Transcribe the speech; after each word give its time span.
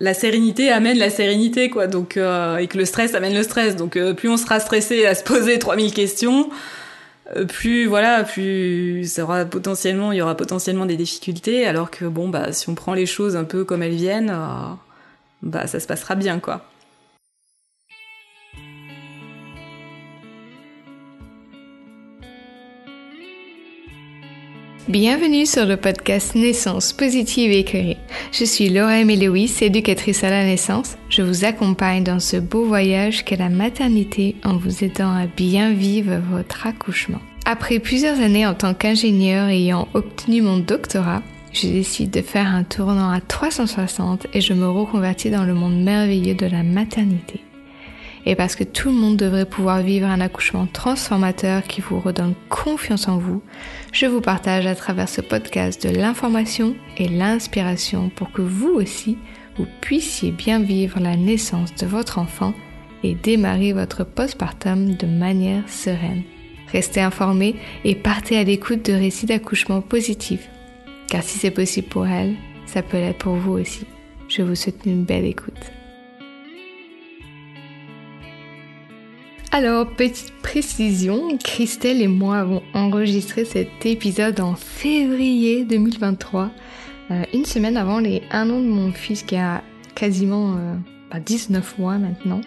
la 0.00 0.14
sérénité 0.14 0.72
amène 0.72 0.98
la 0.98 1.10
sérénité, 1.10 1.70
quoi. 1.70 1.86
Donc, 1.86 2.16
euh, 2.16 2.56
et 2.56 2.66
que 2.66 2.78
le 2.78 2.84
stress 2.86 3.14
amène 3.14 3.34
le 3.34 3.42
stress. 3.42 3.76
Donc, 3.76 3.96
euh, 3.96 4.14
plus 4.14 4.28
on 4.28 4.36
sera 4.36 4.58
stressé 4.58 5.06
à 5.06 5.14
se 5.14 5.22
poser 5.22 5.58
3000 5.60 5.92
questions, 5.92 6.50
euh, 7.36 7.44
plus, 7.44 7.86
voilà, 7.86 8.24
plus 8.24 9.04
ça 9.12 9.24
aura 9.24 9.44
potentiellement, 9.44 10.12
il 10.12 10.18
y 10.18 10.22
aura 10.22 10.36
potentiellement 10.36 10.86
des 10.86 10.96
difficultés. 10.96 11.66
Alors 11.66 11.90
que, 11.90 12.06
bon, 12.06 12.28
bah, 12.28 12.52
si 12.52 12.68
on 12.70 12.74
prend 12.74 12.94
les 12.94 13.06
choses 13.06 13.36
un 13.36 13.44
peu 13.44 13.64
comme 13.64 13.82
elles 13.82 13.94
viennent, 13.94 14.34
bah, 15.42 15.66
ça 15.66 15.80
se 15.80 15.86
passera 15.86 16.14
bien, 16.14 16.40
quoi. 16.40 16.69
Bienvenue 24.90 25.46
sur 25.46 25.66
le 25.66 25.76
podcast 25.76 26.34
Naissance 26.34 26.92
positive 26.92 27.52
et. 27.52 27.96
Je 28.32 28.44
suis 28.44 28.70
Laura 28.70 28.98
Emelois, 28.98 29.46
éducatrice 29.60 30.24
à 30.24 30.30
la 30.30 30.42
naissance. 30.42 30.96
Je 31.08 31.22
vous 31.22 31.44
accompagne 31.44 32.02
dans 32.02 32.18
ce 32.18 32.38
beau 32.38 32.64
voyage 32.64 33.24
qu'est 33.24 33.36
la 33.36 33.50
maternité 33.50 34.34
en 34.44 34.56
vous 34.56 34.82
aidant 34.82 35.12
à 35.14 35.28
bien 35.28 35.72
vivre 35.72 36.20
votre 36.32 36.66
accouchement. 36.66 37.20
Après 37.44 37.78
plusieurs 37.78 38.18
années 38.18 38.48
en 38.48 38.54
tant 38.54 38.74
qu'ingénieur 38.74 39.46
ayant 39.46 39.86
obtenu 39.94 40.42
mon 40.42 40.58
doctorat, 40.58 41.22
je 41.52 41.68
décide 41.68 42.10
de 42.10 42.20
faire 42.20 42.48
un 42.48 42.64
tournant 42.64 43.12
à 43.12 43.20
360 43.20 44.26
et 44.34 44.40
je 44.40 44.54
me 44.54 44.68
reconvertis 44.68 45.30
dans 45.30 45.44
le 45.44 45.54
monde 45.54 45.80
merveilleux 45.80 46.34
de 46.34 46.46
la 46.46 46.64
maternité 46.64 47.40
et 48.26 48.34
parce 48.34 48.54
que 48.54 48.64
tout 48.64 48.90
le 48.90 48.94
monde 48.94 49.16
devrait 49.16 49.46
pouvoir 49.46 49.80
vivre 49.82 50.06
un 50.06 50.20
accouchement 50.20 50.66
transformateur 50.66 51.62
qui 51.64 51.80
vous 51.80 52.00
redonne 52.00 52.34
confiance 52.48 53.08
en 53.08 53.18
vous, 53.18 53.42
je 53.92 54.06
vous 54.06 54.20
partage 54.20 54.66
à 54.66 54.74
travers 54.74 55.08
ce 55.08 55.20
podcast 55.20 55.86
de 55.86 55.94
l'information 55.94 56.74
et 56.98 57.08
l'inspiration 57.08 58.10
pour 58.10 58.30
que 58.32 58.42
vous 58.42 58.72
aussi, 58.72 59.18
vous 59.56 59.66
puissiez 59.80 60.32
bien 60.32 60.60
vivre 60.60 61.00
la 61.00 61.16
naissance 61.16 61.74
de 61.74 61.86
votre 61.86 62.18
enfant 62.18 62.54
et 63.02 63.14
démarrer 63.14 63.72
votre 63.72 64.04
postpartum 64.04 64.94
de 64.94 65.06
manière 65.06 65.68
sereine. 65.68 66.22
Restez 66.70 67.00
informés 67.00 67.56
et 67.84 67.94
partez 67.94 68.36
à 68.36 68.44
l'écoute 68.44 68.84
de 68.84 68.92
récits 68.92 69.26
d'accouchement 69.26 69.80
positifs, 69.80 70.48
car 71.08 71.22
si 71.22 71.38
c'est 71.38 71.50
possible 71.50 71.88
pour 71.88 72.06
elle, 72.06 72.36
ça 72.66 72.82
peut 72.82 72.98
l'être 72.98 73.18
pour 73.18 73.34
vous 73.34 73.52
aussi. 73.52 73.86
Je 74.28 74.42
vous 74.42 74.54
souhaite 74.54 74.86
une 74.86 75.04
belle 75.04 75.24
écoute. 75.24 75.72
Alors, 79.52 79.84
petite 79.84 80.32
précision, 80.42 81.36
Christelle 81.36 82.00
et 82.00 82.06
moi 82.06 82.36
avons 82.36 82.62
enregistré 82.72 83.44
cet 83.44 83.84
épisode 83.84 84.38
en 84.38 84.54
février 84.54 85.64
2023, 85.64 86.52
euh, 87.10 87.24
une 87.34 87.44
semaine 87.44 87.76
avant 87.76 87.98
les 87.98 88.22
1 88.30 88.48
an 88.48 88.60
de 88.60 88.66
mon 88.68 88.92
fils 88.92 89.24
qui 89.24 89.34
a 89.34 89.64
quasiment 89.96 90.56
19 91.26 91.74
euh, 91.78 91.82
mois 91.82 91.98
maintenant. 91.98 92.42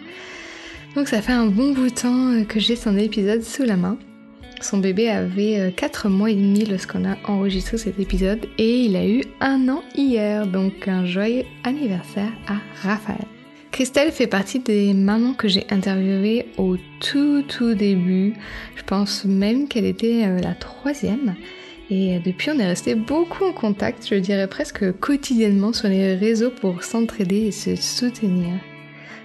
Donc 0.94 1.08
ça 1.08 1.20
fait 1.20 1.32
un 1.32 1.44
bon 1.44 1.74
bout 1.74 1.90
de 1.90 1.94
temps 1.94 2.30
euh, 2.30 2.44
que 2.44 2.58
j'ai 2.58 2.74
son 2.74 2.96
épisode 2.96 3.42
sous 3.42 3.64
la 3.64 3.76
main. 3.76 3.98
Son 4.62 4.78
bébé 4.78 5.10
avait 5.10 5.74
4 5.76 6.08
mois 6.08 6.30
et 6.30 6.34
demi 6.34 6.64
lorsqu'on 6.64 7.04
a 7.04 7.18
enregistré 7.26 7.76
cet 7.76 8.00
épisode 8.00 8.46
et 8.56 8.78
il 8.78 8.96
a 8.96 9.06
eu 9.06 9.24
un 9.42 9.68
an 9.68 9.82
hier, 9.94 10.46
donc 10.46 10.88
un 10.88 11.04
joyeux 11.04 11.44
anniversaire 11.64 12.32
à 12.48 12.54
Raphaël. 12.82 13.33
Christelle 13.74 14.12
fait 14.12 14.28
partie 14.28 14.60
des 14.60 14.94
mamans 14.94 15.34
que 15.34 15.48
j'ai 15.48 15.66
interviewées 15.68 16.46
au 16.58 16.76
tout 17.00 17.42
tout 17.42 17.74
début. 17.74 18.34
Je 18.76 18.84
pense 18.84 19.24
même 19.24 19.66
qu'elle 19.66 19.84
était 19.84 20.26
euh, 20.26 20.38
la 20.38 20.54
troisième. 20.54 21.34
Et 21.90 22.20
depuis, 22.20 22.50
on 22.50 22.58
est 22.60 22.68
resté 22.68 22.94
beaucoup 22.94 23.42
en 23.42 23.52
contact, 23.52 24.06
je 24.08 24.14
dirais 24.14 24.46
presque 24.46 24.92
quotidiennement 25.00 25.72
sur 25.72 25.88
les 25.88 26.14
réseaux 26.14 26.52
pour 26.52 26.84
s'entraider 26.84 27.46
et 27.48 27.50
se 27.50 27.74
soutenir. 27.74 28.52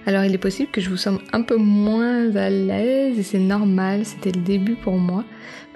Alors 0.04 0.24
il 0.24 0.34
est 0.34 0.38
possible 0.38 0.72
que 0.72 0.80
je 0.80 0.90
vous 0.90 0.96
semble 0.96 1.20
un 1.32 1.42
peu 1.42 1.56
moins 1.56 2.34
à 2.34 2.50
l'aise 2.50 3.20
et 3.20 3.22
c'est 3.22 3.38
normal, 3.38 4.04
c'était 4.04 4.32
le 4.32 4.42
début 4.42 4.74
pour 4.74 4.96
moi. 4.96 5.24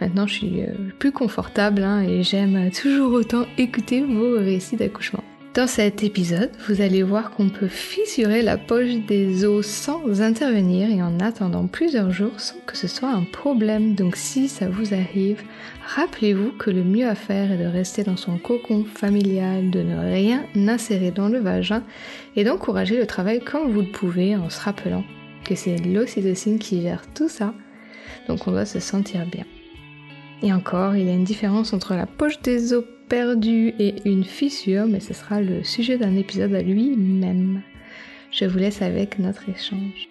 Maintenant 0.00 0.27
je 0.27 0.34
suis 0.34 0.62
euh, 0.62 0.72
plus 0.99 1.12
confortable 1.12 1.84
hein, 1.84 2.03
et 2.03 2.25
j'aime 2.25 2.72
toujours 2.72 3.12
autant 3.12 3.47
écouter 3.56 4.00
vos 4.00 4.37
récits 4.37 4.75
d'accouchement. 4.75 5.22
Dans 5.54 5.69
cet 5.69 6.03
épisode, 6.03 6.50
vous 6.66 6.81
allez 6.81 7.04
voir 7.04 7.31
qu'on 7.31 7.48
peut 7.48 7.69
fissurer 7.69 8.42
la 8.42 8.59
poche 8.59 8.97
des 9.06 9.44
os 9.44 9.65
sans 9.65 10.20
intervenir 10.20 10.91
et 10.91 11.00
en 11.00 11.20
attendant 11.20 11.69
plusieurs 11.69 12.10
jours 12.10 12.41
sans 12.41 12.59
que 12.66 12.76
ce 12.76 12.88
soit 12.88 13.10
un 13.10 13.22
problème. 13.22 13.94
Donc 13.94 14.16
si 14.16 14.48
ça 14.48 14.69
vous 14.69 14.94
arrive, 14.94 15.44
rappelez-vous 15.94 16.50
que 16.59 16.72
le 16.72 16.82
mieux 16.82 17.06
à 17.06 17.14
faire 17.14 17.53
est 17.53 17.62
de 17.62 17.69
rester 17.69 18.03
dans 18.03 18.16
son 18.16 18.37
cocon 18.37 18.84
familial, 18.84 19.70
de 19.70 19.81
ne 19.82 19.97
rien 19.97 20.44
insérer 20.56 21.12
dans 21.12 21.28
le 21.28 21.38
vagin 21.38 21.84
et 22.34 22.43
d'encourager 22.43 22.97
le 22.97 23.06
travail 23.06 23.38
comme 23.38 23.70
vous 23.70 23.82
le 23.82 23.93
pouvez 23.93 24.34
en 24.34 24.50
se 24.50 24.60
rappelant 24.60 25.04
que 25.44 25.54
c'est 25.54 25.76
l'ocytocine 25.76 26.59
qui 26.59 26.82
gère 26.82 27.04
tout 27.14 27.28
ça. 27.28 27.54
Donc 28.26 28.48
on 28.48 28.50
doit 28.50 28.66
se 28.66 28.81
sentir 28.81 29.25
bien. 29.26 29.44
Et 30.43 30.53
encore, 30.53 30.97
il 30.97 31.06
y 31.06 31.10
a 31.10 31.14
une 31.14 31.22
différence 31.22 31.72
entre 31.72 31.94
la 31.94 32.06
poche 32.06 32.43
des 32.43 32.72
os 32.75 32.84
perdu 33.09 33.75
et 33.78 33.94
une 34.04 34.25
fissure, 34.25 34.87
mais 34.87 35.00
ce 35.00 35.15
sera 35.15 35.41
le 35.41 35.65
sujet 35.65 35.98
d'un 35.98 36.16
épisode 36.16 36.54
à 36.54 36.62
lui-même. 36.62 37.62
Je 38.31 38.44
vous 38.44 38.59
laisse 38.59 38.82
avec 38.82 39.19
notre 39.19 39.48
échange. 39.48 40.09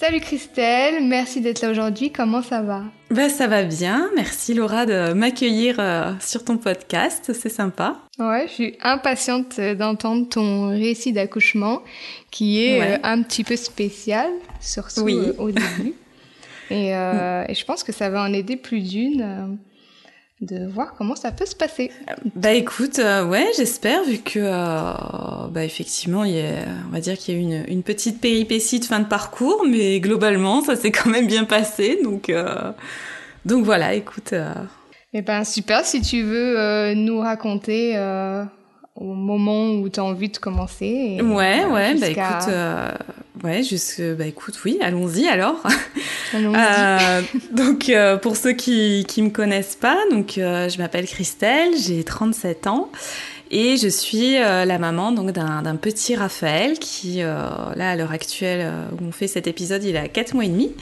Salut 0.00 0.20
Christelle, 0.20 1.04
merci 1.04 1.42
d'être 1.42 1.60
là 1.60 1.70
aujourd'hui. 1.70 2.10
Comment 2.10 2.40
ça 2.40 2.62
va? 2.62 2.84
Ben 3.10 3.28
ça 3.28 3.46
va 3.46 3.64
bien. 3.64 4.08
Merci 4.16 4.54
Laura 4.54 4.86
de 4.86 5.12
m'accueillir 5.12 5.76
euh, 5.78 6.12
sur 6.20 6.42
ton 6.42 6.56
podcast. 6.56 7.32
C'est 7.34 7.50
sympa. 7.50 7.98
Ouais, 8.18 8.46
je 8.48 8.52
suis 8.52 8.78
impatiente 8.80 9.60
d'entendre 9.60 10.26
ton 10.26 10.70
récit 10.70 11.12
d'accouchement 11.12 11.82
qui 12.30 12.64
est 12.64 12.80
euh, 12.80 12.98
un 13.02 13.20
petit 13.20 13.44
peu 13.44 13.56
spécial, 13.56 14.30
surtout 14.58 15.02
oui. 15.02 15.18
Euh, 15.18 15.34
au 15.36 15.50
début. 15.50 15.92
Euh, 16.70 17.44
et, 17.48 17.54
je 17.54 17.64
pense 17.64 17.82
que 17.82 17.92
ça 17.92 18.10
va 18.10 18.22
en 18.22 18.32
aider 18.32 18.56
plus 18.56 18.80
d'une 18.80 19.22
euh, 19.22 19.46
de 20.40 20.66
voir 20.66 20.94
comment 20.96 21.16
ça 21.16 21.32
peut 21.32 21.44
se 21.44 21.54
passer. 21.54 21.90
Bah 22.34 22.52
écoute, 22.52 22.98
euh, 22.98 23.26
ouais, 23.26 23.46
j'espère, 23.56 24.04
vu 24.04 24.18
que, 24.18 24.40
bah 25.50 25.64
effectivement, 25.64 26.24
il 26.24 26.36
y 26.36 26.40
a, 26.40 26.64
on 26.88 26.92
va 26.92 27.00
dire 27.00 27.18
qu'il 27.18 27.34
y 27.34 27.36
a 27.36 27.40
eu 27.40 27.42
une, 27.42 27.64
une, 27.68 27.82
petite 27.82 28.20
péripétie 28.20 28.80
de 28.80 28.86
fin 28.86 29.00
de 29.00 29.04
parcours, 29.06 29.66
mais 29.68 30.00
globalement, 30.00 30.62
ça 30.62 30.76
s'est 30.76 30.92
quand 30.92 31.10
même 31.10 31.26
bien 31.26 31.44
passé, 31.44 32.00
donc, 32.02 32.32
donc 33.44 33.64
voilà, 33.64 33.92
écoute. 33.92 34.32
Eh 35.12 35.22
ben 35.22 35.44
super, 35.44 35.84
si 35.84 36.00
tu 36.00 36.22
veux 36.22 36.94
nous 36.94 37.20
raconter 37.20 37.98
au 38.94 39.12
moment 39.12 39.72
où 39.72 39.90
tu 39.90 40.00
as 40.00 40.04
envie 40.04 40.30
de 40.30 40.38
commencer. 40.38 41.20
ouais, 41.22 41.66
ouais, 41.66 41.94
bah 41.96 42.08
écoute, 42.08 42.54
Ouais, 43.44 43.62
juste, 43.62 44.02
bah 44.16 44.26
écoute, 44.26 44.58
oui, 44.64 44.78
allons-y 44.80 45.28
alors. 45.28 45.62
Allons 46.34 46.52
euh, 46.54 47.22
donc, 47.52 47.88
euh, 47.88 48.16
pour 48.16 48.36
ceux 48.36 48.52
qui 48.52 49.04
qui 49.08 49.22
me 49.22 49.30
connaissent 49.30 49.76
pas, 49.76 49.98
donc 50.10 50.36
euh, 50.36 50.68
je 50.68 50.78
m'appelle 50.78 51.06
Christelle, 51.06 51.70
j'ai 51.78 52.02
37 52.04 52.66
ans 52.66 52.90
et 53.50 53.76
je 53.76 53.88
suis 53.88 54.36
euh, 54.36 54.64
la 54.64 54.78
maman 54.78 55.12
donc 55.12 55.32
d'un 55.32 55.76
petit 55.76 56.16
Raphaël 56.16 56.78
qui, 56.78 57.18
là 57.18 57.90
à 57.90 57.96
l'heure 57.96 58.12
actuelle 58.12 58.72
où 58.92 59.04
on 59.04 59.12
fait 59.12 59.28
cet 59.28 59.46
épisode, 59.46 59.84
il 59.84 59.96
a 59.96 60.08
4 60.08 60.34
mois 60.34 60.44
et 60.44 60.48
demi. 60.48 60.74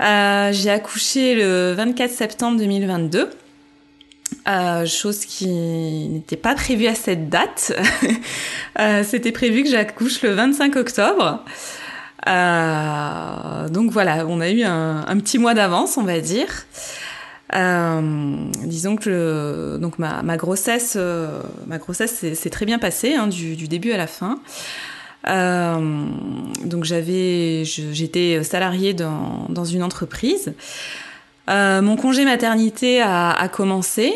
j'ai 0.00 0.70
accouché 0.70 1.34
le 1.34 1.72
24 1.72 2.10
septembre 2.10 2.58
2022. 2.58 3.30
Euh, 4.48 4.86
chose 4.86 5.26
qui 5.26 5.48
n'était 5.48 6.36
pas 6.36 6.54
prévue 6.54 6.86
à 6.86 6.94
cette 6.94 7.28
date. 7.28 7.72
euh, 8.78 9.04
C'était 9.04 9.32
prévu 9.32 9.62
que 9.62 9.68
j'accouche 9.68 10.22
le 10.22 10.30
25 10.30 10.76
octobre. 10.76 11.44
Euh, 12.28 13.68
donc 13.68 13.90
voilà, 13.90 14.26
on 14.26 14.40
a 14.40 14.50
eu 14.50 14.62
un, 14.62 15.18
petit 15.18 15.38
mois 15.38 15.54
d'avance, 15.54 15.96
on 15.98 16.04
va 16.04 16.20
dire. 16.20 16.48
Euh, 17.54 18.50
disons 18.64 18.96
que 18.96 19.76
donc 19.80 19.98
ma, 19.98 20.36
grossesse, 20.36 20.96
ma 21.66 21.78
grossesse 21.78 22.34
s'est 22.34 22.50
très 22.50 22.66
bien 22.66 22.78
passée 22.78 23.14
hein, 23.14 23.26
du, 23.26 23.68
début 23.68 23.92
à 23.92 23.98
la 23.98 24.06
fin. 24.06 24.40
Donc 25.26 26.84
j'avais, 26.84 27.64
j'étais 27.64 28.42
salariée 28.42 28.94
dans 28.94 29.64
une 29.64 29.82
entreprise. 29.82 30.54
Euh, 31.48 31.82
mon 31.82 31.96
congé 31.96 32.24
maternité 32.24 33.00
a, 33.00 33.48
commencé. 33.52 34.12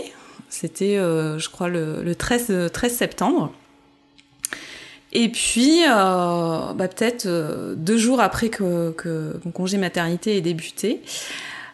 C'était, 0.48 0.96
euh, 0.96 1.38
je 1.38 1.48
crois, 1.48 1.68
le, 1.68 2.02
le 2.02 2.14
13, 2.14 2.70
13, 2.72 2.92
septembre. 2.94 3.52
Et 5.12 5.28
puis, 5.28 5.82
euh, 5.84 6.72
bah, 6.74 6.88
peut-être 6.88 7.26
deux 7.76 7.98
jours 7.98 8.20
après 8.20 8.48
que, 8.48 8.94
mon 9.44 9.50
congé 9.52 9.78
maternité 9.78 10.36
ait 10.36 10.40
débuté, 10.40 11.02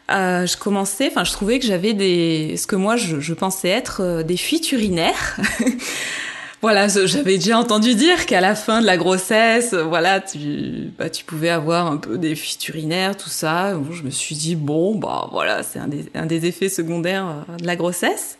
je 0.08 0.56
commençais, 0.56 1.08
enfin, 1.10 1.24
je 1.24 1.32
trouvais 1.32 1.58
que 1.58 1.66
j'avais 1.66 2.56
ce 2.56 2.66
que 2.66 2.76
moi 2.76 2.96
je, 2.96 3.32
pensais 3.32 3.68
être 3.68 4.22
des 4.22 4.36
fuites 4.36 4.72
urinaires. 4.72 5.36
voilà, 6.62 6.88
j'avais 6.88 7.36
déjà 7.38 7.58
entendu 7.58 7.94
dire 7.94 8.26
qu'à 8.26 8.40
la 8.40 8.54
fin 8.54 8.80
de 8.80 8.86
la 8.86 8.96
grossesse, 8.96 9.72
voilà, 9.74 10.20
tu, 10.20 10.92
bah, 10.98 11.08
tu 11.08 11.24
pouvais 11.24 11.48
avoir 11.48 11.86
un 11.86 11.96
peu 11.96 12.18
des 12.18 12.34
fuites 12.34 12.68
urinaires, 12.68 13.16
tout 13.16 13.30
ça. 13.30 13.74
Bon, 13.74 13.92
je 13.92 14.02
me 14.02 14.10
suis 14.10 14.34
dit, 14.34 14.56
bon, 14.56 14.94
bah 14.94 15.28
voilà, 15.32 15.62
c'est 15.62 15.78
un 15.78 16.26
des, 16.26 16.46
effets 16.46 16.68
secondaires 16.68 17.26
euh, 17.26 17.56
de 17.56 17.66
la 17.66 17.76
grossesse. 17.76 18.36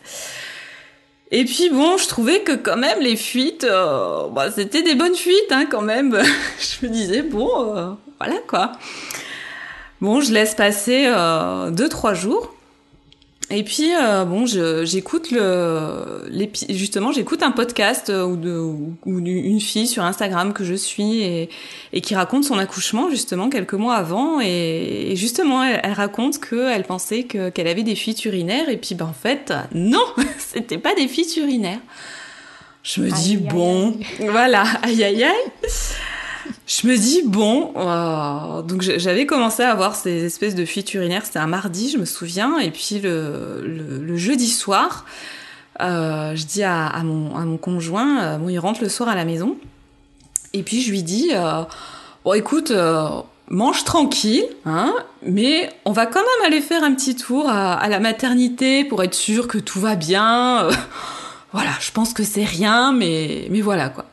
Et 1.33 1.45
puis 1.45 1.69
bon, 1.69 1.97
je 1.97 2.07
trouvais 2.09 2.41
que 2.41 2.51
quand 2.51 2.75
même 2.75 2.99
les 2.99 3.15
fuites, 3.15 3.63
euh, 3.63 4.27
bah, 4.27 4.51
c'était 4.51 4.83
des 4.83 4.95
bonnes 4.95 5.15
fuites 5.15 5.51
hein, 5.51 5.65
quand 5.69 5.81
même. 5.81 6.21
je 6.59 6.85
me 6.85 6.91
disais 6.91 7.21
bon, 7.21 7.49
euh, 7.75 7.91
voilà 8.19 8.35
quoi. 8.47 8.73
Bon, 10.01 10.19
je 10.19 10.33
laisse 10.33 10.55
passer 10.55 11.05
euh, 11.07 11.71
deux 11.71 11.87
trois 11.87 12.13
jours. 12.13 12.53
Et 13.53 13.63
puis 13.63 13.93
euh, 13.93 14.23
bon, 14.23 14.45
j'écoute 14.45 15.31
le 15.31 16.29
justement 16.69 17.11
j'écoute 17.11 17.43
un 17.43 17.51
podcast 17.51 18.09
euh, 18.09 18.23
ou, 18.23 18.37
de, 18.37 18.57
ou, 18.57 19.19
une 19.19 19.59
fille 19.59 19.87
sur 19.87 20.03
Instagram 20.03 20.53
que 20.53 20.63
je 20.63 20.73
suis 20.73 21.21
et, 21.21 21.49
et 21.91 21.99
qui 21.99 22.15
raconte 22.15 22.45
son 22.45 22.57
accouchement 22.57 23.09
justement 23.09 23.49
quelques 23.49 23.73
mois 23.73 23.95
avant 23.95 24.39
et, 24.39 25.13
justement 25.15 25.63
elle, 25.63 25.91
raconte 25.91 26.39
qu'elle 26.39 26.83
pensait 26.83 27.23
que 27.23 27.49
qu'elle 27.49 27.67
avait 27.67 27.83
des 27.83 27.95
fuites 27.95 28.23
urinaires 28.23 28.69
et 28.69 28.77
puis 28.77 28.95
ben 28.95 29.07
en 29.07 29.13
fait 29.13 29.53
non, 29.73 30.05
c'était 30.37 30.77
pas 30.77 30.95
des 30.95 31.09
fuites 31.09 31.35
urinaires. 31.35 31.81
Je 32.83 33.01
me 33.01 33.11
dis 33.11 33.37
bon, 33.37 33.99
voilà, 34.19 34.63
aïe 34.81 35.03
aïe 35.03 35.23
aïe. 35.23 35.69
Je 36.67 36.87
me 36.87 36.97
dis, 36.97 37.21
bon, 37.25 37.73
euh, 37.75 38.61
donc 38.61 38.81
j'avais 38.81 39.25
commencé 39.25 39.63
à 39.63 39.71
avoir 39.71 39.95
ces 39.95 40.25
espèces 40.25 40.55
de 40.55 40.65
fuites 40.65 40.93
urinaires, 40.93 41.25
c'était 41.25 41.39
un 41.39 41.47
mardi, 41.47 41.89
je 41.89 41.97
me 41.97 42.05
souviens, 42.05 42.59
et 42.59 42.71
puis 42.71 42.99
le, 42.99 43.61
le, 43.63 44.17
jeudi 44.17 44.47
soir, 44.47 45.05
euh, 45.81 46.35
je 46.35 46.45
dis 46.45 46.63
à, 46.63 46.87
à, 46.87 47.03
mon, 47.03 47.35
à 47.35 47.41
mon 47.41 47.57
conjoint, 47.57 48.21
euh, 48.21 48.37
bon, 48.37 48.49
il 48.49 48.59
rentre 48.59 48.81
le 48.81 48.89
soir 48.89 49.09
à 49.09 49.15
la 49.15 49.25
maison, 49.25 49.57
et 50.53 50.63
puis 50.63 50.81
je 50.81 50.91
lui 50.91 51.03
dis, 51.03 51.31
euh, 51.33 51.63
bon, 52.23 52.33
écoute, 52.33 52.71
euh, 52.71 53.09
mange 53.49 53.83
tranquille, 53.83 54.45
hein, 54.65 54.93
mais 55.23 55.69
on 55.85 55.91
va 55.91 56.05
quand 56.05 56.21
même 56.21 56.47
aller 56.47 56.61
faire 56.61 56.83
un 56.83 56.93
petit 56.93 57.15
tour 57.15 57.49
à, 57.49 57.73
à 57.73 57.89
la 57.89 57.99
maternité 57.99 58.83
pour 58.83 59.03
être 59.03 59.15
sûr 59.15 59.47
que 59.47 59.57
tout 59.57 59.79
va 59.79 59.95
bien. 59.95 60.67
voilà, 61.53 61.71
je 61.79 61.91
pense 61.91 62.13
que 62.13 62.23
c'est 62.23 62.45
rien, 62.45 62.91
mais, 62.91 63.47
mais 63.49 63.61
voilà, 63.61 63.89
quoi. 63.89 64.05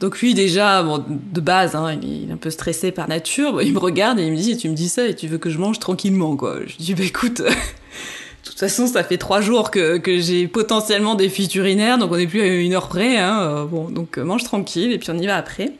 Donc 0.00 0.20
lui 0.20 0.34
déjà, 0.34 0.84
de 1.08 1.40
base, 1.40 1.74
hein, 1.74 1.98
il 2.02 2.28
est 2.28 2.32
un 2.32 2.36
peu 2.36 2.50
stressé 2.50 2.92
par 2.92 3.08
nature. 3.08 3.62
il 3.62 3.72
me 3.72 3.78
regarde 3.78 4.18
et 4.18 4.26
il 4.26 4.32
me 4.32 4.36
dit, 4.36 4.56
tu 4.56 4.68
me 4.68 4.74
dis 4.74 4.90
ça 4.90 5.06
et 5.06 5.14
tu 5.14 5.26
veux 5.26 5.38
que 5.38 5.48
je 5.48 5.58
mange 5.58 5.78
tranquillement, 5.78 6.36
quoi. 6.36 6.58
Je 6.66 6.76
dis, 6.76 6.94
bah 6.94 7.04
écoute, 7.04 7.40
de 8.46 8.50
toute 8.50 8.58
façon, 8.58 8.86
ça 8.86 9.02
fait 9.04 9.16
trois 9.16 9.40
jours 9.40 9.70
que, 9.70 10.00
j'ai 10.20 10.48
potentiellement 10.48 11.14
des 11.14 11.30
fuites 11.30 11.54
urinaires, 11.54 11.96
donc 11.96 12.12
on 12.12 12.16
n'est 12.18 12.26
plus 12.26 12.42
à 12.42 12.46
une 12.46 12.74
heure 12.74 12.88
près. 12.88 13.16
Hein. 13.16 13.40
Euh, 13.40 13.64
bon, 13.64 13.88
donc 13.88 14.18
euh, 14.18 14.24
mange 14.24 14.44
tranquille 14.44 14.92
et 14.92 14.98
puis 14.98 15.10
on 15.10 15.18
y 15.18 15.26
va 15.26 15.36
après. 15.36 15.72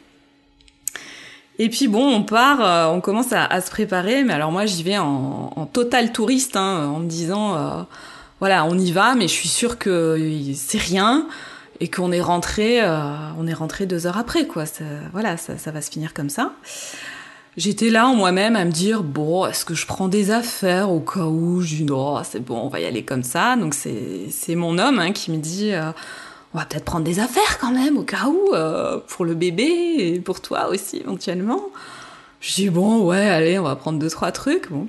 Et 1.59 1.69
puis 1.69 1.87
bon, 1.87 2.07
on 2.07 2.23
part, 2.23 2.61
euh, 2.63 2.95
on 2.95 3.03
commence 3.03 3.33
à, 3.33 3.61
se 3.61 3.71
préparer, 3.71 4.25
mais 4.25 4.33
alors 4.33 4.53
moi 4.53 4.67
j'y 4.67 4.83
vais 4.83 4.99
en, 4.99 5.53
en, 5.55 5.67
total 5.67 6.13
touriste, 6.13 6.57
hein, 6.57 6.91
en 6.95 7.01
me 7.01 7.09
disant, 7.09 7.87
voilà, 8.41 8.65
on 8.65 8.79
y 8.79 8.93
va, 8.93 9.15
mais 9.15 9.29
je 9.29 9.33
suis 9.33 9.49
sûre 9.49 9.79
que 9.79 10.19
c'est 10.55 10.81
rien 10.81 11.27
et 11.81 11.89
qu'on 11.89 12.13
est 12.13 12.21
rentré, 12.21 12.83
euh, 12.83 13.15
on 13.39 13.47
est 13.47 13.55
rentré 13.55 13.87
deux 13.87 14.07
heures 14.07 14.19
après, 14.19 14.47
quoi. 14.47 14.67
Ça, 14.67 14.85
voilà, 15.13 15.37
ça, 15.37 15.59
ça, 15.59 15.71
va 15.71 15.81
se 15.81 15.91
finir 15.91 16.15
comme 16.15 16.31
ça. 16.31 16.53
J'étais 17.57 17.89
là 17.89 18.07
en 18.07 18.15
moi-même 18.15 18.55
à 18.55 18.65
me 18.65 18.71
dire 18.71 19.03
bon, 19.03 19.47
est-ce 19.47 19.65
que 19.65 19.75
je 19.75 19.87
prends 19.87 20.09
des 20.09 20.31
affaires 20.31 20.91
au 20.91 21.01
cas 21.01 21.25
où? 21.25 21.63
Je 21.63 21.77
dis 21.77 21.85
non, 21.85 22.23
c'est 22.23 22.41
bon, 22.41 22.59
on 22.61 22.69
va 22.69 22.81
y 22.81 22.85
aller 22.85 23.03
comme 23.03 23.23
ça. 23.23 23.57
Donc 23.57 23.73
c'est 23.75 24.27
c'est 24.31 24.55
mon 24.55 24.79
homme 24.79 24.99
hein, 24.99 25.13
qui 25.13 25.31
me 25.31 25.39
dit 25.39 25.73
euh, 25.73 25.91
on 26.53 26.59
va 26.59 26.67
peut-être 26.67 26.85
prendre 26.85 27.05
des 27.05 27.19
affaires 27.19 27.59
quand 27.59 27.73
même 27.73 27.97
au 27.97 28.03
cas 28.03 28.27
où 28.27 28.53
euh, 28.53 28.99
pour 29.09 29.25
le 29.25 29.35
bébé 29.35 29.65
et 29.99 30.21
pour 30.21 30.43
toi 30.43 30.69
aussi 30.69 30.99
éventuellement. 30.99 31.63
Je 32.41 32.55
dis 32.55 32.69
bon 32.69 33.07
ouais, 33.07 33.27
allez, 33.29 33.59
on 33.59 33.63
va 33.65 33.75
prendre 33.77 33.99
deux 33.99 34.11
trois 34.11 34.33
trucs. 34.33 34.71
Bon, 34.71 34.87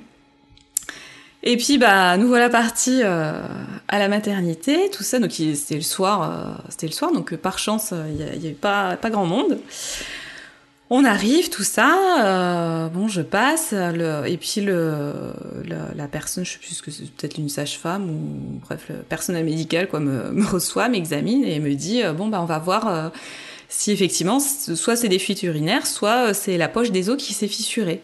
et 1.42 1.56
puis 1.56 1.78
bah 1.78 2.16
nous 2.16 2.26
voilà 2.28 2.48
partis 2.48 3.00
euh, 3.02 3.40
à 3.86 3.98
la 3.98 4.08
maternité, 4.08 4.90
tout 4.90 5.04
ça. 5.04 5.18
Donc 5.20 5.32
c'était 5.32 5.76
le 5.76 5.82
soir, 5.82 6.22
euh, 6.22 6.62
c'était 6.68 6.88
le 6.88 6.92
soir. 6.92 7.12
Donc 7.12 7.34
par 7.36 7.58
chance, 7.58 7.92
il 7.92 8.16
n'y 8.16 8.46
avait 8.46 8.50
pas 8.50 8.96
pas 8.96 9.10
grand 9.10 9.26
monde. 9.26 9.58
On 10.90 11.04
arrive, 11.04 11.50
tout 11.50 11.64
ça. 11.64 11.94
Euh, 12.24 12.88
bon, 12.88 13.08
je 13.08 13.20
passe. 13.20 13.72
Le, 13.72 14.26
et 14.26 14.38
puis 14.38 14.62
le, 14.62 15.12
la 15.94 16.08
personne, 16.08 16.46
je 16.46 16.52
sais 16.52 16.58
plus 16.58 16.74
ce 16.74 16.82
que 16.82 16.90
c'est, 16.90 17.04
peut-être 17.04 17.36
une 17.36 17.50
sage-femme 17.50 18.08
ou 18.08 18.60
bref, 18.66 18.86
le 18.88 18.96
personnel 18.96 19.44
médical 19.44 19.86
quoi 19.86 20.00
me, 20.00 20.30
me 20.32 20.46
reçoit, 20.46 20.88
m'examine 20.88 21.44
et 21.44 21.60
me 21.60 21.74
dit 21.74 22.02
bon 22.16 22.28
bah 22.28 22.40
on 22.42 22.46
va 22.46 22.58
voir 22.58 23.12
si 23.68 23.92
effectivement 23.92 24.40
soit 24.40 24.96
c'est 24.96 25.08
des 25.08 25.18
fuites 25.18 25.42
urinaires, 25.44 25.86
soit 25.86 26.34
c'est 26.34 26.56
la 26.56 26.68
poche 26.68 26.90
des 26.90 27.10
os 27.10 27.16
qui 27.16 27.34
s'est 27.34 27.48
fissurée. 27.48 28.02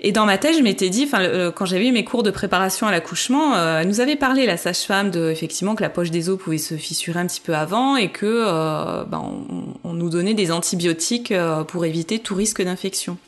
Et 0.00 0.12
dans 0.12 0.26
ma 0.26 0.38
tête, 0.38 0.56
je 0.56 0.62
m'étais 0.62 0.90
dit, 0.90 1.04
enfin, 1.04 1.50
quand 1.50 1.66
j'avais 1.66 1.88
eu 1.88 1.92
mes 1.92 2.04
cours 2.04 2.22
de 2.22 2.30
préparation 2.30 2.86
à 2.86 2.92
l'accouchement, 2.92 3.56
euh, 3.56 3.80
elle 3.80 3.88
nous 3.88 4.00
avait 4.00 4.14
parlé, 4.14 4.46
la 4.46 4.56
sage-femme, 4.56 5.10
de 5.10 5.28
effectivement 5.30 5.74
que 5.74 5.82
la 5.82 5.90
poche 5.90 6.12
des 6.12 6.28
os 6.28 6.38
pouvait 6.38 6.58
se 6.58 6.76
fissurer 6.76 7.18
un 7.18 7.26
petit 7.26 7.40
peu 7.40 7.54
avant 7.54 7.96
et 7.96 8.12
que 8.12 8.26
euh, 8.26 9.04
ben, 9.04 9.44
on, 9.82 9.92
nous 9.94 10.08
donnait 10.08 10.34
des 10.34 10.52
antibiotiques 10.52 11.32
euh, 11.32 11.64
pour 11.64 11.84
éviter 11.84 12.20
tout 12.20 12.36
risque 12.36 12.62
d'infection. 12.62 13.18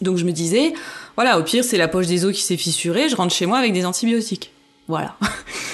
Donc 0.00 0.16
je 0.16 0.24
me 0.24 0.30
disais, 0.30 0.74
voilà, 1.16 1.40
au 1.40 1.42
pire, 1.42 1.64
c'est 1.64 1.78
la 1.78 1.88
poche 1.88 2.06
des 2.06 2.24
os 2.24 2.32
qui 2.32 2.42
s'est 2.42 2.56
fissurée, 2.56 3.08
je 3.08 3.16
rentre 3.16 3.34
chez 3.34 3.46
moi 3.46 3.58
avec 3.58 3.72
des 3.72 3.84
antibiotiques. 3.84 4.52
Voilà. 4.86 5.16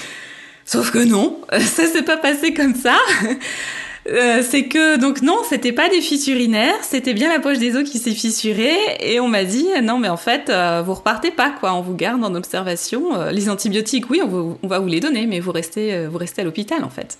Sauf 0.65 0.89
que 0.89 0.99
non, 0.99 1.41
ça 1.51 1.85
s'est 1.85 2.03
pas 2.03 2.17
passé 2.17 2.55
comme 2.55 2.73
ça. 2.73 2.97
Euh, 4.11 4.43
c'est 4.47 4.63
que 4.63 4.97
donc 4.97 5.21
non, 5.21 5.37
c'était 5.47 5.71
pas 5.71 5.87
des 5.87 6.01
fissures 6.01 6.35
urinaires, 6.35 6.75
c'était 6.81 7.13
bien 7.13 7.29
la 7.29 7.39
poche 7.39 7.59
des 7.59 7.75
os 7.77 7.89
qui 7.89 7.97
s'est 7.97 8.11
fissurée 8.11 8.75
et 8.99 9.19
on 9.19 9.27
m'a 9.27 9.45
dit 9.45 9.67
non 9.83 9.99
mais 9.99 10.09
en 10.09 10.17
fait 10.17 10.49
euh, 10.49 10.81
vous 10.85 10.95
repartez 10.95 11.31
pas 11.31 11.49
quoi, 11.49 11.73
on 11.73 11.81
vous 11.81 11.95
garde 11.95 12.23
en 12.23 12.35
observation. 12.35 13.15
Euh, 13.15 13.31
les 13.31 13.49
antibiotiques 13.49 14.09
oui 14.09 14.21
on, 14.21 14.57
va 14.67 14.79
vous 14.79 14.87
les 14.87 14.99
donner 14.99 15.27
mais 15.27 15.39
vous 15.39 15.51
restez 15.51 16.07
vous 16.07 16.17
restez 16.17 16.41
à 16.41 16.45
l'hôpital 16.45 16.83
en 16.83 16.89
fait. 16.89 17.17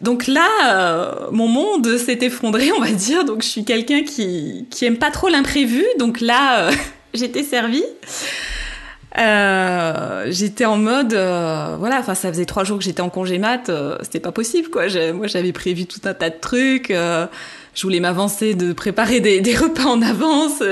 Donc 0.00 0.26
là 0.26 1.28
mon 1.30 1.48
monde 1.48 1.96
s'est 1.98 2.18
effondré 2.22 2.70
on 2.72 2.80
va 2.80 2.90
dire 2.90 3.24
donc 3.24 3.42
je 3.42 3.48
suis 3.48 3.64
quelqu'un 3.64 4.02
qui 4.02 4.66
qui 4.70 4.84
aime 4.86 4.98
pas 4.98 5.10
trop 5.10 5.28
l'imprévu 5.28 5.84
donc 5.98 6.20
là 6.20 6.70
j'étais 7.14 7.42
servie. 7.42 7.84
Euh, 9.18 10.26
j'étais 10.30 10.64
en 10.64 10.76
mode, 10.76 11.14
euh, 11.14 11.76
voilà, 11.78 12.00
enfin 12.00 12.14
ça 12.14 12.28
faisait 12.30 12.44
trois 12.44 12.64
jours 12.64 12.78
que 12.78 12.84
j'étais 12.84 13.00
en 13.00 13.08
congé 13.08 13.38
mat, 13.38 13.68
euh, 13.68 13.96
c'était 14.02 14.20
pas 14.20 14.32
possible 14.32 14.68
quoi. 14.68 14.84
Moi 15.14 15.26
j'avais 15.26 15.52
prévu 15.52 15.86
tout 15.86 16.00
un 16.04 16.12
tas 16.12 16.28
de 16.28 16.36
trucs, 16.38 16.90
euh, 16.90 17.26
je 17.74 17.82
voulais 17.82 18.00
m'avancer 18.00 18.54
de 18.54 18.72
préparer 18.72 19.20
des, 19.20 19.40
repas 19.56 19.86
en 19.86 20.02
avance. 20.02 20.62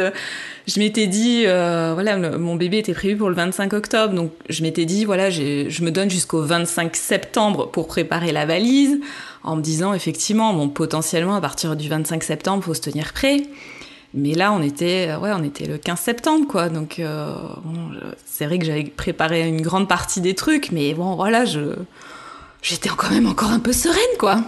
je 0.66 0.78
m'étais 0.78 1.06
dit, 1.06 1.44
voilà, 1.44 2.16
mon 2.16 2.56
bébé 2.56 2.78
était 2.78 2.92
prévu 2.92 3.16
pour 3.16 3.28
le 3.30 3.34
25 3.34 3.72
octobre, 3.72 4.14
donc 4.14 4.32
je 4.48 4.62
m'étais 4.62 4.84
dit, 4.84 5.04
voilà, 5.04 5.30
je 5.30 5.82
me 5.82 5.90
donne 5.90 6.10
jusqu'au 6.10 6.42
25 6.42 6.96
septembre 6.96 7.70
pour 7.70 7.86
préparer 7.86 8.32
la 8.32 8.46
valise, 8.46 9.00
en 9.42 9.56
me 9.56 9.62
disant 9.62 9.94
effectivement, 9.94 10.52
bon, 10.52 10.68
potentiellement 10.68 11.36
à 11.36 11.40
partir 11.40 11.76
du 11.76 11.88
25 11.88 12.22
septembre, 12.22 12.64
faut 12.64 12.74
se 12.74 12.80
tenir 12.80 13.12
prêt. 13.12 13.42
Mais 14.16 14.34
là, 14.34 14.52
on 14.52 14.62
était, 14.62 15.08
euh, 15.08 15.18
ouais, 15.18 15.32
on 15.34 15.42
était 15.42 15.66
le 15.66 15.76
15 15.76 15.98
septembre, 15.98 16.46
quoi. 16.46 16.68
Donc, 16.68 17.00
euh, 17.00 17.34
bon, 17.64 17.90
c'est 18.24 18.46
vrai 18.46 18.60
que 18.60 18.64
j'avais 18.64 18.84
préparé 18.84 19.46
une 19.46 19.60
grande 19.60 19.88
partie 19.88 20.20
des 20.20 20.34
trucs, 20.34 20.70
mais 20.70 20.94
bon, 20.94 21.16
voilà, 21.16 21.44
je, 21.44 21.74
j'étais 22.62 22.88
quand 22.96 23.10
même 23.10 23.26
encore 23.26 23.50
un 23.50 23.58
peu 23.58 23.72
sereine, 23.72 23.98
quoi. 24.18 24.38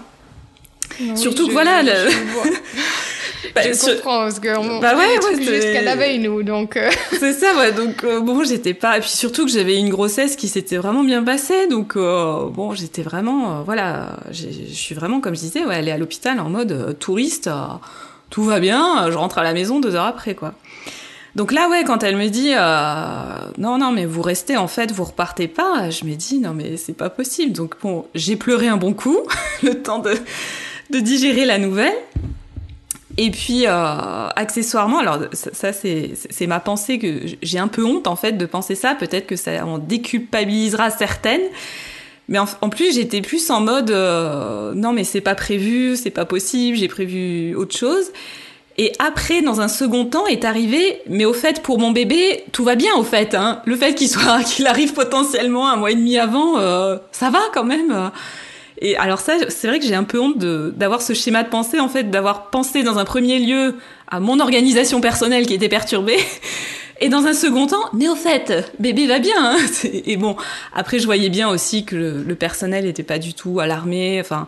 Surtout 1.16 1.48
que 1.48 1.52
voilà, 1.52 1.82
le... 1.82 1.90
bah, 3.56 3.62
je 3.64 3.94
comprends 3.96 4.20
parce 4.20 4.38
que 4.38 4.80
bah 4.80 4.96
ouais, 4.96 5.18
ouais 5.18 5.44
jusqu'à 5.44 5.82
la 5.82 5.96
veille 5.96 6.20
nous 6.20 6.42
donc 6.42 6.76
euh. 6.76 6.90
c'est 7.18 7.32
ça 7.32 7.56
ouais 7.56 7.72
donc 7.72 8.04
bon 8.24 8.44
j'étais 8.44 8.72
pas 8.72 8.96
et 8.96 9.00
puis 9.00 9.10
surtout 9.10 9.44
que 9.44 9.50
j'avais 9.50 9.78
une 9.78 9.88
grossesse 9.90 10.36
qui 10.36 10.48
s'était 10.48 10.76
vraiment 10.76 11.04
bien 11.04 11.22
passée 11.22 11.66
donc 11.66 11.96
bon 11.96 12.74
j'étais 12.74 13.02
vraiment 13.02 13.62
voilà 13.62 14.16
je 14.30 14.48
suis 14.72 14.94
vraiment 14.94 15.20
comme 15.20 15.34
je 15.34 15.40
disais 15.40 15.64
ouais 15.64 15.74
aller 15.74 15.90
à 15.90 15.98
l'hôpital 15.98 16.40
en 16.40 16.48
mode 16.48 16.96
touriste 16.98 17.50
tout 18.30 18.44
va 18.44 18.60
bien, 18.60 19.10
je 19.10 19.16
rentre 19.16 19.38
à 19.38 19.44
la 19.44 19.52
maison 19.52 19.80
deux 19.80 19.94
heures 19.94 20.06
après, 20.06 20.34
quoi. 20.34 20.54
Donc 21.36 21.52
là, 21.52 21.68
ouais, 21.68 21.84
quand 21.84 22.02
elle 22.02 22.16
me 22.16 22.28
dit 22.28 22.52
euh, 22.54 23.52
non, 23.58 23.76
non, 23.76 23.92
mais 23.92 24.06
vous 24.06 24.22
restez 24.22 24.56
en 24.56 24.68
fait, 24.68 24.90
vous 24.90 25.04
repartez 25.04 25.48
pas, 25.48 25.90
je 25.90 26.06
me 26.06 26.14
dis 26.14 26.38
non, 26.38 26.54
mais 26.54 26.78
c'est 26.78 26.94
pas 26.94 27.10
possible. 27.10 27.52
Donc 27.52 27.74
bon, 27.82 28.06
j'ai 28.14 28.36
pleuré 28.36 28.68
un 28.68 28.78
bon 28.78 28.94
coup, 28.94 29.18
le 29.62 29.82
temps 29.82 29.98
de, 29.98 30.18
digérer 30.98 31.44
la 31.44 31.58
nouvelle. 31.58 31.94
Et 33.18 33.30
puis 33.30 33.66
euh, 33.66 34.28
accessoirement, 34.34 34.98
alors 34.98 35.18
ça, 35.32 35.74
c'est 35.74 36.46
ma 36.46 36.60
pensée 36.60 36.98
que 36.98 37.26
j'ai 37.42 37.58
un 37.58 37.68
peu 37.68 37.84
honte 37.84 38.06
en 38.06 38.16
fait 38.16 38.32
de 38.32 38.46
penser 38.46 38.74
ça. 38.74 38.94
Peut-être 38.94 39.26
que 39.26 39.36
ça 39.36 39.66
en 39.66 39.76
déculpabilisera 39.76 40.88
certaines. 40.88 41.44
Mais 42.28 42.38
en, 42.38 42.68
plus, 42.68 42.94
j'étais 42.94 43.20
plus 43.20 43.50
en 43.50 43.60
mode 43.60 43.90
euh, 43.90 44.72
non, 44.74 44.92
mais 44.92 45.04
c'est 45.04 45.20
pas 45.20 45.36
prévu, 45.36 45.94
c'est 45.96 46.10
pas 46.10 46.24
possible, 46.24 46.76
j'ai 46.76 46.88
prévu 46.88 47.54
autre 47.54 47.76
chose. 47.76 48.10
Et 48.78 48.92
après, 48.98 49.42
dans 49.42 49.60
un 49.60 49.68
second 49.68 50.04
temps, 50.04 50.26
est 50.26 50.44
arrivé, 50.44 51.00
mais 51.08 51.24
au 51.24 51.32
fait, 51.32 51.62
pour 51.62 51.78
mon 51.78 51.92
bébé, 51.92 52.44
tout 52.52 52.64
va 52.64 52.74
bien, 52.74 52.94
au 52.96 53.04
fait. 53.04 53.34
Hein. 53.34 53.62
Le 53.64 53.76
fait 53.76 53.94
qu'il 53.94 54.08
soit, 54.08 54.42
qu'il 54.44 54.66
arrive 54.66 54.92
potentiellement 54.92 55.68
un 55.68 55.76
mois 55.76 55.92
et 55.92 55.94
demi 55.94 56.18
avant, 56.18 56.58
euh, 56.58 56.96
ça 57.12 57.30
va 57.30 57.40
quand 57.54 57.64
même. 57.64 58.10
Et 58.78 58.96
alors 58.96 59.20
ça, 59.20 59.34
c'est 59.48 59.68
vrai 59.68 59.78
que 59.78 59.86
j'ai 59.86 59.94
un 59.94 60.04
peu 60.04 60.20
honte 60.20 60.38
d'avoir 60.38 61.00
ce 61.00 61.14
schéma 61.14 61.42
de 61.42 61.48
pensée, 61.48 61.80
en 61.80 61.88
fait, 61.88 62.10
d'avoir 62.10 62.50
pensé 62.50 62.82
dans 62.82 62.98
un 62.98 63.04
premier 63.04 63.38
lieu 63.38 63.76
à 64.08 64.20
mon 64.20 64.38
organisation 64.40 65.00
personnelle 65.00 65.46
qui 65.46 65.54
était 65.54 65.68
perturbée, 65.68 66.18
Et 67.00 67.08
dans 67.08 67.26
un 67.26 67.34
second 67.34 67.66
temps, 67.66 67.90
mais 67.92 68.08
au 68.08 68.14
fait, 68.14 68.72
bébé 68.78 69.06
va 69.06 69.18
bien. 69.18 69.34
Hein. 69.38 69.56
et 69.84 70.16
bon, 70.16 70.36
après, 70.72 70.98
je 70.98 71.04
voyais 71.04 71.28
bien 71.28 71.48
aussi 71.48 71.84
que 71.84 71.96
le, 72.26 72.34
personnel 72.34 72.84
n'était 72.84 73.02
pas 73.02 73.18
du 73.18 73.34
tout 73.34 73.60
alarmé. 73.60 74.18
Enfin, 74.20 74.46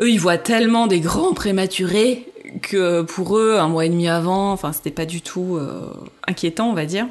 eux, 0.00 0.10
ils 0.10 0.20
voient 0.20 0.38
tellement 0.38 0.86
des 0.86 1.00
grands 1.00 1.34
prématurés 1.34 2.26
que 2.62 3.02
pour 3.02 3.36
eux, 3.36 3.58
un 3.58 3.68
mois 3.68 3.84
et 3.84 3.88
demi 3.88 4.08
avant, 4.08 4.52
enfin, 4.52 4.72
c'était 4.72 4.90
pas 4.90 5.06
du 5.06 5.20
tout 5.20 5.56
euh, 5.56 5.92
inquiétant, 6.26 6.70
on 6.70 6.74
va 6.74 6.86
dire. 6.86 7.06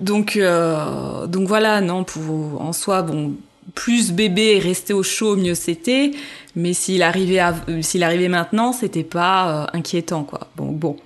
Donc, 0.00 0.36
euh, 0.36 1.26
donc 1.26 1.46
voilà, 1.46 1.80
non, 1.80 2.04
pour 2.04 2.60
en 2.60 2.72
soi, 2.72 3.02
bon, 3.02 3.34
plus 3.74 4.12
bébé 4.12 4.56
est 4.56 4.60
resté 4.60 4.92
au 4.92 5.02
chaud, 5.02 5.36
mieux 5.36 5.54
c'était. 5.54 6.10
Mais 6.56 6.72
s'il 6.72 7.02
arrivait, 7.02 7.40
s'il 7.82 8.02
arrivait 8.02 8.28
maintenant, 8.28 8.72
c'était 8.72 9.04
pas 9.04 9.48
euh, 9.62 9.66
inquiétant, 9.78 10.24
quoi. 10.24 10.48
Bon, 10.56 10.72
bon. 10.72 10.96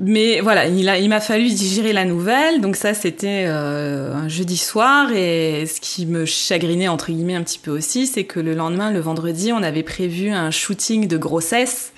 Mais 0.00 0.40
voilà, 0.40 0.66
il, 0.66 0.88
a, 0.88 0.98
il 0.98 1.08
m'a 1.08 1.20
fallu 1.20 1.48
digérer 1.48 1.92
la 1.92 2.04
nouvelle. 2.04 2.60
Donc 2.60 2.76
ça, 2.76 2.94
c'était 2.94 3.44
euh, 3.46 4.14
un 4.14 4.28
jeudi 4.28 4.56
soir. 4.56 5.12
Et 5.12 5.66
ce 5.66 5.80
qui 5.80 6.06
me 6.06 6.24
chagrinait, 6.24 6.88
entre 6.88 7.10
guillemets, 7.10 7.34
un 7.34 7.42
petit 7.42 7.58
peu 7.58 7.72
aussi, 7.72 8.06
c'est 8.06 8.24
que 8.24 8.38
le 8.38 8.54
lendemain, 8.54 8.92
le 8.92 9.00
vendredi, 9.00 9.52
on 9.52 9.62
avait 9.62 9.82
prévu 9.82 10.30
un 10.30 10.52
shooting 10.52 11.08
de 11.08 11.16
grossesse. 11.16 11.92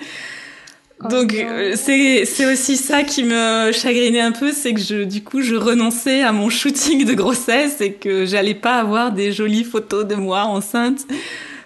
Oh 1.02 1.09
donc 1.09 1.33
euh, 1.33 1.76
c'est 1.76 2.26
c'est 2.26 2.45
aussi 2.45 2.76
ça 2.76 3.04
qui 3.04 3.25
me 3.25 3.73
chagrinait 3.73 4.21
un 4.21 4.33
peu, 4.33 4.52
c'est 4.52 4.75
que 4.75 4.80
je 4.80 5.04
du 5.04 5.25
coup 5.25 5.40
je 5.40 5.54
renonçais 5.54 6.23
à 6.23 6.30
mon 6.30 6.50
shooting 6.50 7.07
de 7.07 7.14
grossesse 7.14 7.80
et 7.80 7.95
que 7.95 8.26
j'allais 8.26 8.54
pas 8.54 8.75
avoir 8.75 9.11
des 9.11 9.33
jolies 9.33 9.64
photos 9.64 10.07
de 10.07 10.14
moi 10.14 10.42
enceinte. 10.42 11.07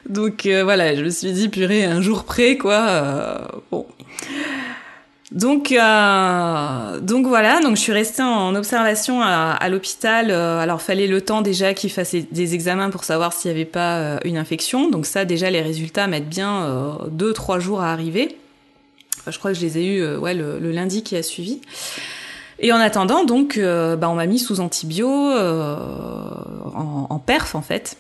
Donc 0.09 0.47
euh, 0.47 0.63
voilà, 0.63 0.95
je 0.95 1.03
me 1.03 1.11
suis 1.11 1.33
dit 1.33 1.49
purée 1.49 1.83
un 1.83 2.01
jour 2.01 2.23
près 2.23 2.57
quoi. 2.57 3.49
Bon. 3.73 3.87
Donc, 5.35 5.73
euh, 5.73 7.01
donc 7.01 7.27
voilà, 7.27 7.61
donc 7.61 7.75
je 7.75 7.81
suis 7.81 7.93
restée 7.93 8.23
en 8.23 8.55
observation 8.55 9.21
à, 9.21 9.69
l'hôpital. 9.69 10.31
alors, 10.31 10.81
fallait 10.81 11.09
le 11.09 11.21
temps 11.21 11.43
déjà 11.43 11.75
qu'il 11.75 11.91
fasse 11.91 12.15
des 12.15 12.55
examens 12.55 12.91
pour 12.91 13.03
savoir 13.03 13.33
s'il 13.33 13.51
n'y 13.51 13.57
avait 13.57 13.65
pas 13.65 14.21
une 14.25 14.39
infection. 14.39 14.89
Donc 14.89 15.07
ça, 15.07 15.25
déjà, 15.25 15.51
les 15.51 15.61
résultats 15.61 16.07
mettent 16.07 16.29
bien 16.29 16.99
deux, 17.09 17.33
trois 17.33 17.59
jours 17.59 17.81
à 17.81 17.93
arriver. 17.93 18.39
Je 19.27 19.37
crois 19.39 19.53
que 19.53 19.59
je 19.59 19.65
les 19.65 19.79
ai 19.79 19.87
eus 19.87 20.17
ouais, 20.17 20.35
le, 20.35 20.61
le 20.61 20.71
lundi 20.71 21.03
qui 21.03 21.17
a 21.17 21.23
suivi. 21.23 21.61
Et 22.61 22.73
en 22.73 22.79
attendant, 22.79 23.25
donc, 23.25 23.59
bah, 23.59 24.09
on 24.09 24.15
m'a 24.15 24.27
mis 24.27 24.39
sous 24.39 24.61
antibio 24.61 25.09
en, 25.09 27.07
en 27.11 27.19
perf 27.19 27.57
en 27.57 27.63
fait. 27.63 27.97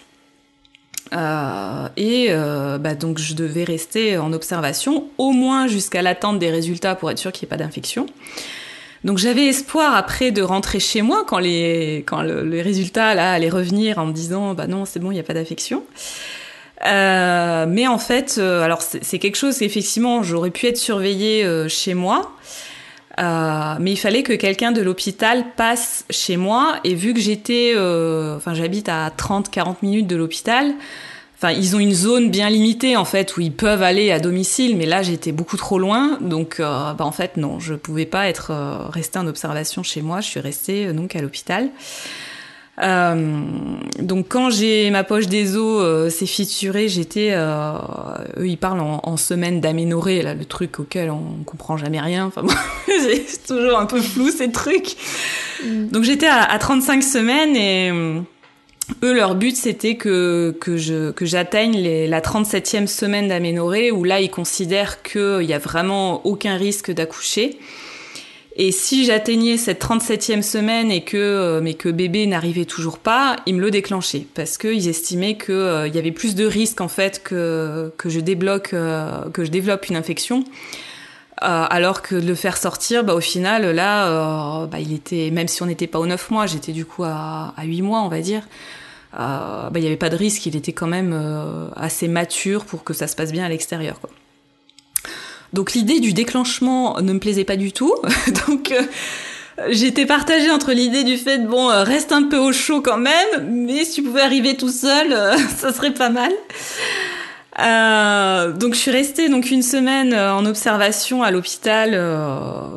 Euh, 1.12 1.88
et 1.96 2.28
euh, 2.30 2.78
bah, 2.78 2.94
donc 2.94 3.18
je 3.18 3.34
devais 3.34 3.64
rester 3.64 4.16
en 4.16 4.32
observation 4.32 5.08
au 5.18 5.32
moins 5.32 5.66
jusqu'à 5.66 6.02
l'attente 6.02 6.38
des 6.38 6.50
résultats 6.50 6.94
pour 6.94 7.10
être 7.10 7.18
sûr 7.18 7.30
qu'il 7.30 7.46
n'y 7.46 7.48
ait 7.48 7.56
pas 7.56 7.62
d'infection. 7.62 8.06
Donc 9.04 9.18
j'avais 9.18 9.46
espoir 9.46 9.94
après 9.94 10.30
de 10.30 10.40
rentrer 10.40 10.80
chez 10.80 11.02
moi 11.02 11.24
quand 11.26 11.38
les 11.38 12.04
quand 12.06 12.22
le, 12.22 12.42
les 12.42 12.62
résultats 12.62 13.14
là 13.14 13.32
allaient 13.34 13.50
revenir 13.50 13.98
en 13.98 14.06
me 14.06 14.12
disant 14.12 14.54
bah 14.54 14.66
non 14.66 14.86
c'est 14.86 14.98
bon 14.98 15.10
il 15.10 15.14
n'y 15.14 15.20
a 15.20 15.24
pas 15.24 15.34
d'infection. 15.34 15.84
Euh, 16.86 17.66
mais 17.68 17.86
en 17.86 17.98
fait, 17.98 18.36
euh, 18.38 18.62
alors 18.62 18.82
c'est 18.82 19.18
quelque 19.18 19.36
chose 19.36 19.58
qu'effectivement 19.58 20.22
j'aurais 20.22 20.50
pu 20.50 20.66
être 20.66 20.76
surveillée 20.76 21.44
euh, 21.44 21.68
chez 21.68 21.94
moi, 21.94 22.32
euh, 23.18 23.74
mais 23.80 23.92
il 23.92 23.96
fallait 23.96 24.22
que 24.22 24.32
quelqu'un 24.32 24.72
de 24.72 24.82
l'hôpital 24.82 25.44
passe 25.56 26.04
chez 26.10 26.36
moi. 26.36 26.76
Et 26.84 26.94
vu 26.94 27.14
que 27.14 27.20
j'étais, 27.20 27.72
euh, 27.76 28.36
enfin, 28.36 28.54
j'habite 28.54 28.88
à 28.88 29.10
30-40 29.10 29.76
minutes 29.82 30.06
de 30.06 30.16
l'hôpital. 30.16 30.74
Enfin, 31.36 31.52
ils 31.52 31.76
ont 31.76 31.78
une 31.78 31.92
zone 31.92 32.30
bien 32.30 32.48
limitée 32.48 32.96
en 32.96 33.04
fait 33.04 33.36
où 33.36 33.40
ils 33.40 33.52
peuvent 33.52 33.82
aller 33.82 34.10
à 34.10 34.18
domicile, 34.18 34.76
mais 34.76 34.86
là 34.86 35.02
j'étais 35.02 35.32
beaucoup 35.32 35.56
trop 35.56 35.78
loin, 35.78 36.16
donc 36.20 36.56
euh, 36.58 36.94
bah, 36.94 37.04
en 37.04 37.12
fait 37.12 37.36
non, 37.36 37.58
je 37.58 37.74
pouvais 37.74 38.06
pas 38.06 38.28
être 38.28 38.52
restée 38.90 39.18
en 39.18 39.26
observation 39.26 39.82
chez 39.82 40.00
moi. 40.00 40.20
Je 40.20 40.28
suis 40.28 40.40
restée 40.40 40.92
donc 40.92 41.16
à 41.16 41.20
l'hôpital. 41.20 41.70
Euh, 42.82 43.76
donc 44.00 44.26
quand 44.28 44.50
j'ai 44.50 44.90
ma 44.90 45.04
poche 45.04 45.28
des 45.28 45.56
os 45.56 45.82
euh, 45.82 46.10
s'est 46.10 46.26
fissurée, 46.26 46.88
j'étais, 46.88 47.30
euh, 47.32 47.72
eux 48.38 48.48
ils 48.48 48.56
parlent 48.56 48.80
en, 48.80 49.00
en 49.04 49.16
semaine 49.16 49.60
d'aménorrhée, 49.60 50.22
là 50.22 50.34
le 50.34 50.44
truc 50.44 50.80
auquel 50.80 51.10
on 51.10 51.44
comprend 51.44 51.76
jamais 51.76 52.00
rien. 52.00 52.26
Enfin 52.26 52.42
c'est 52.86 53.46
toujours 53.46 53.78
un 53.78 53.86
peu 53.86 54.00
flou 54.00 54.28
ces 54.30 54.50
trucs. 54.50 54.96
Mm. 55.64 55.86
Donc 55.88 56.02
j'étais 56.02 56.26
à, 56.26 56.42
à, 56.42 56.58
35 56.58 57.02
semaines 57.04 57.54
et 57.54 57.90
euh, 57.92 58.20
eux 59.04 59.14
leur 59.14 59.36
but 59.36 59.56
c'était 59.56 59.94
que 59.94 60.56
que 60.60 60.76
je 60.76 61.12
que 61.12 61.26
j'atteigne 61.26 61.80
la 62.08 62.20
37e 62.20 62.88
semaine 62.88 63.28
d'aménorrhée 63.28 63.92
où 63.92 64.02
là 64.02 64.20
ils 64.20 64.30
considèrent 64.30 65.02
qu'il 65.02 65.44
y 65.44 65.52
a 65.52 65.58
vraiment 65.58 66.26
aucun 66.26 66.56
risque 66.56 66.90
d'accoucher. 66.90 67.60
Et 68.56 68.70
si 68.70 69.04
j'atteignais 69.04 69.56
cette 69.56 69.84
37e 69.84 70.42
semaine 70.42 70.92
et 70.92 71.02
que 71.02 71.16
euh, 71.16 71.60
mais 71.60 71.74
que 71.74 71.88
bébé 71.88 72.26
n'arrivait 72.26 72.64
toujours 72.64 72.98
pas, 72.98 73.36
ils 73.46 73.54
me 73.56 73.60
le 73.60 73.72
déclenchaient 73.72 74.26
parce 74.34 74.58
qu'ils 74.58 74.86
estimaient 74.86 75.36
que 75.36 75.52
euh, 75.52 75.88
y 75.88 75.98
avait 75.98 76.12
plus 76.12 76.36
de 76.36 76.46
risques 76.46 76.80
en 76.80 76.86
fait 76.88 77.22
que 77.22 77.92
que 77.98 78.08
je 78.08 78.20
débloque 78.20 78.72
euh, 78.72 79.28
que 79.32 79.44
je 79.44 79.50
développe 79.50 79.88
une 79.88 79.96
infection. 79.96 80.44
alors 81.40 82.00
que 82.00 82.14
de 82.14 82.26
le 82.26 82.34
faire 82.34 82.56
sortir, 82.56 83.04
bah, 83.04 83.14
au 83.14 83.20
final, 83.20 83.70
là, 83.74 84.66
bah, 84.66 84.78
il 84.80 84.94
était, 84.94 85.30
même 85.30 85.48
si 85.48 85.62
on 85.62 85.66
n'était 85.66 85.88
pas 85.88 85.98
aux 85.98 86.06
9 86.06 86.30
mois, 86.30 86.46
j'étais 86.46 86.72
du 86.72 86.86
coup 86.86 87.04
à, 87.04 87.52
à 87.56 87.64
8 87.64 87.82
mois, 87.82 88.00
on 88.02 88.08
va 88.08 88.20
dire, 88.20 88.48
bah, 89.12 89.70
il 89.74 89.80
n'y 89.80 89.86
avait 89.86 89.96
pas 89.96 90.10
de 90.10 90.16
risque, 90.16 90.46
il 90.46 90.56
était 90.56 90.72
quand 90.72 90.86
même 90.86 91.12
assez 91.76 92.08
mature 92.08 92.64
pour 92.64 92.82
que 92.84 92.94
ça 92.94 93.08
se 93.08 93.16
passe 93.16 93.32
bien 93.32 93.44
à 93.44 93.48
l'extérieur. 93.48 94.00
Donc 95.54 95.72
l'idée 95.72 96.00
du 96.00 96.12
déclenchement 96.12 97.00
ne 97.00 97.12
me 97.12 97.20
plaisait 97.20 97.44
pas 97.44 97.56
du 97.56 97.72
tout. 97.72 97.94
Donc 98.48 98.72
euh, 98.72 98.82
j'étais 99.70 100.04
partagée 100.04 100.50
entre 100.50 100.72
l'idée 100.72 101.04
du 101.04 101.16
fait 101.16 101.38
bon 101.38 101.70
euh, 101.70 101.84
reste 101.84 102.10
un 102.10 102.24
peu 102.24 102.36
au 102.36 102.52
chaud 102.52 102.82
quand 102.82 102.98
même, 102.98 103.48
mais 103.48 103.84
si 103.84 103.92
tu 103.92 104.02
pouvais 104.02 104.22
arriver 104.22 104.56
tout 104.56 104.68
seul, 104.68 105.12
euh, 105.12 105.36
ça 105.56 105.72
serait 105.72 105.94
pas 105.94 106.10
mal. 106.10 106.32
donc 108.58 108.74
je 108.74 108.78
suis 108.80 108.90
restée 108.90 109.28
donc 109.28 109.52
une 109.52 109.62
semaine 109.62 110.12
en 110.12 110.44
observation 110.44 111.22
à 111.22 111.30
l'hôpital. 111.30 111.90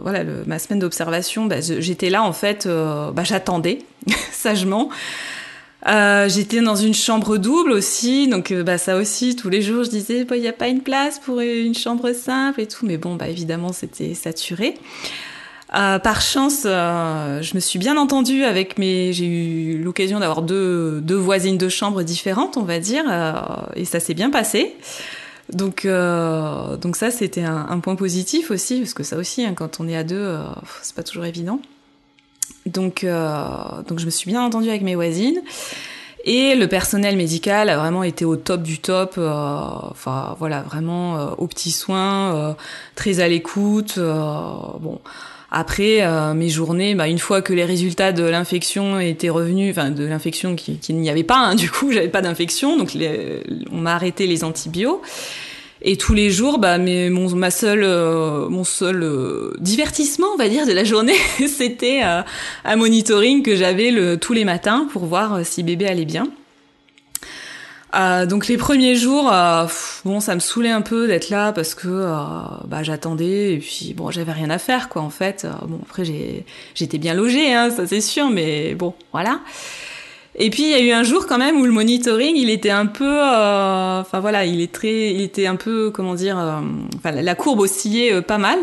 voilà 0.04 0.20
ma 0.46 0.60
semaine 0.60 0.78
d'observation, 0.78 1.46
bah, 1.46 1.62
j'étais 1.62 2.12
là 2.12 2.22
en 2.22 2.34
fait, 2.34 2.68
bah, 2.68 3.24
j'attendais 3.24 3.80
sagement. 4.32 4.90
Euh, 5.86 6.28
j'étais 6.28 6.62
dans 6.62 6.76
une 6.76 6.96
chambre 6.96 7.38
double 7.38 7.72
aussi, 7.72 8.28
donc 8.28 8.52
euh, 8.52 8.64
bah, 8.64 8.80
ça 8.80 8.98
aussi, 8.98 9.36
tous 9.36 9.50
les 9.50 9.62
jours, 9.62 9.84
je 9.84 9.90
disais, 9.90 10.26
il 10.30 10.42
n'y 10.42 10.48
a 10.48 10.54
pas 10.54 10.70
une 10.70 10.82
place 10.82 11.20
pour 11.20 11.40
une 11.40 11.76
chambre 11.76 12.14
simple 12.14 12.62
et 12.62 12.68
tout, 12.68 12.86
mais 12.86 12.98
bon, 12.98 13.16
bah, 13.16 13.28
évidemment, 13.28 13.74
c'était 13.74 14.16
saturé. 14.16 14.74
Euh, 15.76 16.00
par 16.00 16.22
chance, 16.22 16.62
je 16.64 17.54
me 17.54 17.60
suis 17.60 17.78
bien 17.78 17.98
entendue 17.98 18.44
avec 18.44 18.78
mes. 18.78 19.12
J'ai 19.12 19.26
eu 19.26 19.84
l'occasion 19.84 20.20
d'avoir 20.20 20.42
deux, 20.42 21.02
deux 21.02 21.16
voisines 21.16 21.58
de 21.58 21.70
chambre 21.70 22.04
différentes, 22.04 22.56
on 22.56 22.64
va 22.64 22.80
dire, 22.80 23.04
et 23.76 23.84
ça 23.84 24.00
s'est 24.00 24.14
bien 24.14 24.30
passé. 24.30 24.74
Donc, 25.52 25.86
donc 25.86 26.96
ça, 26.96 27.12
c'était 27.12 27.44
un, 27.44 27.68
un, 27.70 27.80
point 27.80 27.96
positif 27.96 28.50
aussi, 28.50 28.80
parce 28.80 28.94
que 28.94 29.04
ça 29.04 29.18
aussi, 29.18 29.46
hein, 29.46 29.54
quand 29.56 29.82
on 29.82 29.90
est 29.90 29.98
à 29.98 30.06
deux, 30.06 30.38
c'est 30.82 30.96
pas 30.96 31.04
toujours 31.04 31.26
évident. 31.26 31.60
Donc, 32.68 33.04
euh, 33.04 33.38
donc 33.88 34.00
je 34.00 34.06
me 34.06 34.12
suis 34.12 34.30
bien 34.30 34.44
entendue 34.44 34.70
avec 34.70 34.82
mes 34.82 34.96
voisines. 34.96 35.42
Et 36.26 36.56
le 36.56 36.68
personnel 36.68 37.16
médical 37.16 37.70
a 37.70 37.78
vraiment 37.78 38.04
été 38.04 38.26
au 38.26 38.36
top 38.36 38.62
du 38.62 38.80
top. 38.80 39.16
Euh, 39.18 39.30
enfin 39.92 40.36
voilà, 40.40 40.62
vraiment 40.62 41.18
euh, 41.18 41.28
aux 41.38 41.48
petits 41.48 41.72
soins, 41.72 42.36
euh, 42.36 42.54
très 42.96 43.22
à 43.22 43.28
l'écoute. 43.28 43.96
Euh, 43.98 44.22
bon. 44.80 45.00
Après 45.50 46.06
mes 46.36 46.50
journées, 46.50 46.94
bah, 46.94 47.08
une 47.08 47.20
fois 47.20 47.42
que 47.42 47.54
les 47.54 47.64
résultats 47.64 48.12
de 48.12 48.24
l'infection 48.24 49.00
étaient 49.00 49.30
revenus, 49.30 49.72
enfin 49.72 49.92
de 49.92 50.04
l'infection 50.04 50.58
qu'il 50.58 50.78
qui 50.78 50.94
n'y 50.94 51.10
avait 51.10 51.24
pas, 51.24 51.38
hein, 51.38 51.56
du 51.56 51.72
coup 51.72 51.94
j'avais 51.94 52.10
pas 52.10 52.22
d'infection, 52.22 52.76
donc 52.76 52.94
les, 52.94 53.44
on 53.72 53.78
m'a 53.78 53.96
arrêté 53.96 54.28
les 54.28 54.44
antibiotiques. 54.44 55.00
Et 55.82 55.96
tous 55.96 56.14
les 56.14 56.32
jours, 56.32 56.58
bah, 56.58 56.78
mais 56.78 57.10
mon, 57.10 57.30
ma 57.36 57.52
seule, 57.52 57.84
euh, 57.84 58.50
mon 58.50 58.64
seul 58.64 59.04
euh, 59.04 59.54
divertissement, 59.60 60.28
on 60.34 60.38
va 60.38 60.50
dire, 60.50 60.66
de 60.66 60.72
la 60.72 60.84
journée, 60.84 61.16
c'était 61.48 62.02
euh, 62.04 62.22
un 62.66 62.76
monitoring 62.76 63.44
que 63.44 63.56
j'avais 63.56 63.92
le, 63.92 64.18
tous 64.18 64.34
les 64.34 64.46
matins 64.46 64.88
pour 64.92 65.06
voir 65.06 65.46
si 65.46 65.64
bébé 65.64 65.88
allait 65.88 66.06
bien. 66.06 66.28
donc 68.28 68.48
les 68.48 68.58
premiers 68.58 68.96
jours, 68.96 69.32
bon, 70.06 70.20
ça 70.20 70.36
me 70.36 70.40
saoulait 70.40 70.72
un 70.72 70.82
peu 70.82 71.08
d'être 71.08 71.30
là 71.30 71.52
parce 71.52 71.74
que 71.74 72.06
bah, 72.68 72.84
j'attendais 72.84 73.54
et 73.54 73.58
puis 73.58 73.94
bon, 73.96 74.12
j'avais 74.12 74.34
rien 74.34 74.50
à 74.50 74.60
faire 74.60 74.90
quoi 74.90 75.02
en 75.02 75.10
fait. 75.10 75.48
bon 75.68 75.80
après 75.84 76.04
j'étais 76.76 76.98
bien 76.98 77.14
logée, 77.14 77.54
hein, 77.54 77.70
ça 77.72 77.88
c'est 77.88 78.02
sûr, 78.02 78.30
mais 78.30 78.76
bon 78.76 78.94
voilà. 79.14 79.40
Et 80.40 80.52
puis 80.52 80.64
il 80.64 80.70
y 80.70 80.76
a 80.76 80.80
eu 80.80 80.92
un 80.92 81.04
jour 81.04 81.26
quand 81.26 81.40
même 81.40 81.60
où 81.60 81.66
le 81.66 81.72
monitoring, 81.72 82.36
il 82.36 82.52
était 82.52 82.70
un 82.70 82.86
peu, 82.86 83.22
euh, 83.22 84.02
enfin 84.02 84.20
voilà, 84.20 84.46
il 84.46 84.62
est 84.62 84.72
très, 84.72 85.12
il 85.12 85.22
était 85.22 85.48
un 85.48 85.56
peu, 85.56 85.90
comment 85.90 86.14
dire, 86.14 86.38
euh, 86.38 87.12
la 87.12 87.36
courbe 87.36 87.62
oscillait 87.62 88.14
euh, 88.14 88.22
pas 88.22 88.38
mal. 88.38 88.60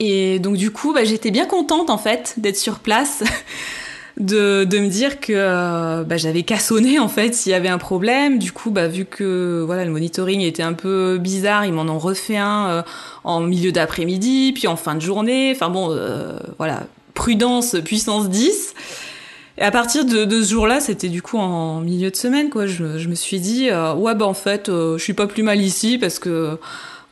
Et 0.00 0.38
donc 0.40 0.56
du 0.56 0.70
coup, 0.70 0.92
bah, 0.92 1.04
j'étais 1.04 1.30
bien 1.30 1.46
contente 1.46 1.88
en 1.88 1.96
fait 1.98 2.34
d'être 2.36 2.58
sur 2.58 2.80
place. 2.80 3.24
de, 4.16 4.62
de 4.62 4.78
me 4.78 4.86
dire 4.86 5.18
que 5.18 5.32
euh, 5.34 6.04
bah, 6.04 6.16
j'avais 6.16 6.44
sonner 6.58 7.00
en 7.00 7.08
fait 7.08 7.34
s'il 7.34 7.50
y 7.50 7.54
avait 7.54 7.68
un 7.68 7.78
problème. 7.78 8.38
Du 8.38 8.52
coup, 8.52 8.70
bah, 8.70 8.86
vu 8.86 9.06
que 9.06 9.62
voilà 9.64 9.86
le 9.86 9.90
monitoring 9.90 10.42
était 10.42 10.62
un 10.62 10.74
peu 10.74 11.18
bizarre, 11.18 11.64
ils 11.64 11.72
m'en 11.72 11.82
ont 11.90 11.98
refait 11.98 12.36
un 12.36 12.68
euh, 12.68 12.82
en 13.24 13.40
milieu 13.40 13.72
d'après-midi, 13.72 14.52
puis 14.52 14.66
en 14.68 14.76
fin 14.76 14.94
de 14.94 15.00
journée. 15.00 15.52
Enfin 15.54 15.70
bon, 15.70 15.98
voilà, 16.58 16.82
prudence 17.14 17.76
puissance 17.82 18.28
10. 18.28 18.74
Et 19.56 19.62
à 19.62 19.70
partir 19.70 20.04
de, 20.04 20.24
de 20.24 20.42
ce 20.42 20.50
jour-là, 20.50 20.80
c'était 20.80 21.08
du 21.08 21.22
coup 21.22 21.38
en 21.38 21.80
milieu 21.80 22.10
de 22.10 22.16
semaine, 22.16 22.50
quoi. 22.50 22.66
Je, 22.66 22.98
je 22.98 23.08
me 23.08 23.14
suis 23.14 23.40
dit, 23.40 23.68
ouais, 23.70 24.14
bah 24.14 24.26
en 24.26 24.34
fait, 24.34 24.66
je 24.68 24.98
suis 24.98 25.14
pas 25.14 25.26
plus 25.26 25.42
mal 25.42 25.60
ici 25.60 25.98
parce 25.98 26.18
que 26.18 26.58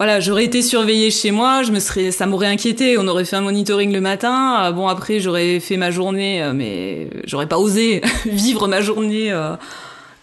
voilà, 0.04 0.18
j'aurais 0.18 0.44
été 0.44 0.62
surveillée 0.62 1.12
chez 1.12 1.30
moi, 1.30 1.62
je 1.62 1.70
me 1.70 1.78
serais, 1.78 2.11
ça 2.11 2.26
m'aurait 2.26 2.49
inquiété. 2.49 2.99
On 2.99 3.06
aurait 3.06 3.25
fait 3.25 3.37
un 3.37 3.40
monitoring 3.40 3.92
le 3.92 4.00
matin. 4.00 4.64
Euh, 4.64 4.72
bon, 4.72 4.88
après, 4.88 5.20
j'aurais 5.20 5.61
fait 5.61 5.76
ma 5.76 5.92
journée, 5.92 6.42
euh, 6.42 6.52
mais 6.52 7.08
j'aurais 7.25 7.46
pas 7.46 7.56
osé 7.56 8.02
vivre 8.26 8.66
ma 8.66 8.80
journée 8.80 9.30
euh, 9.30 9.54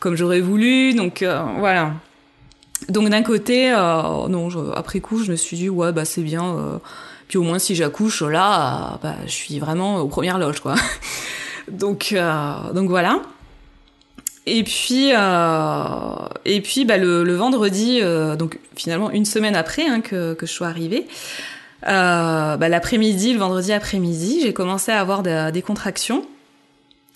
comme 0.02 0.18
j'aurais 0.18 0.42
voulu. 0.42 0.96
Donc 0.96 1.24
voilà. 1.60 1.94
Donc 2.90 3.08
d'un 3.08 3.24
côté, 3.24 3.72
non, 3.72 4.50
après 4.76 5.00
coup, 5.00 5.24
je 5.24 5.32
me 5.32 5.38
suis 5.38 5.56
dit 5.56 5.70
ouais, 5.70 5.94
bah 5.94 6.04
c'est 6.04 6.24
bien. 6.24 6.82
puis 7.30 7.38
au 7.38 7.44
moins, 7.44 7.58
si 7.58 7.74
j'accouche 7.74 8.22
là, 8.22 9.00
bah, 9.02 9.16
je 9.28 9.32
suis 9.32 9.60
vraiment 9.60 10.02
aux 10.02 10.10
premières 10.10 10.40
loges, 10.40 10.60
quoi. 10.60 10.76
donc 11.72 12.14
donc 12.74 12.90
voilà. 12.90 13.22
Et 14.46 14.64
puis, 14.64 15.12
euh, 15.14 16.16
et 16.44 16.62
puis 16.62 16.84
bah, 16.84 16.98
le, 16.98 17.36
vendredi, 17.36 18.00
euh, 18.02 18.36
donc 18.36 18.58
finalement 18.76 19.12
une 19.12 19.26
semaine 19.26 19.56
après 19.56 19.86
hein, 19.86 20.02
que, 20.02 20.36
je 20.42 20.46
sois 20.48 20.68
arrivée, 20.68 21.08
euh, 21.88 22.58
bah, 22.58 22.68
l'après-midi, 22.70 23.34
le 23.34 23.40
vendredi 23.40 23.72
après-midi, 23.72 24.40
j'ai 24.42 24.54
commencé 24.54 24.92
à 24.92 25.00
avoir 25.00 25.22
des 25.22 25.62
contractions. 25.62 26.26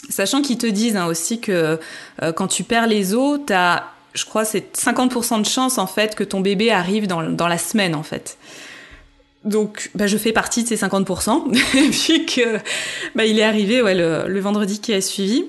Sachant 0.09 0.41
qu'ils 0.41 0.57
te 0.57 0.67
disent 0.67 0.97
hein, 0.97 1.07
aussi 1.07 1.39
que 1.39 1.79
euh, 2.21 2.31
quand 2.33 2.47
tu 2.47 2.63
perds 2.63 2.87
les 2.87 3.15
os, 3.15 3.39
t'as, 3.45 3.85
je 4.13 4.25
crois, 4.25 4.45
c'est 4.45 4.77
50% 4.77 5.41
de 5.41 5.45
chance 5.47 5.77
en 5.77 5.87
fait 5.87 6.13
que 6.13 6.23
ton 6.23 6.41
bébé 6.41 6.71
arrive 6.71 7.07
dans, 7.07 7.23
dans 7.23 7.47
la 7.47 7.57
semaine 7.57 7.95
en 7.95 8.03
fait. 8.03 8.37
Donc, 9.45 9.91
bah, 9.93 10.07
je 10.07 10.17
fais 10.17 10.31
partie 10.31 10.63
de 10.63 10.69
ces 10.69 10.77
50%, 10.77 11.53
et 11.77 11.89
puis 11.89 12.25
que 12.25 12.57
bah, 13.15 13.25
il 13.25 13.39
est 13.39 13.43
arrivé 13.43 13.81
ouais, 13.81 13.95
le, 13.95 14.39
vendredi 14.39 14.79
qui 14.79 14.93
a 14.93 15.01
suivi. 15.01 15.45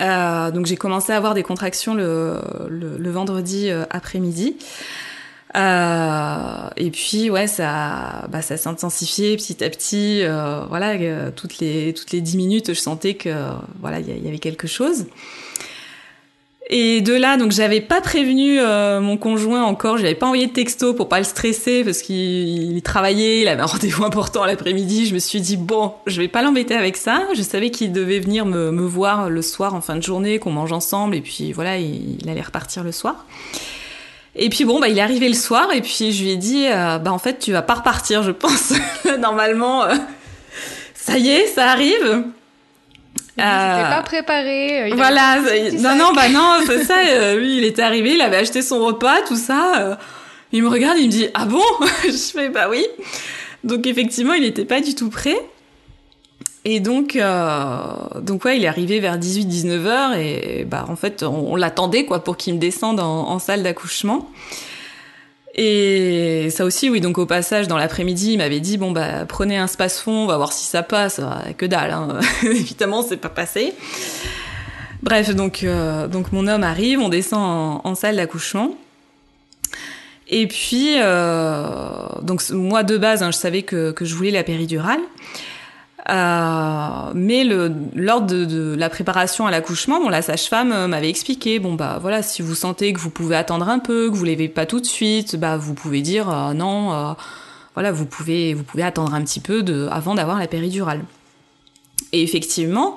Euh, 0.00 0.50
donc 0.50 0.66
j'ai 0.66 0.76
commencé 0.76 1.12
à 1.12 1.16
avoir 1.16 1.34
des 1.34 1.44
contractions 1.44 1.94
le, 1.94 2.40
le, 2.68 3.10
vendredi 3.10 3.70
euh, 3.70 3.84
après-midi. 3.90 4.56
Euh, 5.56 6.68
et 6.76 6.90
puis 6.90 7.30
ouais, 7.30 7.46
ça, 7.46 8.26
bah, 8.28 8.42
ça 8.42 8.56
s'intensifiait 8.56 9.36
petit 9.36 9.62
à 9.62 9.70
petit. 9.70 10.24
Voilà, 10.68 11.30
toutes 11.30 11.58
les 11.58 11.94
toutes 11.94 12.10
les 12.10 12.20
dix 12.20 12.36
minutes, 12.36 12.74
je 12.74 12.80
sentais 12.80 13.14
que 13.14 13.30
voilà, 13.80 14.00
il 14.00 14.24
y, 14.24 14.28
avait 14.28 14.40
quelque 14.40 14.66
chose. 14.66 15.06
Et 16.70 17.02
de 17.02 17.12
là, 17.12 17.36
donc 17.36 17.52
j'avais 17.52 17.82
pas 17.82 18.00
prévenu 18.00 18.58
euh, 18.58 18.98
mon 18.98 19.18
conjoint 19.18 19.64
encore, 19.64 19.98
j'avais 19.98 20.14
pas 20.14 20.24
envoyé 20.24 20.46
de 20.46 20.52
texto 20.52 20.94
pour 20.94 21.10
pas 21.10 21.18
le 21.18 21.24
stresser 21.24 21.84
parce 21.84 22.00
qu'il 22.00 22.80
travaillait, 22.82 23.42
il 23.42 23.48
avait 23.48 23.60
un 23.60 23.66
rendez-vous 23.66 24.04
important 24.06 24.46
l'après-midi. 24.46 25.06
Je 25.06 25.12
me 25.12 25.18
suis 25.18 25.42
dit 25.42 25.58
bon, 25.58 25.92
je 26.06 26.22
vais 26.22 26.28
pas 26.28 26.40
l'embêter 26.40 26.74
avec 26.74 26.96
ça. 26.96 27.22
Je 27.36 27.42
savais 27.42 27.70
qu'il 27.70 27.92
devait 27.92 28.18
venir 28.18 28.46
me, 28.46 28.70
me, 28.70 28.82
voir 28.82 29.28
le 29.28 29.42
soir 29.42 29.74
en 29.74 29.82
fin 29.82 29.96
de 29.96 30.02
journée, 30.02 30.38
qu'on 30.38 30.52
mange 30.52 30.72
ensemble 30.72 31.14
et 31.16 31.20
puis 31.20 31.52
voilà, 31.52 31.76
il, 31.76 32.18
allait 32.28 32.40
repartir 32.40 32.82
le 32.82 32.92
soir. 32.92 33.26
Et 34.34 34.48
puis 34.48 34.64
bon, 34.64 34.80
bah 34.80 34.88
il 34.88 34.98
est 34.98 35.02
arrivé 35.02 35.28
le 35.28 35.34
soir 35.34 35.70
et 35.70 35.82
puis 35.82 36.12
je 36.12 36.22
lui 36.22 36.30
ai 36.30 36.36
dit 36.36 36.66
euh, 36.66 36.98
bah 36.98 37.12
en 37.12 37.18
fait 37.18 37.38
tu 37.38 37.52
vas 37.52 37.62
pas 37.62 37.74
repartir, 37.74 38.22
je 38.22 38.30
pense. 38.30 38.72
Normalement, 39.20 39.84
euh, 39.84 39.94
ça 40.94 41.18
y 41.18 41.28
est, 41.28 41.46
ça 41.46 41.70
arrive. 41.70 42.24
Il 43.36 43.42
euh, 43.42 43.90
pas 43.90 44.02
préparé. 44.02 44.88
Il 44.88 44.94
voilà, 44.94 45.40
non, 45.80 45.96
non, 45.96 46.12
bah 46.12 46.28
non, 46.28 46.58
c'est 46.66 46.84
ça. 46.84 46.98
Euh, 47.06 47.36
lui, 47.36 47.58
il 47.58 47.64
était 47.64 47.82
arrivé, 47.82 48.14
il 48.14 48.20
avait 48.20 48.36
acheté 48.36 48.62
son 48.62 48.84
repas, 48.84 49.22
tout 49.22 49.36
ça. 49.36 49.72
Euh, 49.78 49.94
il 50.52 50.62
me 50.62 50.68
regarde, 50.68 50.98
il 50.98 51.06
me 51.06 51.10
dit 51.10 51.28
ah 51.34 51.46
bon? 51.46 51.62
Je 52.04 52.10
fais 52.10 52.48
bah 52.48 52.68
oui. 52.70 52.86
Donc 53.64 53.86
effectivement, 53.86 54.34
il 54.34 54.42
n'était 54.42 54.64
pas 54.64 54.80
du 54.80 54.94
tout 54.94 55.10
prêt. 55.10 55.36
Et 56.66 56.80
donc, 56.80 57.16
euh, 57.16 57.76
donc 58.20 58.44
ouais, 58.44 58.56
il 58.56 58.64
est 58.64 58.68
arrivé 58.68 59.00
vers 59.00 59.18
18-19 59.18 59.86
heures 59.86 60.14
et 60.14 60.64
bah 60.66 60.86
en 60.88 60.96
fait, 60.96 61.22
on, 61.22 61.52
on 61.52 61.56
l'attendait 61.56 62.06
quoi 62.06 62.24
pour 62.24 62.36
qu'il 62.36 62.54
me 62.54 62.58
descende 62.58 63.00
en, 63.00 63.28
en 63.28 63.38
salle 63.38 63.62
d'accouchement. 63.62 64.30
Et 65.56 66.48
ça 66.50 66.64
aussi, 66.64 66.90
oui, 66.90 67.00
donc 67.00 67.16
au 67.18 67.26
passage, 67.26 67.68
dans 67.68 67.76
l'après-midi, 67.76 68.32
il 68.32 68.38
m'avait 68.38 68.60
dit, 68.60 68.76
bon, 68.76 68.90
bah, 68.90 69.24
prenez 69.26 69.56
un 69.56 69.68
space-fond, 69.68 70.24
on 70.24 70.26
va 70.26 70.36
voir 70.36 70.52
si 70.52 70.66
ça 70.66 70.82
passe. 70.82 71.20
Que 71.56 71.66
dalle, 71.66 71.92
hein. 71.92 72.18
évidemment, 72.42 73.02
c'est 73.02 73.16
pas 73.16 73.28
passé. 73.28 73.72
Bref, 75.02 75.34
donc, 75.34 75.62
euh, 75.62 76.08
donc 76.08 76.32
mon 76.32 76.48
homme 76.48 76.64
arrive, 76.64 76.98
on 76.98 77.08
descend 77.08 77.40
en, 77.40 77.80
en 77.84 77.94
salle 77.94 78.16
d'accouchement. 78.16 78.74
Et 80.28 80.48
puis, 80.48 80.94
euh, 80.96 82.06
donc 82.22 82.42
moi 82.50 82.82
de 82.82 82.96
base, 82.96 83.22
hein, 83.22 83.30
je 83.30 83.36
savais 83.36 83.62
que, 83.62 83.92
que 83.92 84.04
je 84.04 84.14
voulais 84.14 84.30
la 84.30 84.42
péridurale. 84.42 85.00
Euh, 86.10 87.12
mais 87.14 87.44
le, 87.44 87.72
lors 87.94 88.20
de, 88.20 88.44
de, 88.44 88.74
la 88.76 88.90
préparation 88.90 89.46
à 89.46 89.50
l'accouchement, 89.50 90.00
bon, 90.00 90.10
la 90.10 90.20
sage-femme 90.20 90.70
euh, 90.70 90.86
m'avait 90.86 91.08
expliqué, 91.08 91.58
bon 91.58 91.74
bah 91.74 91.98
voilà, 91.98 92.22
si 92.22 92.42
vous 92.42 92.54
sentez 92.54 92.92
que 92.92 93.00
vous 93.00 93.08
pouvez 93.08 93.36
attendre 93.36 93.68
un 93.70 93.78
peu, 93.78 94.10
que 94.10 94.14
vous 94.14 94.24
l'avez 94.24 94.48
pas 94.48 94.66
tout 94.66 94.80
de 94.80 94.86
suite, 94.86 95.36
bah 95.36 95.56
vous 95.56 95.72
pouvez 95.72 96.02
dire 96.02 96.28
euh, 96.28 96.52
non, 96.52 96.92
euh, 96.92 97.12
voilà, 97.72 97.90
vous 97.90 98.04
pouvez 98.04 98.52
vous 98.52 98.64
pouvez 98.64 98.82
attendre 98.82 99.14
un 99.14 99.22
petit 99.22 99.40
peu 99.40 99.62
de, 99.62 99.88
avant 99.90 100.14
d'avoir 100.14 100.38
la 100.38 100.46
péridurale. 100.46 101.00
Et 102.12 102.22
effectivement, 102.22 102.96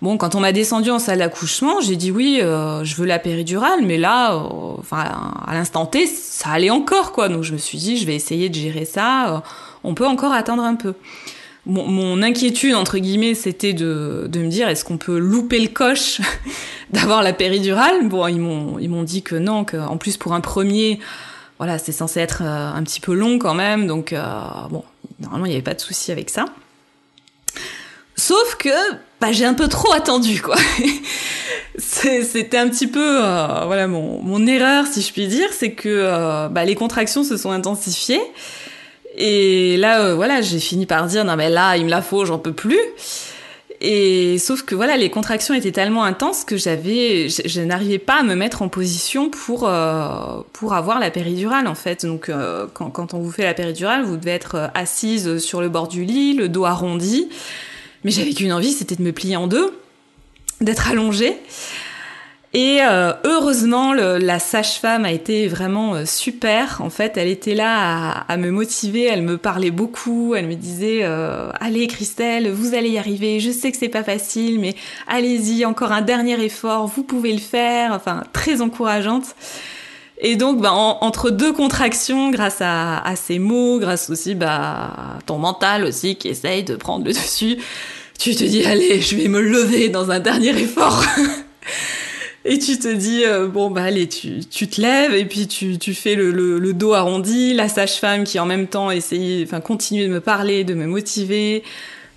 bon, 0.00 0.16
quand 0.16 0.36
on 0.36 0.40
m'a 0.40 0.52
descendu 0.52 0.92
en 0.92 1.00
salle 1.00 1.18
d'accouchement, 1.18 1.80
j'ai 1.80 1.96
dit 1.96 2.12
oui, 2.12 2.38
je 2.40 2.94
veux 2.94 3.04
la 3.04 3.18
péridurale, 3.18 3.80
mais 3.82 3.98
là, 3.98 4.36
enfin 4.78 5.34
à 5.44 5.54
l'instant 5.54 5.86
T, 5.86 6.06
ça 6.06 6.50
allait 6.50 6.70
encore 6.70 7.12
quoi, 7.12 7.28
donc 7.28 7.42
je 7.42 7.52
me 7.52 7.58
suis 7.58 7.78
dit 7.78 7.96
je 7.96 8.06
vais 8.06 8.14
essayer 8.14 8.48
de 8.48 8.54
gérer 8.54 8.84
ça, 8.84 9.42
on 9.82 9.94
peut 9.94 10.06
encore 10.06 10.32
attendre 10.32 10.62
un 10.62 10.76
peu 10.76 10.94
mon, 11.66 11.86
mon, 11.86 12.22
inquiétude 12.22 12.74
entre 12.74 12.98
guillemets 12.98 13.34
c'était 13.34 13.72
de, 13.72 14.26
de 14.28 14.40
me 14.40 14.48
dire 14.48 14.68
est-ce 14.68 14.84
qu'on 14.84 14.98
peut 14.98 15.18
louper 15.18 15.60
le 15.60 15.68
coche 15.68 16.20
d'avoir 16.90 17.22
la 17.22 17.32
péridurale? 17.32 18.08
Bon 18.08 18.26
ils 18.26 18.40
m'ont 18.40 18.78
ils 18.78 18.90
m'ont 18.90 19.02
dit 19.02 19.22
que 19.22 19.34
non 19.34 19.64
que 19.64 19.76
en 19.76 19.96
plus 19.96 20.16
pour 20.16 20.34
un 20.34 20.40
premier 20.40 21.00
voilà 21.58 21.78
c'est 21.78 21.92
censé 21.92 22.20
être 22.20 22.42
euh, 22.42 22.72
un 22.72 22.82
petit 22.82 23.00
peu 23.00 23.14
long 23.14 23.38
quand 23.38 23.54
même. 23.54 23.86
Donc 23.86 24.12
euh, 24.12 24.22
bon 24.70 24.84
normalement 25.20 25.46
il 25.46 25.50
n'y 25.50 25.54
avait 25.54 25.62
pas 25.62 25.74
de 25.74 25.80
souci 25.80 26.12
avec 26.12 26.30
ça. 26.30 26.46
Sauf 28.16 28.56
que 28.56 28.68
bah, 29.20 29.32
j'ai 29.32 29.44
un 29.44 29.54
peu 29.54 29.68
trop 29.68 29.92
attendu 29.92 30.40
quoi. 30.42 30.56
C'était 31.78 32.56
un 32.56 32.68
petit 32.68 32.86
peu 32.86 33.24
euh, 33.24 33.64
voilà 33.66 33.88
mon, 33.88 34.22
mon 34.22 34.46
erreur 34.46 34.86
si 34.86 35.00
je 35.00 35.12
puis 35.12 35.26
dire. 35.26 35.48
C'est 35.52 35.72
que 35.72 36.48
bah, 36.48 36.64
les 36.64 36.74
contractions 36.74 37.24
se 37.24 37.36
sont 37.36 37.50
intensifiées 37.50 38.20
et 39.16 39.76
là, 39.76 40.00
euh, 40.00 40.14
voilà, 40.14 40.40
j'ai 40.40 40.58
fini 40.58 40.86
par 40.86 41.06
dire 41.06 41.24
non 41.24 41.36
mais 41.36 41.50
là, 41.50 41.76
il 41.76 41.84
me 41.84 41.90
la 41.90 42.02
faut, 42.02 42.24
j'en 42.24 42.38
peux 42.38 42.52
plus. 42.52 42.78
Et 43.80 44.38
sauf 44.38 44.62
que 44.62 44.74
voilà, 44.74 44.96
les 44.96 45.10
contractions 45.10 45.52
étaient 45.52 45.72
tellement 45.72 46.04
intenses 46.04 46.44
que 46.44 46.56
j'avais, 46.56 47.28
je, 47.28 47.60
n'arrivais 47.60 47.98
pas 47.98 48.20
à 48.20 48.22
me 48.22 48.34
mettre 48.34 48.62
en 48.62 48.68
position 48.68 49.28
pour 49.28 49.68
euh, 49.68 50.40
pour 50.52 50.74
avoir 50.74 50.98
la 50.98 51.10
péridurale 51.10 51.66
en 51.66 51.74
fait. 51.74 52.06
Donc 52.06 52.28
euh, 52.28 52.66
quand, 52.72 52.90
quand 52.90 53.14
on 53.14 53.18
vous 53.18 53.30
fait 53.30 53.44
la 53.44 53.54
péridurale, 53.54 54.04
vous 54.04 54.16
devez 54.16 54.30
être 54.30 54.70
assise 54.74 55.38
sur 55.38 55.60
le 55.60 55.68
bord 55.68 55.88
du 55.88 56.04
lit, 56.04 56.34
le 56.34 56.48
dos 56.48 56.64
arrondi. 56.64 57.28
Mais 58.04 58.10
j'avais 58.10 58.32
qu'une 58.32 58.52
envie, 58.52 58.72
c'était 58.72 58.96
de 58.96 59.02
me 59.02 59.12
plier 59.12 59.36
en 59.36 59.46
deux, 59.46 59.78
d'être 60.60 60.88
allongée. 60.90 61.36
Et 62.56 62.78
euh, 62.82 63.12
heureusement, 63.24 63.92
le, 63.92 64.18
la 64.18 64.38
sage-femme 64.38 65.04
a 65.04 65.10
été 65.10 65.48
vraiment 65.48 65.96
euh, 65.96 66.04
super. 66.06 66.82
En 66.82 66.88
fait, 66.88 67.16
elle 67.16 67.26
était 67.26 67.56
là 67.56 68.12
à, 68.12 68.32
à, 68.32 68.36
me 68.36 68.52
motiver, 68.52 69.02
elle 69.02 69.22
me 69.22 69.38
parlait 69.38 69.72
beaucoup, 69.72 70.36
elle 70.36 70.46
me 70.46 70.54
disait 70.54 71.00
euh, 71.02 71.50
"Allez, 71.58 71.88
Christelle, 71.88 72.52
vous 72.52 72.74
allez 72.74 72.90
y 72.90 72.98
arriver. 72.98 73.40
Je 73.40 73.50
sais 73.50 73.72
que 73.72 73.76
c'est 73.76 73.88
pas 73.88 74.04
facile, 74.04 74.60
mais 74.60 74.76
allez-y, 75.08 75.64
encore 75.64 75.90
un 75.90 76.00
dernier 76.02 76.40
effort, 76.44 76.86
vous 76.86 77.02
pouvez 77.02 77.32
le 77.32 77.40
faire." 77.40 77.92
Enfin, 77.92 78.22
très 78.32 78.60
encourageante. 78.62 79.34
Et 80.18 80.36
donc, 80.36 80.60
bah, 80.60 80.72
en, 80.72 80.98
entre 81.00 81.30
deux 81.30 81.52
contractions, 81.52 82.30
grâce 82.30 82.60
à, 82.60 82.98
à, 82.98 83.16
ces 83.16 83.40
mots, 83.40 83.80
grâce 83.80 84.10
aussi 84.10 84.36
bah, 84.36 85.16
à 85.16 85.18
ton 85.26 85.38
mental 85.38 85.82
aussi 85.84 86.14
qui 86.14 86.28
essaye 86.28 86.62
de 86.62 86.76
prendre 86.76 87.04
le 87.04 87.12
dessus, 87.12 87.58
tu 88.16 88.36
te 88.36 88.44
dis 88.44 88.64
"Allez, 88.64 89.00
je 89.00 89.16
vais 89.16 89.26
me 89.26 89.40
lever 89.40 89.88
dans 89.88 90.12
un 90.12 90.20
dernier 90.20 90.50
effort." 90.50 91.04
Et 92.46 92.58
tu 92.58 92.78
te 92.78 92.88
dis, 92.92 93.24
euh, 93.24 93.48
bon, 93.48 93.70
bah 93.70 93.84
allez, 93.84 94.06
tu, 94.06 94.40
tu 94.40 94.68
te 94.68 94.80
lèves 94.80 95.14
et 95.14 95.24
puis 95.24 95.46
tu, 95.48 95.78
tu 95.78 95.94
fais 95.94 96.14
le, 96.14 96.30
le, 96.30 96.58
le 96.58 96.72
dos 96.74 96.92
arrondi, 96.92 97.54
la 97.54 97.68
sage-femme 97.68 98.24
qui 98.24 98.38
en 98.38 98.44
même 98.44 98.66
temps 98.66 98.90
essayait, 98.90 99.44
enfin, 99.44 99.60
continue 99.60 100.06
de 100.06 100.12
me 100.12 100.20
parler, 100.20 100.62
de 100.64 100.74
me 100.74 100.86
motiver. 100.86 101.62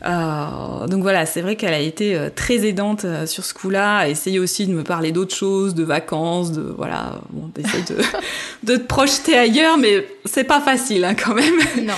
Euh, 0.06 0.86
donc 0.88 1.02
voilà, 1.02 1.26
c'est 1.26 1.42
vrai 1.42 1.56
qu'elle 1.56 1.74
a 1.74 1.80
été 1.80 2.16
euh, 2.16 2.30
très 2.34 2.68
aidante 2.68 3.06
euh, 3.06 3.26
sur 3.26 3.46
ce 3.46 3.54
coup-là, 3.54 3.98
a 4.00 4.08
essayé 4.10 4.38
aussi 4.38 4.68
de 4.68 4.74
me 4.74 4.84
parler 4.84 5.12
d'autres 5.12 5.36
choses, 5.36 5.74
de 5.74 5.84
vacances, 5.84 6.52
de 6.52 6.62
voilà, 6.78 7.20
bon, 7.32 7.50
d'essayer 7.56 7.84
de, 7.84 7.96
de 8.63 8.78
te 8.78 8.86
projeter 8.86 9.36
ailleurs, 9.38 9.78
mais 9.78 10.06
c'est 10.26 10.44
pas 10.44 10.60
facile 10.62 11.04
hein, 11.06 11.16
quand 11.16 11.34
même. 11.34 11.56
Non, 11.82 11.94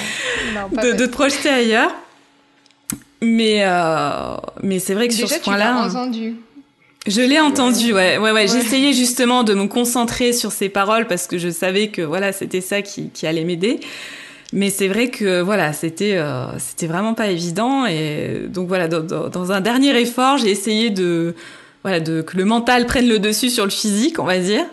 non 0.54 0.70
pas 0.74 0.84
de, 0.84 0.92
de 0.94 1.06
te 1.08 1.12
projeter 1.12 1.50
ailleurs. 1.50 1.92
Mais, 3.22 3.64
euh, 3.64 4.38
mais 4.64 4.80
c'est 4.80 4.94
vrai 4.94 5.10
que 5.10 5.14
sur 5.14 5.28
ce 5.28 5.40
point-là. 5.40 5.88
entendu. 5.88 6.36
Je 7.08 7.22
l'ai 7.22 7.40
entendu, 7.40 7.94
ouais, 7.94 8.18
ouais, 8.18 8.32
ouais. 8.32 8.48
J'essayais 8.48 8.94
justement 8.94 9.44
de 9.44 9.54
me 9.54 9.68
concentrer 9.68 10.34
sur 10.34 10.52
ces 10.52 10.70
paroles 10.70 11.08
parce 11.08 11.28
que 11.28 11.38
je 11.38 11.50
savais 11.50 11.88
que 11.88 12.02
voilà, 12.02 12.34
c'était 12.34 12.62
ça 12.62 12.82
qui, 12.82 13.10
qui 13.10 13.26
allait 13.26 13.46
m'aider. 13.46 13.80
Mais 14.52 14.70
c'est 14.70 14.88
vrai 14.88 15.10
que 15.10 15.42
voilà, 15.42 15.74
c'était 15.74 16.18
euh, 16.18 16.46
c'était 16.58 16.88
vraiment 16.88 17.14
pas 17.14 17.28
évident 17.28 17.86
et 17.86 18.48
donc 18.48 18.68
voilà, 18.68 18.88
dans, 18.88 19.30
dans 19.30 19.52
un 19.52 19.62
dernier 19.62 19.96
effort, 20.00 20.38
j'ai 20.38 20.50
essayé 20.50 20.90
de 20.90 21.36
voilà 21.84 22.00
de 22.00 22.22
que 22.22 22.36
le 22.36 22.46
mental 22.46 22.86
prenne 22.86 23.08
le 23.08 23.20
dessus 23.20 23.50
sur 23.50 23.64
le 23.64 23.70
physique, 23.72 24.20
on 24.20 24.26
va 24.26 24.40
dire 24.40 24.66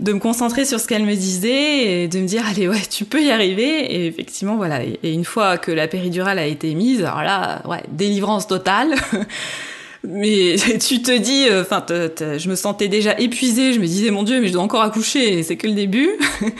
de 0.00 0.12
me 0.12 0.18
concentrer 0.18 0.64
sur 0.64 0.80
ce 0.80 0.88
qu'elle 0.88 1.04
me 1.04 1.14
disait 1.14 2.02
et 2.02 2.08
de 2.08 2.18
me 2.18 2.26
dire 2.26 2.42
allez 2.46 2.66
ouais 2.66 2.80
tu 2.90 3.04
peux 3.04 3.22
y 3.22 3.30
arriver 3.30 3.94
et 3.94 4.06
effectivement 4.06 4.56
voilà 4.56 4.82
et, 4.82 4.98
une 5.12 5.24
fois 5.24 5.58
que 5.58 5.70
la 5.70 5.86
péridurale 5.86 6.38
a 6.38 6.46
été 6.46 6.74
mise 6.74 7.04
alors 7.04 7.22
là 7.22 7.62
ouais 7.68 7.82
délivrance 7.88 8.46
totale 8.48 8.94
mais 10.04 10.56
tu 10.80 11.02
te 11.02 11.16
dis 11.16 11.46
euh, 11.48 11.62
enfin 11.62 11.84
je 11.88 12.48
me 12.48 12.54
sentais 12.54 12.88
déjà 12.88 13.18
épuisée 13.18 13.72
je 13.72 13.80
me 13.80 13.86
disais 13.86 14.10
mon 14.10 14.22
dieu 14.22 14.40
mais 14.40 14.48
je 14.48 14.52
dois 14.52 14.62
encore 14.62 14.82
accoucher 14.82 15.42
c'est 15.42 15.56
que 15.56 15.66
le 15.66 15.74
début. 15.74 16.10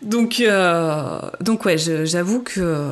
Donc 0.00 0.38
euh, 0.38 1.18
donc 1.40 1.64
ouais 1.64 1.76
j'avoue 1.76 2.40
que 2.40 2.86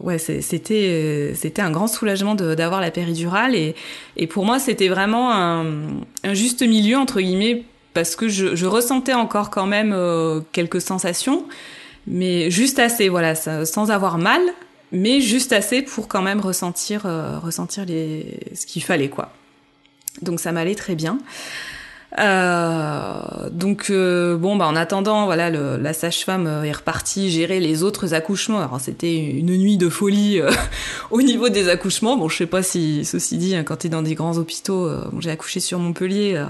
ouais 0.00 0.18
c'était 0.18 1.30
c'était 1.36 1.62
un 1.62 1.70
grand 1.70 1.86
soulagement 1.86 2.34
d'avoir 2.34 2.80
la 2.80 2.90
péridurale. 2.90 3.54
Et 3.54 4.26
pour 4.26 4.44
moi 4.44 4.58
c'était 4.58 4.88
vraiment 4.88 5.32
un, 5.32 5.64
juste 6.32 6.62
milieu 6.62 6.96
entre 6.96 7.20
guillemets 7.20 7.62
parce 7.94 8.16
que 8.16 8.28
je, 8.28 8.56
je 8.56 8.66
ressentais 8.66 9.14
encore 9.14 9.50
quand 9.50 9.66
même 9.66 9.92
euh, 9.92 10.40
quelques 10.52 10.80
sensations, 10.80 11.44
mais 12.06 12.50
juste 12.50 12.78
assez, 12.78 13.08
voilà, 13.08 13.34
sans 13.34 13.90
avoir 13.90 14.18
mal, 14.18 14.40
mais 14.92 15.20
juste 15.20 15.52
assez 15.52 15.82
pour 15.82 16.08
quand 16.08 16.22
même 16.22 16.40
ressentir, 16.40 17.06
euh, 17.06 17.38
ressentir 17.38 17.84
les, 17.84 18.40
ce 18.54 18.66
qu'il 18.66 18.82
fallait, 18.82 19.08
quoi. 19.08 19.32
Donc 20.20 20.40
ça 20.40 20.52
m'allait 20.52 20.74
très 20.74 20.94
bien. 20.94 21.18
Euh, 22.18 23.48
donc 23.50 23.86
euh, 23.88 24.36
bon 24.36 24.56
bah 24.56 24.66
en 24.66 24.76
attendant 24.76 25.24
voilà 25.24 25.48
la 25.48 25.92
sage-femme 25.94 26.46
est 26.62 26.72
repartie 26.72 27.30
gérer 27.30 27.58
les 27.58 27.82
autres 27.82 28.12
accouchements. 28.12 28.58
Alors 28.58 28.78
c'était 28.78 29.16
une 29.16 29.56
nuit 29.56 29.78
de 29.78 29.88
folie 29.88 30.42
au 31.10 31.22
niveau 31.22 31.48
des 31.48 31.70
accouchements. 31.70 32.18
Bon 32.18 32.28
je 32.28 32.36
sais 32.36 32.46
pas 32.46 32.62
si 32.62 33.06
ceci 33.06 33.38
dit 33.38 33.56
hein, 33.56 33.64
quand 33.64 33.76
tu 33.76 33.86
es 33.86 33.90
dans 33.90 34.02
des 34.02 34.14
grands 34.14 34.36
hôpitaux, 34.36 34.90
j'ai 35.20 35.30
accouché 35.30 35.60
sur 35.60 35.78
Montpellier 35.78 36.44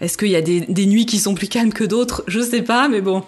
est-ce 0.00 0.18
qu'il 0.18 0.28
y 0.28 0.36
a 0.36 0.42
des, 0.42 0.86
nuits 0.86 1.06
qui 1.06 1.18
sont 1.18 1.34
plus 1.34 1.48
calmes 1.48 1.72
que 1.72 1.84
d'autres? 1.84 2.24
Je 2.26 2.40
sais 2.40 2.62
pas, 2.62 2.88
mais 2.88 3.00
bon. 3.00 3.22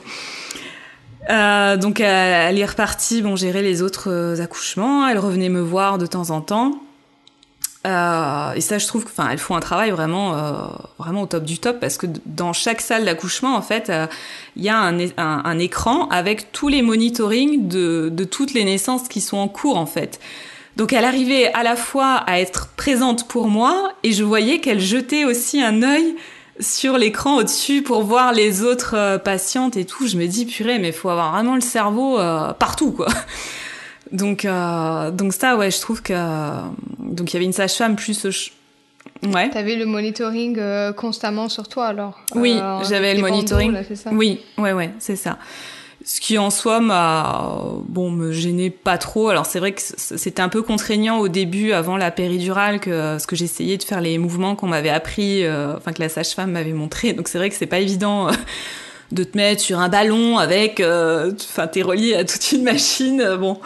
Euh, 1.28 1.76
donc 1.76 2.00
elle 2.00 2.58
est 2.58 2.66
repartie, 2.66 3.22
bon, 3.22 3.36
gérer 3.36 3.62
les 3.62 3.82
autres 3.82 4.10
euh, 4.10 4.40
accouchements. 4.40 5.08
Elle 5.08 5.18
revenait 5.18 5.48
me 5.48 5.60
voir 5.60 5.98
de 5.98 6.06
temps 6.06 6.30
en 6.30 6.40
temps. 6.40 6.80
Euh, 7.86 8.52
et 8.54 8.60
ça, 8.60 8.78
je 8.78 8.86
trouve, 8.86 9.04
enfin, 9.04 9.28
elles 9.30 9.38
font 9.38 9.54
un 9.54 9.60
travail 9.60 9.90
vraiment, 9.90 10.70
vraiment 10.98 11.22
au 11.22 11.26
top 11.26 11.44
du 11.44 11.58
top 11.58 11.78
parce 11.78 11.98
que 11.98 12.08
dans 12.26 12.52
chaque 12.52 12.80
salle 12.80 13.04
d'accouchement, 13.04 13.54
en 13.54 13.62
fait, 13.62 13.92
il 14.56 14.62
y 14.64 14.68
a 14.68 14.76
un, 14.78 15.58
écran 15.58 16.08
avec 16.08 16.50
tous 16.50 16.68
les 16.68 16.82
monitorings 16.82 17.68
de, 17.68 18.08
de 18.12 18.24
toutes 18.24 18.54
les 18.54 18.64
naissances 18.64 19.06
qui 19.06 19.20
sont 19.20 19.36
en 19.36 19.46
cours, 19.46 19.76
en 19.76 19.86
fait. 19.86 20.18
Donc 20.76 20.92
elle 20.92 21.04
arrivait 21.04 21.52
à 21.54 21.62
la 21.62 21.74
fois 21.74 22.16
à 22.26 22.38
être 22.38 22.68
présente 22.76 23.28
pour 23.28 23.48
moi 23.48 23.92
et 24.02 24.12
je 24.12 24.22
voyais 24.22 24.60
qu'elle 24.60 24.80
jetait 24.80 25.24
aussi 25.24 25.62
un 25.62 25.82
œil 25.82 26.16
sur 26.60 26.98
l'écran 26.98 27.36
au-dessus 27.36 27.82
pour 27.82 28.02
voir 28.02 28.32
les 28.32 28.62
autres 28.62 28.94
euh, 28.96 29.18
patientes 29.18 29.76
et 29.76 29.84
tout. 29.84 30.06
Je 30.06 30.16
me 30.16 30.26
dis 30.26 30.46
purée, 30.46 30.78
mais 30.78 30.92
faut 30.92 31.08
avoir 31.08 31.32
vraiment 31.32 31.54
le 31.54 31.60
cerveau 31.60 32.18
euh, 32.18 32.52
partout 32.52 32.92
quoi. 32.92 33.08
Donc 34.12 34.44
euh, 34.44 35.10
donc 35.10 35.32
ça 35.32 35.56
ouais, 35.56 35.72
je 35.72 35.80
trouve 35.80 36.00
que 36.00 36.14
donc 37.00 37.32
il 37.32 37.34
y 37.34 37.36
avait 37.38 37.44
une 37.44 37.52
sage-femme 37.52 37.96
plus 37.96 38.24
Ouais. 39.34 39.50
T'avais 39.50 39.74
le 39.74 39.84
monitoring 39.84 40.60
constamment 40.92 41.48
sur 41.48 41.66
toi 41.66 41.86
alors. 41.86 42.20
Oui, 42.36 42.56
j'avais 42.88 43.14
le 43.14 43.20
monitoring. 43.20 43.76
oui, 44.12 44.40
ouais 44.58 44.72
ouais, 44.72 44.90
c'est 45.00 45.16
ça 45.16 45.38
ce 46.08 46.20
qui 46.20 46.38
en 46.38 46.50
soi 46.50 46.78
m'a 46.78 47.64
bon 47.88 48.10
me 48.10 48.30
gênait 48.30 48.70
pas 48.70 48.96
trop. 48.96 49.28
Alors 49.28 49.44
c'est 49.44 49.58
vrai 49.58 49.72
que 49.72 49.82
c'était 49.82 50.40
un 50.40 50.48
peu 50.48 50.62
contraignant 50.62 51.18
au 51.18 51.26
début 51.26 51.72
avant 51.72 51.96
la 51.96 52.12
péridurale 52.12 52.78
que 52.78 53.18
ce 53.18 53.26
que 53.26 53.34
j'essayais 53.34 53.76
de 53.76 53.82
faire 53.82 54.00
les 54.00 54.16
mouvements 54.16 54.54
qu'on 54.54 54.68
m'avait 54.68 54.88
appris 54.88 55.44
euh, 55.44 55.76
enfin 55.76 55.92
que 55.92 56.00
la 56.00 56.08
sage-femme 56.08 56.52
m'avait 56.52 56.72
montré. 56.72 57.12
Donc 57.12 57.26
c'est 57.26 57.38
vrai 57.38 57.50
que 57.50 57.56
c'est 57.56 57.66
pas 57.66 57.80
évident 57.80 58.28
euh, 58.28 58.32
de 59.10 59.24
te 59.24 59.36
mettre 59.36 59.60
sur 59.60 59.80
un 59.80 59.88
ballon 59.88 60.38
avec 60.38 60.78
euh, 60.78 61.32
enfin 61.50 61.66
t'es 61.66 61.82
relié 61.82 62.14
à 62.14 62.24
toute 62.24 62.52
une 62.52 62.62
machine. 62.62 63.36
Bon, 63.40 63.58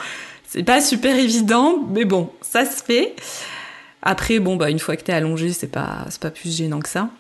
c'est 0.48 0.62
pas 0.62 0.80
super 0.80 1.14
évident, 1.16 1.84
mais 1.90 2.06
bon, 2.06 2.30
ça 2.40 2.64
se 2.64 2.82
fait. 2.82 3.16
Après 4.00 4.38
bon 4.38 4.56
bah 4.56 4.70
une 4.70 4.78
fois 4.78 4.96
que 4.96 5.02
t'es 5.02 5.12
allongé, 5.12 5.52
c'est 5.52 5.66
pas 5.70 6.06
c'est 6.08 6.22
pas 6.22 6.30
plus 6.30 6.56
gênant 6.56 6.80
que 6.80 6.88
ça. 6.88 7.10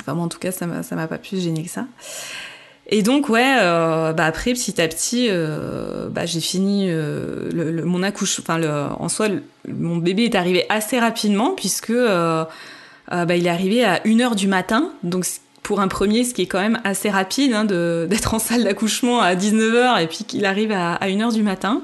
Enfin 0.00 0.14
moi 0.14 0.24
en 0.24 0.28
tout 0.28 0.38
cas 0.38 0.52
ça 0.52 0.68
m'a 0.68 0.84
ça 0.84 0.94
m'a 0.94 1.08
pas 1.08 1.18
plus 1.18 1.42
gêné 1.42 1.64
que 1.64 1.70
ça. 1.70 1.86
Et 2.92 3.02
donc 3.02 3.28
ouais, 3.28 3.56
euh, 3.60 4.12
bah 4.12 4.24
après 4.26 4.52
petit 4.52 4.80
à 4.82 4.88
petit, 4.88 5.28
euh, 5.30 6.08
bah, 6.08 6.26
j'ai 6.26 6.40
fini 6.40 6.86
euh, 6.88 7.48
le, 7.52 7.84
mon 7.84 8.02
accouchement. 8.02 8.44
Enfin, 8.48 8.96
en 8.98 9.08
soi, 9.08 9.28
mon 9.68 9.96
bébé 9.96 10.24
est 10.24 10.34
arrivé 10.34 10.66
assez 10.68 10.98
rapidement 10.98 11.52
puisque 11.54 11.90
euh, 11.90 12.44
euh, 13.12 13.24
bah, 13.24 13.36
il 13.36 13.46
est 13.46 13.50
arrivé 13.50 13.84
à 13.84 13.98
1h 14.00 14.34
du 14.34 14.48
matin. 14.48 14.90
Donc 15.04 15.24
pour 15.62 15.80
un 15.80 15.86
premier, 15.86 16.24
ce 16.24 16.34
qui 16.34 16.42
est 16.42 16.46
quand 16.46 16.60
même 16.60 16.80
assez 16.82 17.10
rapide 17.10 17.52
hein, 17.52 17.64
d'être 18.08 18.34
en 18.34 18.40
salle 18.40 18.64
d'accouchement 18.64 19.20
à 19.20 19.36
19h 19.36 20.02
et 20.02 20.08
puis 20.08 20.24
qu'il 20.24 20.44
arrive 20.44 20.72
à, 20.72 20.94
à 20.94 21.06
1h 21.08 21.32
du 21.32 21.44
matin. 21.44 21.82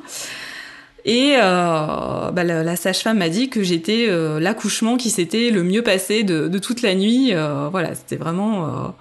Et 1.05 1.37
bah, 1.37 2.43
la, 2.43 2.75
sage-femme 2.75 3.19
m'a 3.19 3.29
dit 3.29 3.49
que 3.49 3.63
j'étais 3.63 4.09
l'accouchement 4.41 4.97
qui 4.97 5.11
s'était 5.11 5.51
le 5.51 5.63
mieux 5.63 5.83
passé 5.83 6.25
de, 6.25 6.49
de 6.49 6.59
toute 6.59 6.83
la 6.83 6.97
nuit. 6.97 7.33
voilà, 7.71 7.95
c'était 7.95 8.17
vraiment 8.17 8.93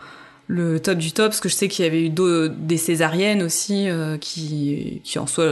le 0.48 0.80
top 0.80 0.98
du 0.98 1.12
top, 1.12 1.28
parce 1.28 1.40
que 1.40 1.50
je 1.50 1.56
sais 1.56 1.68
qu'il 1.68 1.86
y 1.86 1.88
avait 1.88 2.06
eu 2.06 2.50
des 2.50 2.78
césariennes 2.78 3.42
aussi 3.42 3.90
euh, 3.90 4.18
qui, 4.18 5.02
qui 5.04 5.18
en 5.18 5.28
soi, 5.28 5.46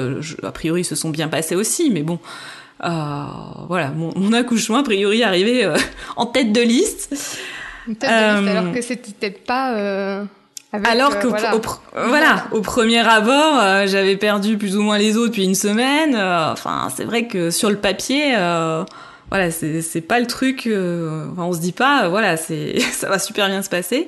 a 0.44 0.52
priori, 0.52 0.84
se 0.84 0.96
sont 0.96 1.10
bien 1.10 1.28
passées 1.28 1.56
aussi, 1.56 1.90
mais 1.90 2.04
bon, 2.04 2.20
euh, 2.84 3.24
voilà, 3.68 3.90
mon, 3.90 4.34
accouchement 4.34 4.78
a 4.78 4.84
priori 4.84 5.24
arrivé 5.24 5.66
euh, 5.66 5.76
en 6.16 6.26
tête 6.28 6.52
de 6.52 6.62
liste. 6.62 7.10
tête 7.86 8.02
de 8.02 8.40
liste, 8.40 8.56
alors 8.56 8.74
que 8.74 8.82
c'était 8.82 9.12
peut-être 9.12 9.44
pas. 9.44 10.26
alors 10.72 11.18
que 11.20 11.28
voilà. 11.28 11.56
Au, 11.56 11.62
voilà, 12.08 12.46
au 12.52 12.62
premier 12.62 13.00
abord, 13.00 13.88
j'avais 13.88 14.16
perdu 14.16 14.58
plus 14.58 14.78
ou 14.78 14.84
moins 14.84 15.00
les 15.00 15.18
os 15.18 15.28
depuis 15.28 15.46
une 15.46 15.56
semaine. 15.56 16.16
Enfin, 16.16 16.90
c'est 16.96 17.06
vrai 17.06 17.26
que 17.26 17.50
sur 17.50 17.72
le 17.72 17.78
papier, 17.78 18.36
voilà, 19.34 19.50
c'est 19.50 20.02
pas 20.02 20.20
le 20.20 20.28
truc. 20.28 20.68
enfin, 20.68 21.44
on 21.44 21.54
se 21.54 21.60
dit 21.60 21.72
pas, 21.72 22.08
voilà, 22.08 22.38
c'est 22.38 22.80
ça 22.92 23.10
va 23.10 23.18
super 23.18 23.48
bien 23.48 23.64
se 23.64 23.70
passer. 23.70 24.08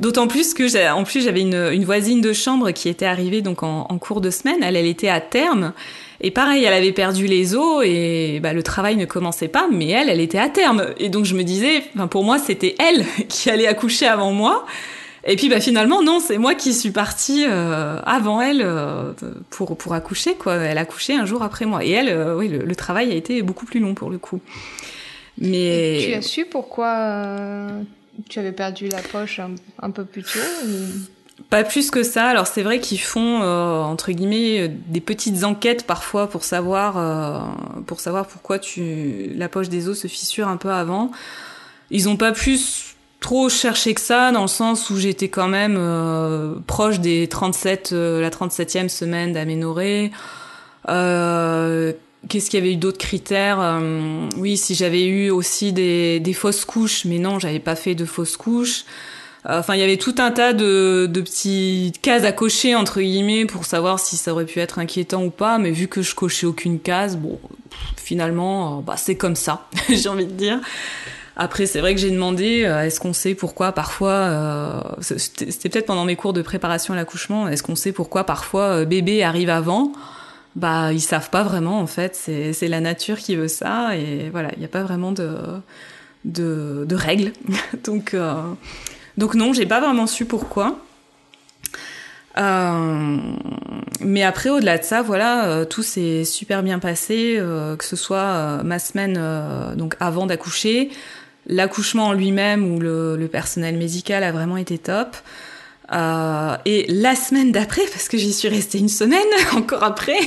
D'autant 0.00 0.26
plus 0.26 0.52
que 0.52 0.92
en 0.92 1.04
plus 1.04 1.22
j'avais 1.24 1.42
une, 1.42 1.84
voisine 1.84 2.20
de 2.20 2.32
chambre 2.32 2.72
qui 2.72 2.88
était 2.88 3.06
arrivée 3.06 3.40
donc 3.40 3.62
en, 3.62 3.84
cours 3.98 4.20
de 4.20 4.30
semaine. 4.30 4.58
Elle, 4.62 4.74
elle 4.74 4.86
était 4.86 5.08
à 5.08 5.20
terme. 5.20 5.72
Et 6.20 6.32
pareil, 6.32 6.64
elle 6.64 6.74
avait 6.74 6.90
perdu 6.90 7.28
les 7.28 7.54
os 7.54 7.84
et 7.86 8.40
bah, 8.42 8.52
le 8.52 8.64
travail 8.64 8.96
ne 8.96 9.04
commençait 9.04 9.46
pas, 9.46 9.68
mais 9.70 9.90
elle, 9.90 10.08
elle 10.08 10.20
était 10.20 10.38
à 10.38 10.48
terme. 10.48 10.86
Et 10.98 11.08
donc 11.08 11.24
je 11.24 11.36
me 11.36 11.44
disais, 11.44 11.84
pour 12.10 12.24
moi, 12.24 12.38
c'était 12.38 12.74
elle 12.80 13.04
qui 13.28 13.48
allait 13.48 13.68
accoucher 13.68 14.08
avant 14.08 14.32
moi. 14.32 14.66
Et 15.24 15.36
puis 15.36 15.48
bah, 15.48 15.60
finalement, 15.60 16.02
non, 16.02 16.20
c'est 16.20 16.38
moi 16.38 16.54
qui 16.54 16.72
suis 16.72 16.90
partie 16.90 17.44
euh, 17.46 18.00
avant 18.04 18.40
elle 18.40 18.62
euh, 18.62 19.12
pour, 19.50 19.76
pour 19.76 19.94
accoucher. 19.94 20.34
quoi. 20.34 20.56
Elle 20.56 20.78
a 20.78 20.82
accouché 20.82 21.14
un 21.14 21.26
jour 21.26 21.42
après 21.42 21.66
moi. 21.66 21.84
Et 21.84 21.90
elle, 21.90 22.08
euh, 22.08 22.36
oui, 22.36 22.48
le, 22.48 22.76
travail 22.76 23.10
a 23.10 23.14
été 23.14 23.42
beaucoup 23.42 23.66
plus 23.66 23.80
long 23.80 23.94
pour 23.94 24.10
le 24.10 24.18
coup. 24.18 24.40
Mais... 25.38 26.00
tu 26.04 26.14
as 26.14 26.22
su 26.22 26.44
pourquoi 26.44 27.36
tu 28.28 28.38
avais 28.38 28.52
perdu 28.52 28.88
la 28.88 29.02
poche 29.02 29.40
un, 29.80 29.90
peu 29.90 30.04
plus 30.04 30.22
tôt 30.22 30.38
Pas 31.48 31.62
plus 31.62 31.90
que 31.90 32.02
ça. 32.02 32.26
Alors 32.26 32.46
c'est 32.46 32.62
vrai 32.62 32.80
qu'ils 32.80 33.00
font 33.00 33.42
entre 33.42 34.10
guillemets 34.10 34.68
des 34.68 35.00
petites 35.00 35.44
enquêtes 35.44 35.86
parfois 35.86 36.28
pour 36.28 36.42
savoir 36.42 37.54
pour 37.86 38.00
savoir 38.00 38.26
pourquoi 38.26 38.58
tu 38.58 39.30
la 39.36 39.48
poche 39.48 39.68
des 39.68 39.88
os 39.88 40.00
se 40.00 40.08
fissure 40.08 40.48
un 40.48 40.56
peu 40.56 40.70
avant. 40.70 41.12
Ils 41.90 42.08
ont 42.08 42.16
pas 42.16 42.32
plus 42.32 42.87
trop 43.20 43.48
cherché 43.48 43.94
que 43.94 44.00
ça 44.00 44.32
dans 44.32 44.42
le 44.42 44.48
sens 44.48 44.90
où 44.90 44.96
j'étais 44.96 45.28
quand 45.28 45.48
même 45.48 45.76
euh, 45.78 46.54
proche 46.66 47.00
des 47.00 47.26
37 47.28 47.92
la 47.92 48.30
37e 48.30 48.88
semaine 48.88 49.32
d'aménorrhée. 49.32 50.10
Qu'est-ce 52.28 52.50
qu'il 52.50 52.58
y 52.58 52.62
avait 52.62 52.72
eu 52.72 52.76
d'autres 52.76 52.98
critères 52.98 53.60
euh, 53.60 54.28
Oui, 54.36 54.56
si 54.56 54.74
j'avais 54.74 55.06
eu 55.06 55.30
aussi 55.30 55.72
des, 55.72 56.18
des, 56.18 56.32
fausses 56.32 56.64
couches, 56.64 57.04
mais 57.04 57.18
non, 57.18 57.38
j'avais 57.38 57.60
pas 57.60 57.76
fait 57.76 57.94
de 57.94 58.04
fausses 58.04 58.36
couches. 58.36 58.84
Euh, 59.48 59.60
enfin, 59.60 59.76
il 59.76 59.80
y 59.80 59.84
avait 59.84 59.98
tout 59.98 60.16
un 60.18 60.32
tas 60.32 60.52
de, 60.52 61.06
de 61.08 61.20
petites 61.20 62.00
cases 62.00 62.24
à 62.24 62.32
cocher 62.32 62.74
entre 62.74 63.00
guillemets 63.00 63.46
pour 63.46 63.64
savoir 63.64 64.00
si 64.00 64.16
ça 64.16 64.32
aurait 64.32 64.46
pu 64.46 64.58
être 64.58 64.80
inquiétant 64.80 65.22
ou 65.24 65.30
pas. 65.30 65.58
Mais 65.58 65.70
vu 65.70 65.86
que 65.86 66.02
je 66.02 66.14
cochais 66.14 66.46
aucune 66.46 66.80
case, 66.80 67.16
bon, 67.16 67.38
finalement, 67.96 68.78
euh, 68.78 68.80
bah 68.82 68.96
c'est 68.96 69.16
comme 69.16 69.36
ça, 69.36 69.68
j'ai 69.88 70.08
envie 70.08 70.26
de 70.26 70.32
dire. 70.32 70.60
Après, 71.38 71.66
c'est 71.66 71.80
vrai 71.80 71.94
que 71.94 72.00
j'ai 72.00 72.10
demandé, 72.10 72.62
est-ce 72.62 72.98
qu'on 72.98 73.12
sait 73.12 73.34
pourquoi 73.34 73.72
parfois, 73.72 74.96
c'était 75.00 75.68
peut-être 75.68 75.86
pendant 75.86 76.04
mes 76.04 76.16
cours 76.16 76.32
de 76.32 76.42
préparation 76.42 76.94
à 76.94 76.96
l'accouchement, 76.96 77.48
est-ce 77.48 77.62
qu'on 77.62 77.76
sait 77.76 77.92
pourquoi 77.92 78.24
parfois 78.24 78.84
bébé 78.84 79.22
arrive 79.22 79.48
avant? 79.48 79.92
Bah 80.56 80.92
ils 80.92 81.00
savent 81.00 81.30
pas 81.30 81.44
vraiment 81.44 81.78
en 81.78 81.86
fait. 81.86 82.16
C'est 82.16 82.68
la 82.68 82.80
nature 82.80 83.18
qui 83.18 83.36
veut 83.36 83.46
ça 83.48 83.96
et 83.96 84.30
voilà, 84.30 84.50
il 84.54 84.58
n'y 84.58 84.64
a 84.64 84.68
pas 84.68 84.82
vraiment 84.82 85.12
de 85.12 85.38
de, 86.24 86.94
règles. 86.94 87.32
donc 87.84 88.16
donc 89.18 89.34
non, 89.34 89.52
j'ai 89.52 89.66
pas 89.66 89.80
vraiment 89.80 90.06
su 90.06 90.24
pourquoi. 90.24 90.78
Euh, 92.38 93.16
mais 94.00 94.22
après, 94.22 94.48
au-delà 94.50 94.78
de 94.78 94.84
ça, 94.84 95.02
voilà, 95.02 95.46
euh, 95.46 95.64
tout 95.64 95.82
s'est 95.82 96.24
super 96.24 96.62
bien 96.62 96.78
passé, 96.78 97.36
euh, 97.38 97.76
que 97.76 97.84
ce 97.84 97.96
soit 97.96 98.62
ma 98.62 98.78
semaine 98.78 99.20
donc 99.76 99.96
avant 99.98 100.26
d'accoucher, 100.26 100.90
l'accouchement 101.48 102.06
en 102.06 102.12
lui-même 102.12 102.74
ou 102.74 102.78
le, 102.78 103.16
le, 103.16 103.28
personnel 103.28 103.76
médical 103.76 104.22
a 104.22 104.32
vraiment 104.32 104.56
été 104.56 104.78
top. 104.78 105.16
et 105.90 106.86
la 106.88 107.14
semaine 107.14 107.52
d'après, 107.52 107.82
parce 107.92 108.08
que 108.08 108.18
j'y 108.18 108.32
suis 108.32 108.48
restée 108.48 108.78
une 108.78 108.88
semaine 108.88 109.18
encore 109.54 109.82
après, 109.82 110.18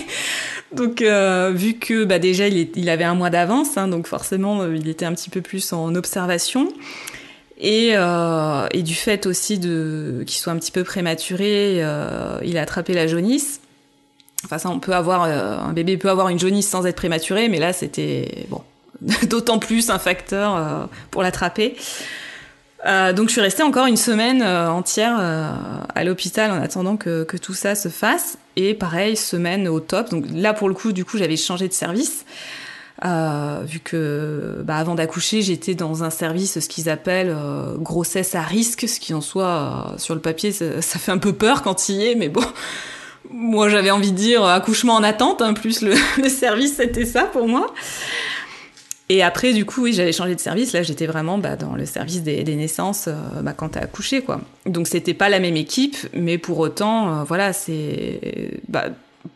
donc 0.72 1.02
vu 1.02 1.76
que 1.76 2.04
bah, 2.04 2.20
déjà 2.20 2.48
il, 2.48 2.70
il, 2.76 2.90
avait 2.90 3.04
un 3.04 3.16
mois 3.16 3.30
d'avance, 3.30 3.78
hein, 3.78 3.88
donc 3.88 4.08
forcément 4.08 4.66
il 4.66 4.88
était 4.88 5.06
un 5.06 5.14
petit 5.14 5.30
peu 5.30 5.42
plus 5.42 5.72
en 5.74 5.96
observation. 5.96 6.74
Et, 7.62 7.92
euh, 7.94 8.68
et, 8.72 8.82
du 8.82 8.96
fait 8.96 9.28
aussi 9.28 9.60
de 9.60 10.24
qu'il 10.26 10.40
soit 10.40 10.52
un 10.52 10.58
petit 10.58 10.72
peu 10.72 10.84
prématuré, 10.84 11.76
euh, 11.84 12.40
il 12.44 12.58
a 12.58 12.64
attrapé 12.64 12.94
la 12.94 13.06
jaunisse. 13.06 13.62
Enfin 14.44 14.58
ça, 14.58 14.70
on 14.72 14.80
peut 14.80 14.96
avoir 14.96 15.26
euh, 15.26 15.58
un 15.58 15.72
bébé 15.72 15.98
peut 15.98 16.10
avoir 16.10 16.30
une 16.30 16.40
jaunisse 16.40 16.68
sans 16.68 16.88
être 16.88 16.96
prématuré, 16.96 17.50
mais 17.50 17.60
là 17.60 17.72
c'était 17.72 18.48
bon 18.50 18.64
d'autant 19.28 19.60
plus 19.60 19.90
un 19.90 20.00
facteur 20.00 20.56
euh, 20.56 20.86
pour 21.10 21.24
l'attraper. 21.24 21.76
Euh, 22.88 23.14
donc 23.14 23.28
je 23.28 23.34
suis 23.34 23.42
restée 23.42 23.62
encore 23.62 23.86
une 23.86 23.98
semaine 23.98 24.42
entière 24.42 25.20
à 25.94 26.04
l'hôpital 26.04 26.52
en 26.52 26.62
attendant 26.62 26.98
que, 26.98 27.26
tout 27.38 27.54
ça 27.54 27.76
se 27.76 27.90
fasse. 27.90 28.38
Et 28.56 28.74
pareil, 28.74 29.16
semaine 29.16 29.68
au 29.68 29.80
top. 29.80 30.10
Donc 30.10 30.26
là 30.32 30.54
pour 30.54 30.68
le 30.68 30.74
coup, 30.74 30.92
du 30.92 31.06
coup, 31.06 31.18
j'avais 31.18 31.38
changé 31.38 31.68
de 31.68 31.74
service. 31.74 32.26
Euh, 33.04 33.64
vu 33.66 33.80
que 33.80 34.62
bah, 34.64 34.76
avant 34.76 34.94
d'accoucher, 34.94 35.42
j'étais 35.42 35.74
dans 35.74 36.04
un 36.04 36.12
service, 36.12 36.60
ce 36.60 36.70
qu'ils 36.70 36.88
appellent 36.88 37.36
euh, 37.36 37.76
grossesse 37.78 38.36
à 38.36 38.42
risque, 38.42 38.88
ce 38.88 39.00
qui 39.00 39.16
en 39.16 39.22
euh, 39.38 39.98
sur 39.98 40.14
le 40.14 40.22
papier, 40.22 40.52
ça, 40.52 41.00
fait 41.00 41.12
un 41.12 41.18
peu 41.18 41.34
peur 41.34 41.64
quand 41.64 41.90
il 41.90 41.96
y 41.96 42.06
est, 42.06 42.16
mais 42.16 42.30
bon, 42.30 42.44
moi 43.32 43.70
j'avais 43.70 43.90
envie 43.90 44.12
de 44.12 44.18
dire 44.18 44.46
accouchement 44.46 44.94
en 44.94 45.04
attente, 45.04 45.42
hein, 45.42 45.54
plus 45.54 45.82
le 45.82 45.96
service 46.30 46.76
c'était 46.76 47.06
ça 47.06 47.24
pour 47.24 47.48
moi. 47.48 47.74
Et 49.14 49.24
après, 49.24 49.52
du 49.54 49.66
coup, 49.66 49.84
oui, 49.84 49.94
j'avais 49.94 50.14
changé 50.14 50.36
de 50.36 50.40
service. 50.40 50.72
Là, 50.72 50.84
j'étais 50.84 51.06
vraiment 51.06 51.38
bah, 51.38 51.58
dans 51.58 51.76
le 51.76 51.86
service 51.86 52.24
des, 52.24 52.44
naissances 52.56 53.10
bah, 53.42 53.52
quand 53.52 53.70
t'as 53.70 53.82
accouché, 53.82 54.22
quoi. 54.22 54.40
Donc, 54.66 54.88
c'était 54.88 55.14
pas 55.14 55.28
la 55.28 55.40
même 55.40 55.58
équipe, 55.58 55.98
mais 56.14 56.38
pour 56.38 56.60
autant, 56.60 57.24
voilà, 57.26 57.52
c'est 57.52 58.62
bah, 58.70 58.86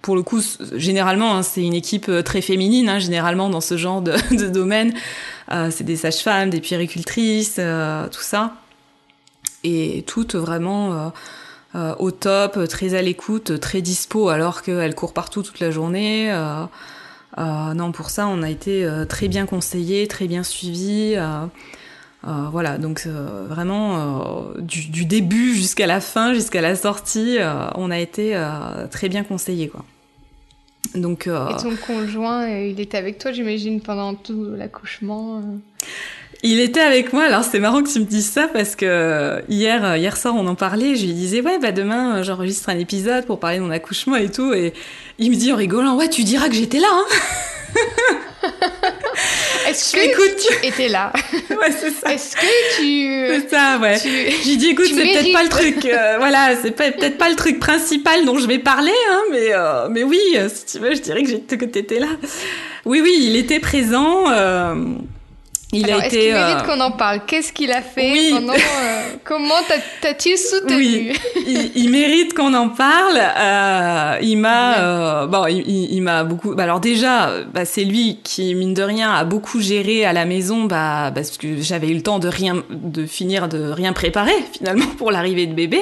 pour 0.02 0.16
le 0.16 0.24
coup, 0.24 0.42
généralement, 0.74 1.36
hein, 1.36 1.44
c'est 1.44 1.64
une 1.64 1.74
équipe 1.74 2.10
euh, 2.10 2.22
très 2.22 2.42
féminine, 2.42 2.90
hein, 2.90 3.00
généralement 3.00 3.50
dans 3.50 3.62
ce 3.62 3.78
genre 3.78 4.02
de, 4.32 4.48
domaine. 4.48 4.94
Euh, 5.52 5.70
c'est 5.72 5.84
des 5.84 5.96
sages-femmes, 5.96 6.50
des 6.50 6.62
puéricultrices, 6.62 7.58
euh, 7.60 8.08
tout 8.10 8.22
ça. 8.22 8.54
Et 9.64 10.04
toutes 10.06 10.36
vraiment 10.36 10.94
euh, 10.94 11.10
euh 11.76 11.96
au 12.00 12.12
top, 12.12 12.68
très 12.68 12.94
à 12.94 13.02
l'écoute, 13.02 13.60
très 13.60 13.82
dispo, 13.82 14.30
alors 14.30 14.62
qu'elles 14.62 14.96
courent 14.96 15.14
partout 15.14 15.44
toute 15.44 15.60
la 15.60 15.72
journée. 15.72 16.32
Non, 17.38 17.92
pour 17.92 18.10
ça, 18.10 18.28
on 18.28 18.42
a 18.42 18.50
été 18.50 18.88
très 19.10 19.28
bien 19.28 19.46
conseillés, 19.46 20.08
très 20.08 20.28
bien 20.28 20.44
suivis. 20.44 21.16
voilà, 22.24 22.78
donc 22.78 23.06
vraiment 23.08 24.46
du, 24.60 25.06
début 25.06 25.54
jusqu'à 25.56 25.88
la 25.88 26.02
fin, 26.02 26.34
jusqu'à 26.34 26.62
la 26.62 26.76
sortie, 26.76 27.38
on 27.76 27.92
a 27.92 28.00
été 28.00 28.42
très 28.92 29.10
bien 29.10 29.24
conseillés, 29.24 29.70
quoi. 29.70 29.84
Donc, 30.94 31.28
euh... 31.28 31.50
Et 31.50 31.62
ton 31.62 31.76
conjoint, 31.76 32.48
euh, 32.48 32.68
il 32.68 32.80
était 32.80 32.98
avec 32.98 33.18
toi, 33.18 33.32
j'imagine, 33.32 33.82
pendant 33.82 34.14
tout 34.14 34.52
l'accouchement 34.56 35.38
euh? 35.38 35.42
Il 36.46 36.60
était 36.60 36.80
avec 36.80 37.12
moi. 37.12 37.24
Alors 37.24 37.44
c'est 37.44 37.60
marrant 37.60 37.82
que 37.82 37.92
tu 37.92 38.00
me 38.00 38.06
dises 38.06 38.30
ça 38.30 38.48
parce 38.48 38.76
que 38.76 39.42
hier, 39.50 39.84
euh, 39.84 39.98
hier 39.98 40.16
soir, 40.16 40.36
on 40.38 40.46
en 40.48 40.56
parlait. 40.56 40.96
Je 40.96 41.06
lui 41.06 41.14
disais 41.14 41.42
ouais, 41.42 41.58
bah 41.60 41.72
demain, 41.72 42.22
j'enregistre 42.24 42.70
un 42.70 42.78
épisode 42.78 43.26
pour 43.26 43.40
parler 43.40 43.58
de 43.58 43.64
mon 43.64 43.72
accouchement 43.72 44.16
et 44.16 44.30
tout. 44.30 44.54
Et 44.54 44.74
il 45.18 45.32
me 45.32 45.36
dit 45.36 45.52
en 45.52 45.56
rigolant 45.56 45.98
ouais, 45.98 46.10
tu 46.10 46.24
diras 46.24 46.48
que 46.48 46.56
j'étais 46.56 46.80
là. 46.80 46.88
Hein 46.92 47.06
Est-ce 49.68 49.94
que 49.94 50.00
écoute, 50.00 50.36
tu 50.62 50.68
étais 50.68 50.88
là? 50.88 51.12
Ouais, 51.50 51.72
c'est 51.72 51.90
ça. 51.92 52.14
Est-ce 52.14 52.36
que 52.36 52.78
tu 52.78 53.42
C'est 53.42 53.50
ça, 53.50 53.80
ouais. 53.80 54.00
Tu... 54.00 54.10
J'ai 54.44 54.58
dit 54.58 54.70
écoute, 54.70 54.86
c'est 54.88 55.02
peut-être 55.02 55.34
pas 55.34 55.44
le 55.44 55.50
truc 55.50 55.86
euh, 55.86 56.16
voilà, 56.18 56.56
c'est 56.62 56.72
peut-être 56.72 57.18
pas 57.18 57.30
le 57.30 57.36
truc 57.36 57.60
principal 57.60 58.26
dont 58.26 58.38
je 58.38 58.46
vais 58.46 58.60
parler 58.60 58.92
hein, 59.12 59.22
mais 59.32 59.54
euh, 59.54 59.88
mais 59.90 60.04
oui, 60.04 60.20
si 60.54 60.66
tu 60.66 60.84
veux, 60.84 60.94
je 60.94 61.02
dirais 61.02 61.24
que, 61.24 61.56
que 61.56 61.66
t'étais 61.66 62.00
là. 62.00 62.10
Oui 62.86 63.02
oui, 63.02 63.18
il 63.20 63.36
était 63.36 63.60
présent 63.60 64.30
euh, 64.30 64.76
il 65.76 65.86
Alors, 65.86 66.02
a 66.02 66.08
été. 66.08 66.18
Est-ce 66.18 66.26
qu'il 66.26 66.34
mérite 66.34 66.58
euh, 66.58 66.74
qu'on 66.74 66.82
en 66.82 66.92
parle? 66.92 67.22
Qu'est-ce 67.26 67.54
qu'il 67.54 67.72
a 67.72 67.82
fait 67.82 68.12
oui. 68.12 68.30
pendant, 68.34 68.54
euh, 68.54 69.02
Comment 69.24 69.56
t'as-t-il 70.02 70.38
soutenu? 70.38 70.76
Oui, 70.76 71.14
il, 71.48 71.72
il, 71.76 71.90
mérite 71.90 72.34
qu'on 72.34 72.54
en 72.54 72.70
parle. 72.70 73.18
Euh, 73.18 74.18
il 74.22 74.38
m'a, 74.38 74.78
euh, 74.78 75.28
bon, 75.28 75.46
il, 75.48 75.68
il 75.68 76.02
m'a 76.02 76.24
beaucoup. 76.24 76.56
Bah, 76.56 76.64
alors 76.64 76.80
déjà, 76.80 77.32
bah, 77.54 77.66
c'est 77.66 77.84
lui 77.84 78.20
qui 78.24 78.56
mine 78.56 78.74
de 78.74 78.84
rien 78.84 79.12
a 79.12 79.24
beaucoup 79.26 79.60
géré 79.60 80.06
à 80.06 80.14
la 80.14 80.26
maison, 80.26 80.64
bah, 80.64 81.12
parce 81.14 81.38
que 81.38 81.62
j'avais 81.62 81.90
eu 81.90 81.96
le 81.96 82.02
temps 82.02 82.20
de 82.20 82.28
rien, 82.28 82.64
de 82.70 83.06
finir 83.06 83.48
de 83.48 83.70
rien 83.70 83.94
préparer 83.94 84.36
finalement 84.58 84.88
pour 84.98 85.12
l'arrivée 85.12 85.48
de 85.48 85.54
bébé. 85.54 85.82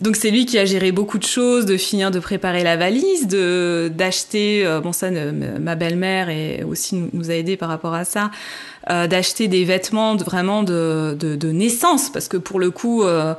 Donc 0.00 0.14
c'est 0.14 0.30
lui 0.30 0.46
qui 0.46 0.58
a 0.58 0.64
géré 0.64 0.92
beaucoup 0.92 1.18
de 1.18 1.24
choses, 1.24 1.66
de 1.66 1.76
finir 1.76 2.12
de 2.12 2.20
préparer 2.20 2.62
la 2.62 2.76
valise, 2.76 3.26
de 3.26 3.90
d'acheter. 3.92 4.64
Bon 4.80 4.92
ça, 4.92 5.10
ma 5.10 5.74
belle-mère 5.74 6.30
et 6.30 6.62
aussi 6.62 6.94
nous 7.12 7.32
a 7.32 7.34
aidé 7.34 7.56
par 7.56 7.68
rapport 7.68 7.94
à 7.94 8.04
ça, 8.04 8.30
euh, 8.90 9.06
d'acheter 9.06 9.48
des 9.48 9.64
vêtements 9.64 10.14
de, 10.14 10.24
vraiment 10.24 10.62
de, 10.62 11.14
de, 11.18 11.52
naissance 11.52 12.10
parce 12.10 12.26
que 12.26 12.38
pour 12.38 12.58
le 12.58 12.70
coup, 12.70 13.02
euh, 13.02 13.34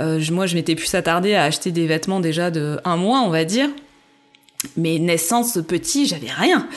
euh 0.00 0.20
moi 0.30 0.46
je 0.46 0.54
m'étais 0.54 0.74
plus 0.74 0.94
attardée 0.94 1.34
à 1.34 1.44
acheter 1.44 1.70
des 1.70 1.86
vêtements 1.86 2.20
déjà 2.20 2.50
de 2.50 2.78
un 2.84 2.96
mois, 2.96 3.20
on 3.20 3.30
va 3.30 3.44
dire. 3.44 3.70
Mais 4.76 4.98
naissance 4.98 5.58
petit, 5.66 6.06
j'avais 6.06 6.30
rien. 6.30 6.68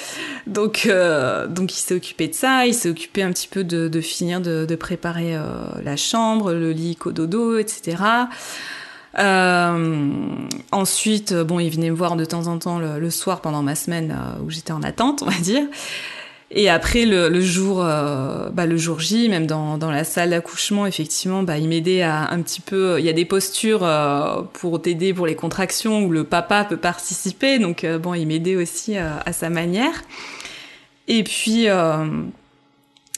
Donc, 0.47 0.86
euh, 0.88 1.45
donc 1.47 1.73
il 1.78 1.80
s'est 1.80 1.93
occupé 1.93 2.28
de 2.28 2.34
ça, 2.34 2.65
il 2.65 2.73
s'est 2.73 2.89
occupé 2.89 3.21
un 3.21 3.32
petit 3.32 3.47
peu 3.47 3.63
de, 3.63 3.88
de 3.89 4.01
finir 4.01 4.41
de, 4.41 4.65
de 4.65 4.75
préparer 4.75 5.36
euh, 5.36 5.43
la 5.84 5.95
chambre, 5.97 6.54
le 6.54 6.71
lit 6.71 6.95
cododo, 6.95 7.58
etc. 7.58 7.97
Ensuite, 10.71 11.34
bon, 11.34 11.60
il 11.60 11.69
venait 11.69 11.89
me 11.89 11.95
voir 11.95 12.15
de 12.15 12.25
temps 12.25 12.47
en 12.47 12.58
temps 12.60 12.80
le, 12.80 12.97
le 12.97 13.10
soir 13.10 13.41
pendant 13.41 13.62
ma 13.62 13.75
semaine 13.75 14.17
où 14.43 14.49
j'étais 14.49 14.71
en 14.71 14.84
attente, 14.84 15.21
on 15.21 15.30
va 15.30 15.39
dire. 15.39 15.63
Et 16.51 16.69
après 16.69 17.05
le, 17.05 17.27
le 17.27 17.41
jour, 17.41 17.84
euh, 17.84 18.49
bah, 18.49 18.65
le 18.65 18.77
jour 18.77 18.99
J, 18.99 19.29
même 19.29 19.47
dans, 19.47 19.77
dans 19.77 19.91
la 19.91 20.03
salle 20.03 20.29
d'accouchement, 20.29 20.86
effectivement, 20.86 21.43
bah, 21.43 21.58
il 21.58 21.67
m'aidait 21.67 22.03
à 22.03 22.29
un 22.31 22.41
petit 22.41 22.62
peu. 22.62 22.99
Il 22.99 23.05
y 23.05 23.10
a 23.10 23.13
des 23.13 23.25
postures 23.25 23.84
euh, 23.84 24.41
pour 24.53 24.81
t'aider 24.81 25.13
pour 25.13 25.25
les 25.25 25.36
contractions 25.36 26.03
où 26.03 26.12
le 26.12 26.23
papa 26.23 26.63
peut 26.63 26.77
participer, 26.77 27.58
donc 27.58 27.84
euh, 27.84 27.97
bon, 27.97 28.13
il 28.13 28.27
m'aidait 28.27 28.55
aussi 28.55 28.97
euh, 28.97 29.10
à 29.25 29.34
sa 29.34 29.49
manière. 29.49 30.03
Et 31.08 31.23
puis 31.23 31.67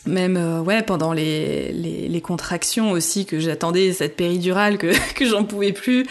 même 0.07 0.37
euh, 0.37 0.61
ouais 0.61 0.81
pendant 0.81 1.13
les, 1.13 1.71
les, 1.71 2.07
les, 2.07 2.21
contractions 2.21 2.91
aussi 2.91 3.25
que 3.25 3.39
j'attendais 3.39 3.93
cette 3.93 4.15
péridurale 4.15 4.77
que, 4.77 4.93
que 5.13 5.25
j'en 5.25 5.43
pouvais 5.43 5.73
plus 5.73 6.05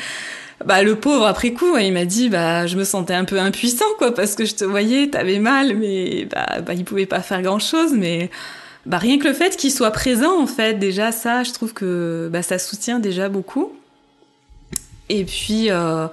bah 0.64 0.82
le 0.82 0.96
pauvre 0.96 1.26
après 1.26 1.52
coup 1.52 1.76
il 1.76 1.92
m'a 1.92 2.04
dit 2.04 2.28
bah 2.28 2.66
je 2.66 2.76
me 2.76 2.84
sentais 2.84 3.14
un 3.14 3.24
peu 3.24 3.38
impuissant 3.38 3.84
quoi 3.98 4.14
parce 4.14 4.34
que 4.34 4.44
je 4.44 4.54
te 4.54 4.64
voyais 4.64 5.08
t'avais 5.08 5.38
mal 5.38 5.76
mais 5.76 6.26
bah, 6.30 6.60
bah 6.64 6.74
il 6.74 6.84
pouvait 6.84 7.06
pas 7.06 7.20
faire 7.20 7.42
grand 7.42 7.58
chose 7.58 7.92
mais 7.92 8.30
bah 8.86 8.98
rien 8.98 9.18
que 9.18 9.28
le 9.28 9.34
fait 9.34 9.56
qu'il 9.56 9.70
soit 9.70 9.90
présent 9.90 10.40
en 10.40 10.46
fait 10.46 10.74
déjà 10.74 11.12
ça 11.12 11.42
je 11.42 11.52
trouve 11.52 11.74
que 11.74 12.28
bah 12.32 12.42
ça 12.42 12.58
soutient 12.58 12.98
déjà 12.98 13.28
beaucoup 13.28 13.72
et 15.08 15.24
puis 15.24 15.70
euh, 15.70 16.08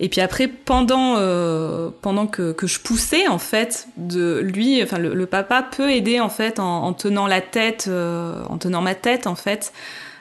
et 0.00 0.08
puis 0.08 0.20
après, 0.20 0.46
pendant 0.46 1.16
euh, 1.18 1.90
pendant 2.02 2.26
que, 2.26 2.52
que 2.52 2.66
je 2.66 2.78
poussais 2.78 3.26
en 3.26 3.38
fait, 3.38 3.88
de 3.96 4.38
lui, 4.38 4.82
enfin 4.82 4.98
le, 4.98 5.12
le 5.12 5.26
papa 5.26 5.62
peut 5.62 5.90
aider 5.90 6.20
en 6.20 6.28
fait 6.28 6.60
en, 6.60 6.84
en 6.84 6.92
tenant 6.92 7.26
la 7.26 7.40
tête, 7.40 7.86
euh, 7.88 8.42
en 8.48 8.58
tenant 8.58 8.80
ma 8.80 8.94
tête 8.94 9.26
en 9.26 9.34
fait. 9.34 9.72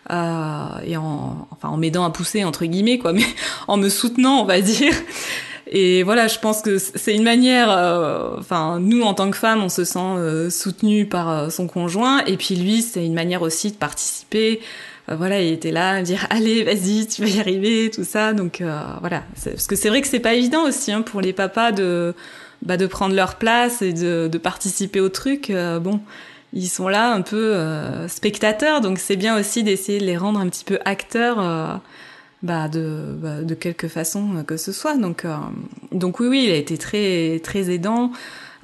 Euh, 0.09 0.67
et 0.85 0.95
en 0.95 1.49
enfin 1.51 1.67
en 1.67 1.75
m'aidant 1.75 2.05
à 2.05 2.11
pousser 2.11 2.45
entre 2.45 2.63
guillemets 2.63 2.97
quoi 2.97 3.11
mais 3.13 3.25
en 3.67 3.75
me 3.75 3.89
soutenant 3.89 4.39
on 4.39 4.45
va 4.45 4.61
dire 4.61 4.93
et 5.69 6.03
voilà 6.03 6.27
je 6.29 6.39
pense 6.39 6.61
que 6.61 6.77
c'est 6.77 7.13
une 7.13 7.23
manière 7.23 7.69
euh, 7.69 8.37
enfin 8.39 8.79
nous 8.79 9.01
en 9.01 9.13
tant 9.13 9.29
que 9.29 9.35
femmes 9.35 9.61
on 9.61 9.67
se 9.67 9.83
sent 9.83 9.99
euh, 9.99 10.49
par 11.09 11.29
euh, 11.29 11.49
son 11.49 11.67
conjoint 11.67 12.23
et 12.23 12.37
puis 12.37 12.55
lui 12.55 12.81
c'est 12.81 13.05
une 13.05 13.15
manière 13.15 13.41
aussi 13.41 13.71
de 13.71 13.75
participer 13.75 14.61
euh, 15.09 15.15
voilà, 15.15 15.41
il 15.41 15.51
était 15.51 15.71
là 15.71 15.91
à 15.91 15.99
me 15.99 16.03
dire 16.03 16.27
allez, 16.29 16.65
vas-y, 16.65 17.07
tu 17.07 17.21
vas 17.21 17.29
y 17.29 17.39
arriver, 17.39 17.89
tout 17.89 18.03
ça. 18.03 18.33
Donc 18.33 18.61
voilà, 18.99 19.23
parce 19.41 19.65
que 19.65 19.77
c'est 19.77 19.87
vrai 19.87 20.01
que 20.01 20.07
c'est 20.09 20.19
pas 20.19 20.33
évident 20.33 20.67
aussi 20.67 20.91
hein, 20.91 21.01
pour 21.01 21.21
les 21.21 21.31
papas 21.31 21.71
de 21.71 22.13
bah, 22.61 22.75
de 22.75 22.87
prendre 22.87 23.15
leur 23.15 23.35
place 23.35 23.81
et 23.81 23.93
de, 23.93 24.27
de 24.29 24.37
participer 24.37 24.99
au 24.99 25.07
truc. 25.07 25.49
Bon, 25.49 26.01
ils 26.53 26.69
sont 26.69 26.87
là 26.87 27.11
un 27.11 27.21
peu 27.21 27.55
euh, 27.55 28.07
spectateurs, 28.07 28.81
donc 28.81 28.99
c'est 28.99 29.15
bien 29.15 29.39
aussi 29.39 29.63
d'essayer 29.63 29.99
de 29.99 30.05
les 30.05 30.17
rendre 30.17 30.39
un 30.39 30.47
petit 30.47 30.63
peu 30.63 30.79
acteurs 30.85 31.81
bah 32.43 32.67
de, 32.67 33.15
bah, 33.17 33.41
de 33.41 33.55
quelque 33.55 33.87
façon 33.87 34.43
que 34.45 34.57
ce 34.57 34.71
soit. 34.71 34.95
Donc, 34.95 35.25
donc 35.91 36.19
oui, 36.19 36.27
oui, 36.27 36.43
il 36.47 36.51
a 36.51 36.55
été 36.55 36.77
très, 36.77 37.39
très 37.43 37.71
aidant. 37.71 38.11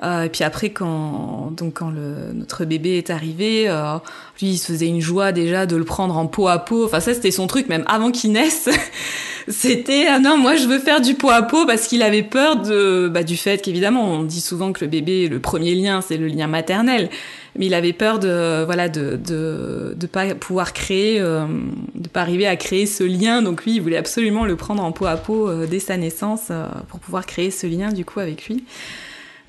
Euh, 0.01 0.23
et 0.23 0.29
puis 0.29 0.43
après, 0.43 0.71
quand 0.71 1.51
donc 1.55 1.75
quand 1.75 1.89
le, 1.89 2.33
notre 2.33 2.65
bébé 2.65 2.97
est 2.97 3.09
arrivé, 3.09 3.65
euh, 3.67 3.97
lui, 4.41 4.51
il 4.51 4.57
se 4.57 4.71
faisait 4.71 4.87
une 4.87 5.01
joie 5.01 5.31
déjà 5.31 5.65
de 5.65 5.75
le 5.75 5.85
prendre 5.85 6.17
en 6.17 6.25
peau 6.27 6.47
à 6.47 6.59
peau. 6.59 6.85
Enfin, 6.85 6.99
ça, 6.99 7.13
c'était 7.13 7.31
son 7.31 7.47
truc, 7.47 7.69
même 7.69 7.83
avant 7.87 8.11
qu'il 8.11 8.31
naisse. 8.31 8.69
c'était 9.47 10.07
ah 10.09 10.19
non, 10.19 10.37
moi, 10.37 10.55
je 10.55 10.67
veux 10.67 10.79
faire 10.79 10.99
du 10.99 11.13
peau 11.13 11.29
à 11.29 11.43
peau 11.43 11.65
parce 11.65 11.87
qu'il 11.87 12.01
avait 12.01 12.23
peur 12.23 12.57
de 12.57 13.07
bah, 13.07 13.23
du 13.23 13.37
fait 13.37 13.61
qu'évidemment, 13.61 14.03
on 14.03 14.23
dit 14.23 14.41
souvent 14.41 14.73
que 14.73 14.83
le 14.83 14.89
bébé, 14.89 15.27
le 15.29 15.39
premier 15.39 15.75
lien, 15.75 16.01
c'est 16.01 16.17
le 16.17 16.27
lien 16.27 16.47
maternel. 16.47 17.09
Mais 17.55 17.67
il 17.67 17.73
avait 17.73 17.93
peur 17.93 18.17
de 18.19 18.63
voilà 18.65 18.89
de 18.89 19.15
de 19.15 19.93
de 19.95 20.07
pas 20.07 20.33
pouvoir 20.33 20.73
créer, 20.73 21.19
euh, 21.19 21.45
de 21.93 22.07
pas 22.07 22.21
arriver 22.21 22.47
à 22.47 22.55
créer 22.55 22.85
ce 22.85 23.03
lien. 23.03 23.41
Donc 23.41 23.63
lui, 23.63 23.75
il 23.75 23.81
voulait 23.81 23.97
absolument 23.97 24.45
le 24.45 24.55
prendre 24.55 24.83
en 24.83 24.91
peau 24.91 25.05
à 25.05 25.17
peau 25.17 25.47
euh, 25.47 25.67
dès 25.67 25.79
sa 25.79 25.97
naissance 25.97 26.47
euh, 26.49 26.67
pour 26.87 26.99
pouvoir 26.99 27.25
créer 27.25 27.51
ce 27.51 27.67
lien 27.67 27.91
du 27.91 28.05
coup 28.05 28.19
avec 28.19 28.47
lui. 28.47 28.63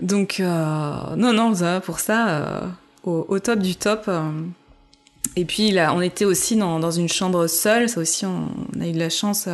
Donc, 0.01 0.40
euh, 0.40 1.17
non, 1.17 1.33
non, 1.33 1.53
pour 1.81 2.01
ça, 2.01 2.73
au, 3.05 3.38
top 3.38 3.61
du 3.61 3.77
top. 3.77 4.11
Et 5.37 5.45
puis, 5.45 5.71
là, 5.71 5.95
on 5.95 6.01
était 6.01 6.25
aussi 6.25 6.57
dans, 6.57 6.81
dans, 6.81 6.90
une 6.90 7.09
chambre 7.09 7.47
seule. 7.47 7.88
Ça 7.88 8.01
aussi, 8.01 8.27
on, 8.27 8.49
a 8.81 8.88
eu 8.88 8.93
de 8.93 8.99
la 8.99 9.09
chance 9.09 9.49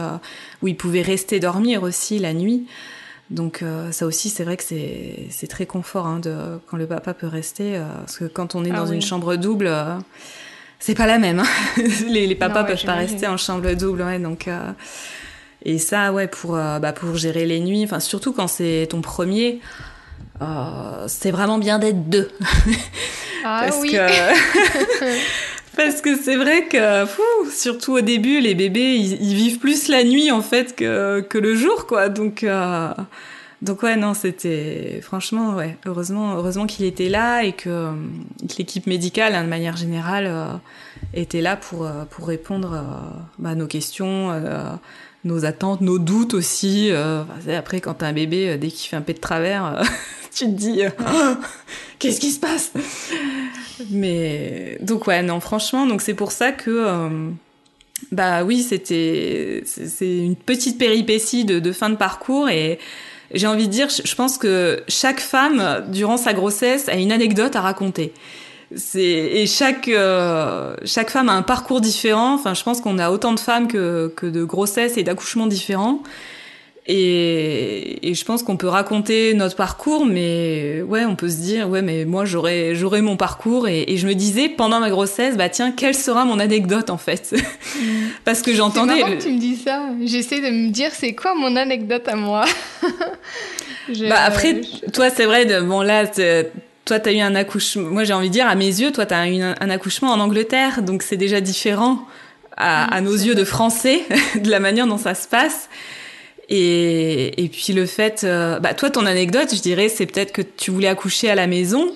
où 0.62 0.68
il 0.68 0.76
pouvait 0.78 1.02
rester 1.02 1.40
dormir 1.40 1.82
aussi 1.82 2.18
la 2.18 2.32
nuit. 2.32 2.66
Donc, 3.30 3.62
ça 3.92 4.06
aussi, 4.06 4.28
c'est 4.28 4.42
vrai 4.42 4.56
que 4.56 4.64
c'est 4.64 5.46
très 5.48 5.64
confort 5.64 6.06
hein, 6.06 6.18
de, 6.18 6.58
quand 6.66 6.76
le 6.76 6.86
papa 6.86 7.14
peut 7.14 7.28
rester. 7.28 7.80
parce 8.00 8.18
que 8.18 8.24
quand 8.24 8.56
on 8.56 8.64
est 8.64 8.72
ah 8.72 8.78
dans 8.78 8.86
une 8.86 9.02
chambre 9.02 9.36
double, 9.36 9.70
c'est 10.80 10.96
pas 10.96 11.06
la 11.06 11.18
même. 11.18 11.38
Hein. 11.38 11.46
les, 12.08 12.26
les, 12.26 12.34
papas 12.34 12.64
peuvent 12.64 12.84
pas 12.84 12.94
rester 12.94 13.28
en 13.28 13.36
chambre 13.36 13.72
double. 13.74 14.02
Ouais, 14.02 14.18
donc. 14.18 14.48
Et 15.62 15.78
ça, 15.78 16.12
ouais, 16.12 16.26
pour, 16.26 16.52
bah, 16.54 16.92
pour 16.92 17.16
gérer 17.16 17.46
les 17.46 17.60
nuits, 17.60 17.84
enfin, 17.84 18.00
surtout 18.00 18.32
quand 18.32 18.48
c'est 18.48 18.88
ton 18.90 19.00
premier, 19.00 19.60
euh, 20.42 21.04
c'est 21.06 21.30
vraiment 21.30 21.58
bien 21.58 21.78
d'être 21.78 22.08
deux. 22.08 22.30
Ah 23.42 23.62
parce 23.64 23.78
oui. 23.80 23.92
Que... 23.92 23.96
parce 25.76 26.00
que 26.00 26.16
c'est 26.16 26.36
vrai 26.36 26.66
que, 26.66 27.06
fou, 27.06 27.22
surtout 27.50 27.92
au 27.92 28.00
début, 28.00 28.40
les 28.40 28.54
bébés, 28.54 28.96
ils, 28.96 29.34
vivent 29.34 29.58
plus 29.58 29.88
la 29.88 30.04
nuit 30.04 30.30
en 30.30 30.42
fait 30.42 30.74
que, 30.76 31.20
que 31.20 31.38
le 31.38 31.54
jour, 31.54 31.86
quoi. 31.86 32.08
Donc, 32.08 32.42
euh... 32.42 32.92
donc 33.62 33.82
ouais, 33.82 33.96
non, 33.96 34.14
c'était 34.14 35.00
franchement, 35.02 35.54
ouais, 35.54 35.76
heureusement, 35.86 36.34
heureusement 36.36 36.66
qu'il 36.66 36.84
était 36.84 37.08
là 37.08 37.42
et 37.42 37.52
que, 37.52 37.92
que 38.42 38.56
l'équipe 38.58 38.86
médicale, 38.86 39.34
hein, 39.34 39.44
de 39.44 39.48
manière 39.48 39.76
générale, 39.76 40.26
euh, 40.28 40.46
était 41.14 41.40
là 41.40 41.56
pour 41.56 41.86
euh, 41.86 42.04
pour 42.10 42.26
répondre 42.26 42.84
bah, 43.38 43.50
à 43.50 43.54
nos 43.54 43.66
questions 43.66 44.32
nos 45.24 45.44
attentes, 45.44 45.80
nos 45.80 45.98
doutes 45.98 46.34
aussi. 46.34 46.88
Euh, 46.90 47.22
après, 47.56 47.80
quand 47.80 47.94
t'as 47.94 48.06
un 48.06 48.12
bébé, 48.12 48.56
dès 48.58 48.68
qu'il 48.68 48.88
fait 48.88 48.96
un 48.96 49.02
peu 49.02 49.12
de 49.12 49.18
travers, 49.18 49.82
tu 50.34 50.44
te 50.44 50.50
dis 50.50 50.82
euh, 50.82 50.90
qu'est-ce 51.98 52.20
qui 52.20 52.30
se 52.30 52.40
passe? 52.40 52.72
Mais 53.90 54.78
donc 54.80 55.06
ouais, 55.06 55.22
non, 55.22 55.40
franchement, 55.40 55.86
donc 55.86 56.02
c'est 56.02 56.14
pour 56.14 56.32
ça 56.32 56.52
que 56.52 56.70
euh, 56.70 57.30
bah 58.12 58.44
oui, 58.44 58.62
c'était 58.62 59.62
c'est 59.64 60.18
une 60.18 60.36
petite 60.36 60.78
péripétie 60.78 61.44
de, 61.44 61.72
fin 61.72 61.90
de 61.90 61.96
parcours 61.96 62.48
et 62.48 62.78
j'ai 63.32 63.46
envie 63.46 63.68
de 63.68 63.72
dire, 63.72 63.88
je 63.88 64.14
pense 64.14 64.38
que 64.38 64.82
chaque 64.88 65.20
femme 65.20 65.84
durant 65.88 66.16
sa 66.16 66.32
grossesse 66.32 66.88
a 66.88 66.96
une 66.96 67.12
anecdote 67.12 67.54
à 67.54 67.60
raconter. 67.60 68.12
C'est 68.76 69.02
et 69.02 69.46
chaque 69.46 69.88
euh, 69.88 70.76
chaque 70.84 71.10
femme 71.10 71.28
a 71.28 71.32
un 71.32 71.42
parcours 71.42 71.80
différent. 71.80 72.34
Enfin, 72.34 72.54
je 72.54 72.62
pense 72.62 72.80
qu'on 72.80 72.98
a 72.98 73.10
autant 73.10 73.32
de 73.32 73.40
femmes 73.40 73.66
que 73.66 74.12
que 74.14 74.26
de 74.26 74.44
grossesses 74.44 74.96
et 74.96 75.02
d'accouchements 75.02 75.48
différents. 75.48 76.02
Et, 76.92 78.08
et, 78.08 78.14
je 78.14 78.24
pense 78.24 78.42
qu'on 78.42 78.56
peut 78.56 78.66
raconter 78.66 79.34
notre 79.34 79.54
parcours, 79.54 80.06
mais 80.06 80.82
ouais, 80.82 81.04
on 81.04 81.14
peut 81.14 81.28
se 81.28 81.36
dire, 81.36 81.68
ouais, 81.68 81.82
mais 81.82 82.04
moi 82.04 82.24
j'aurais 82.24 82.74
j'aurais 82.74 83.02
mon 83.02 83.16
parcours 83.16 83.68
et, 83.68 83.84
et, 83.86 83.96
je 83.96 84.08
me 84.08 84.14
disais 84.14 84.48
pendant 84.48 84.80
ma 84.80 84.90
grossesse, 84.90 85.36
bah 85.36 85.48
tiens, 85.48 85.72
quelle 85.72 85.94
sera 85.94 86.24
mon 86.24 86.40
anecdote 86.40 86.90
en 86.90 86.96
fait? 86.96 87.34
Parce 88.24 88.42
que 88.42 88.54
j'entendais. 88.54 89.02
C'est 89.04 89.18
que 89.18 89.22
tu 89.22 89.30
me 89.30 89.38
dis 89.38 89.56
ça. 89.56 89.90
J'essaie 90.04 90.40
de 90.40 90.50
me 90.50 90.70
dire, 90.70 90.90
c'est 90.92 91.14
quoi 91.14 91.34
mon 91.34 91.54
anecdote 91.54 92.08
à 92.08 92.16
moi? 92.16 92.44
Bah 94.08 94.20
après, 94.24 94.60
toi, 94.92 95.10
c'est 95.10 95.24
vrai. 95.24 95.46
De, 95.46 95.60
bon 95.62 95.80
là, 95.80 96.04
toi, 96.84 96.98
t'as 96.98 97.12
eu 97.12 97.20
un 97.20 97.34
accouchement. 97.34 97.88
Moi, 97.88 98.04
j'ai 98.04 98.12
envie 98.12 98.28
de 98.28 98.32
dire, 98.32 98.46
à 98.46 98.54
mes 98.54 98.66
yeux, 98.66 98.92
toi, 98.92 99.06
t'as 99.06 99.28
eu 99.28 99.40
un, 99.40 99.70
accouchement 99.70 100.10
en 100.10 100.20
Angleterre, 100.20 100.82
donc 100.82 101.02
c'est 101.02 101.16
déjà 101.16 101.40
différent 101.40 102.06
à, 102.56 102.92
à 102.94 103.00
nos 103.00 103.14
yeux 103.14 103.34
de 103.34 103.44
Français 103.44 104.02
de 104.36 104.50
la 104.50 104.60
manière 104.60 104.86
dont 104.86 104.98
ça 104.98 105.14
se 105.14 105.28
passe. 105.28 105.68
Et, 106.48 107.44
et 107.44 107.48
puis 107.48 107.72
le 107.72 107.86
fait, 107.86 108.22
euh, 108.24 108.58
bah 108.58 108.74
toi 108.74 108.90
ton 108.90 109.06
anecdote, 109.06 109.54
je 109.54 109.60
dirais, 109.60 109.88
c'est 109.88 110.06
peut-être 110.06 110.32
que 110.32 110.42
tu 110.42 110.72
voulais 110.72 110.88
accoucher 110.88 111.30
à 111.30 111.36
la 111.36 111.46
maison 111.46 111.92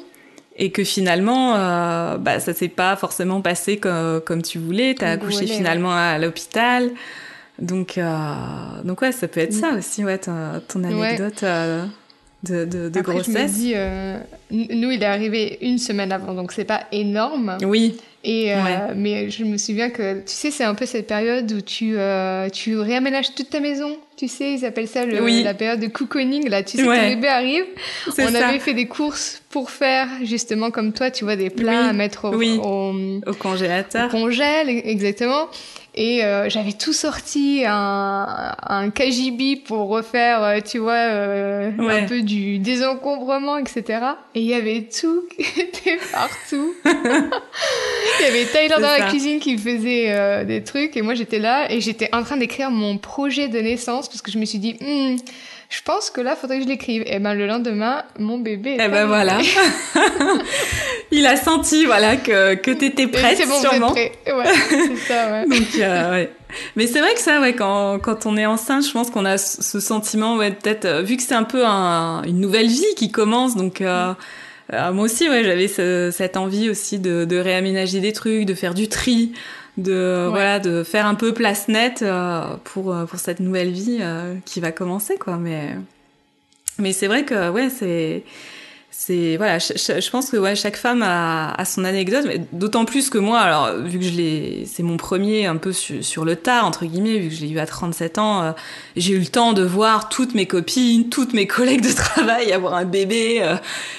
et 0.56 0.70
que 0.70 0.84
finalement, 0.84 1.56
euh, 1.56 2.18
bah 2.18 2.38
ça 2.38 2.54
s'est 2.54 2.68
pas 2.68 2.94
forcément 2.94 3.40
passé 3.40 3.78
comme, 3.78 4.20
comme 4.20 4.42
tu 4.42 4.60
voulais. 4.60 4.94
T'as 4.96 5.10
accouché 5.10 5.48
finalement 5.48 5.92
à 5.92 6.18
l'hôpital. 6.18 6.92
Donc 7.58 7.98
euh, 7.98 8.34
donc 8.82 9.00
ouais, 9.02 9.12
ça 9.12 9.28
peut 9.28 9.40
être 9.40 9.52
ça 9.52 9.70
aussi, 9.78 10.04
ouais, 10.04 10.18
ton, 10.18 10.60
ton 10.68 10.84
anecdote. 10.84 11.42
Euh, 11.42 11.84
de, 12.44 12.64
de, 12.64 12.88
de 12.88 12.98
Après, 12.98 13.14
grossesse. 13.14 13.34
Je 13.34 13.38
me 13.38 13.48
dis, 13.48 13.72
euh, 13.74 14.18
nous, 14.50 14.90
il 14.90 15.02
est 15.02 15.06
arrivé 15.06 15.58
une 15.62 15.78
semaine 15.78 16.12
avant, 16.12 16.34
donc 16.34 16.52
c'est 16.52 16.64
pas 16.64 16.82
énorme. 16.92 17.58
Oui. 17.62 17.96
Et, 18.26 18.54
euh, 18.54 18.62
ouais. 18.62 18.94
Mais 18.96 19.28
je 19.28 19.44
me 19.44 19.58
souviens 19.58 19.90
que, 19.90 20.14
tu 20.20 20.22
sais, 20.26 20.50
c'est 20.50 20.64
un 20.64 20.74
peu 20.74 20.86
cette 20.86 21.06
période 21.06 21.52
où 21.52 21.60
tu, 21.60 21.94
euh, 21.98 22.48
tu 22.48 22.78
réaménages 22.78 23.34
toute 23.34 23.50
ta 23.50 23.60
maison. 23.60 23.98
Tu 24.16 24.28
sais, 24.28 24.54
ils 24.54 24.64
appellent 24.64 24.88
ça 24.88 25.04
le, 25.04 25.22
oui. 25.22 25.42
la 25.42 25.52
période 25.52 25.80
de 25.80 25.88
cocooning. 25.88 26.48
Là, 26.48 26.62
tu 26.62 26.78
sais, 26.78 26.88
ouais. 26.88 27.00
ton 27.00 27.14
bébé 27.16 27.28
arrive. 27.28 27.64
On 28.06 28.12
ça. 28.12 28.48
avait 28.48 28.60
fait 28.60 28.72
des 28.72 28.86
courses 28.86 29.42
pour 29.50 29.70
faire, 29.70 30.08
justement, 30.22 30.70
comme 30.70 30.94
toi, 30.94 31.10
tu 31.10 31.24
vois, 31.24 31.36
des 31.36 31.50
plats 31.50 31.82
oui. 31.82 31.88
à 31.88 31.92
mettre 31.92 32.24
au, 32.26 32.34
oui. 32.34 32.58
au, 32.62 32.94
au 33.26 33.34
congélateur. 33.34 34.06
Au 34.06 34.10
congèle, 34.10 34.70
exactement. 34.70 35.48
Et 35.96 36.24
euh, 36.24 36.48
j'avais 36.48 36.72
tout 36.72 36.92
sorti, 36.92 37.62
un, 37.64 38.56
un 38.66 38.90
KGB 38.90 39.62
pour 39.64 39.88
refaire, 39.88 40.42
euh, 40.42 40.58
tu 40.60 40.78
vois, 40.78 40.92
euh, 40.94 41.70
ouais. 41.78 42.00
un 42.00 42.06
peu 42.06 42.22
du 42.22 42.58
désencombrement, 42.58 43.58
etc. 43.58 44.00
Et 44.34 44.40
il 44.40 44.46
y 44.46 44.54
avait 44.54 44.88
tout 44.88 45.22
qui 45.36 45.60
était 45.60 45.98
partout. 46.12 46.74
il 46.84 48.24
y 48.24 48.28
avait 48.28 48.44
Tyler 48.46 48.68
dans 48.70 48.80
ça. 48.80 48.98
la 48.98 49.08
cuisine 49.08 49.38
qui 49.38 49.56
faisait 49.56 50.06
euh, 50.08 50.44
des 50.44 50.64
trucs 50.64 50.96
et 50.96 51.02
moi 51.02 51.14
j'étais 51.14 51.38
là 51.38 51.70
et 51.70 51.80
j'étais 51.80 52.08
en 52.12 52.24
train 52.24 52.38
d'écrire 52.38 52.72
mon 52.72 52.98
projet 52.98 53.46
de 53.46 53.60
naissance 53.60 54.08
parce 54.08 54.20
que 54.20 54.32
je 54.32 54.38
me 54.38 54.46
suis 54.46 54.58
dit, 54.58 54.76
hm, 54.80 55.16
je 55.74 55.82
pense 55.82 56.10
que 56.10 56.20
là, 56.20 56.36
faudrait 56.36 56.58
que 56.58 56.64
je 56.64 56.68
l'écrive. 56.68 57.02
Et 57.06 57.18
ben 57.18 57.34
le 57.34 57.46
lendemain, 57.46 58.04
mon 58.18 58.38
bébé. 58.38 58.74
Et 58.74 58.88
ben 58.88 59.06
voilà. 59.06 59.38
Il 61.10 61.26
a 61.26 61.36
senti 61.36 61.84
voilà 61.84 62.16
que 62.16 62.54
que 62.54 62.70
t'étais 62.70 63.08
prête 63.08 63.40
bon, 63.48 63.60
sûrement. 63.60 63.90
Prêt. 63.90 64.12
Ouais, 64.26 64.44
c'est 64.68 64.96
ça. 64.96 65.30
Ouais. 65.32 65.44
Donc 65.48 65.68
euh, 65.78 66.12
ouais. 66.12 66.30
Mais 66.76 66.86
c'est 66.86 67.00
vrai 67.00 67.14
que 67.14 67.20
ça, 67.20 67.40
ouais, 67.40 67.54
quand 67.54 67.98
quand 67.98 68.26
on 68.26 68.36
est 68.36 68.46
enceinte, 68.46 68.86
je 68.86 68.92
pense 68.92 69.10
qu'on 69.10 69.24
a 69.24 69.36
ce 69.36 69.80
sentiment, 69.80 70.36
ouais, 70.36 70.52
peut-être 70.52 70.84
euh, 70.84 71.02
vu 71.02 71.16
que 71.16 71.22
c'est 71.22 71.34
un 71.34 71.42
peu 71.44 71.66
un, 71.66 72.22
une 72.22 72.40
nouvelle 72.40 72.68
vie 72.68 72.94
qui 72.96 73.10
commence, 73.10 73.56
donc. 73.56 73.80
Euh, 73.80 74.14
euh, 74.72 74.92
moi 74.92 75.04
aussi, 75.04 75.28
ouais, 75.28 75.44
j'avais 75.44 75.68
ce, 75.68 76.10
cette 76.10 76.38
envie 76.38 76.70
aussi 76.70 76.98
de, 76.98 77.26
de 77.26 77.36
réaménager 77.36 78.00
des 78.00 78.14
trucs, 78.14 78.46
de 78.46 78.54
faire 78.54 78.72
du 78.72 78.88
tri, 78.88 79.32
de 79.76 80.24
ouais. 80.26 80.30
voilà 80.30 80.58
de 80.60 80.82
faire 80.82 81.06
un 81.06 81.14
peu 81.14 81.34
place 81.34 81.68
nette 81.68 82.02
euh, 82.02 82.56
pour 82.64 82.94
pour 83.08 83.18
cette 83.18 83.40
nouvelle 83.40 83.70
vie 83.70 83.98
euh, 84.00 84.34
qui 84.44 84.60
va 84.60 84.72
commencer 84.72 85.16
quoi 85.16 85.36
mais 85.36 85.76
mais 86.78 86.92
c'est 86.92 87.06
vrai 87.06 87.24
que 87.24 87.50
ouais 87.50 87.70
c'est 87.70 88.24
c'est 88.96 89.36
voilà 89.36 89.58
je, 89.58 89.72
je, 89.74 90.10
pense 90.10 90.30
que 90.30 90.36
ouais 90.36 90.54
chaque 90.54 90.76
femme 90.76 91.02
a, 91.02 91.52
a 91.52 91.64
son 91.64 91.84
anecdote 91.84 92.24
mais 92.26 92.40
d'autant 92.52 92.84
plus 92.84 93.10
que 93.10 93.18
moi 93.18 93.40
alors 93.40 93.76
vu 93.76 93.98
que 93.98 94.04
je 94.04 94.12
l'ai 94.12 94.66
c'est 94.66 94.84
mon 94.84 94.96
premier 94.96 95.46
un 95.46 95.56
peu 95.56 95.72
sur, 95.72 96.02
sur 96.04 96.24
le 96.24 96.36
tard 96.36 96.64
entre 96.64 96.86
guillemets 96.86 97.18
vu 97.18 97.28
que 97.28 97.34
je 97.34 97.40
l'ai 97.40 97.50
eu 97.50 97.58
à 97.58 97.66
37 97.66 98.18
ans 98.18 98.42
euh, 98.42 98.52
j'ai 98.94 99.14
eu 99.14 99.18
le 99.18 99.26
temps 99.26 99.52
de 99.52 99.64
voir 99.64 100.08
toutes 100.08 100.34
mes 100.34 100.46
copines 100.46 101.08
toutes 101.08 101.32
mes 101.32 101.48
collègues 101.48 101.82
de 101.82 101.92
travail 101.94 102.52
avoir 102.52 102.74
un 102.74 102.84
bébé 102.84 103.40
euh, 103.42 103.56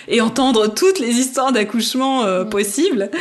et 0.07 0.21
entendre 0.21 0.73
toutes 0.73 0.99
les 0.99 1.11
histoires 1.15 1.51
d'accouchement 1.51 2.23
euh, 2.23 2.45
mmh. 2.45 2.49
possibles 2.49 3.11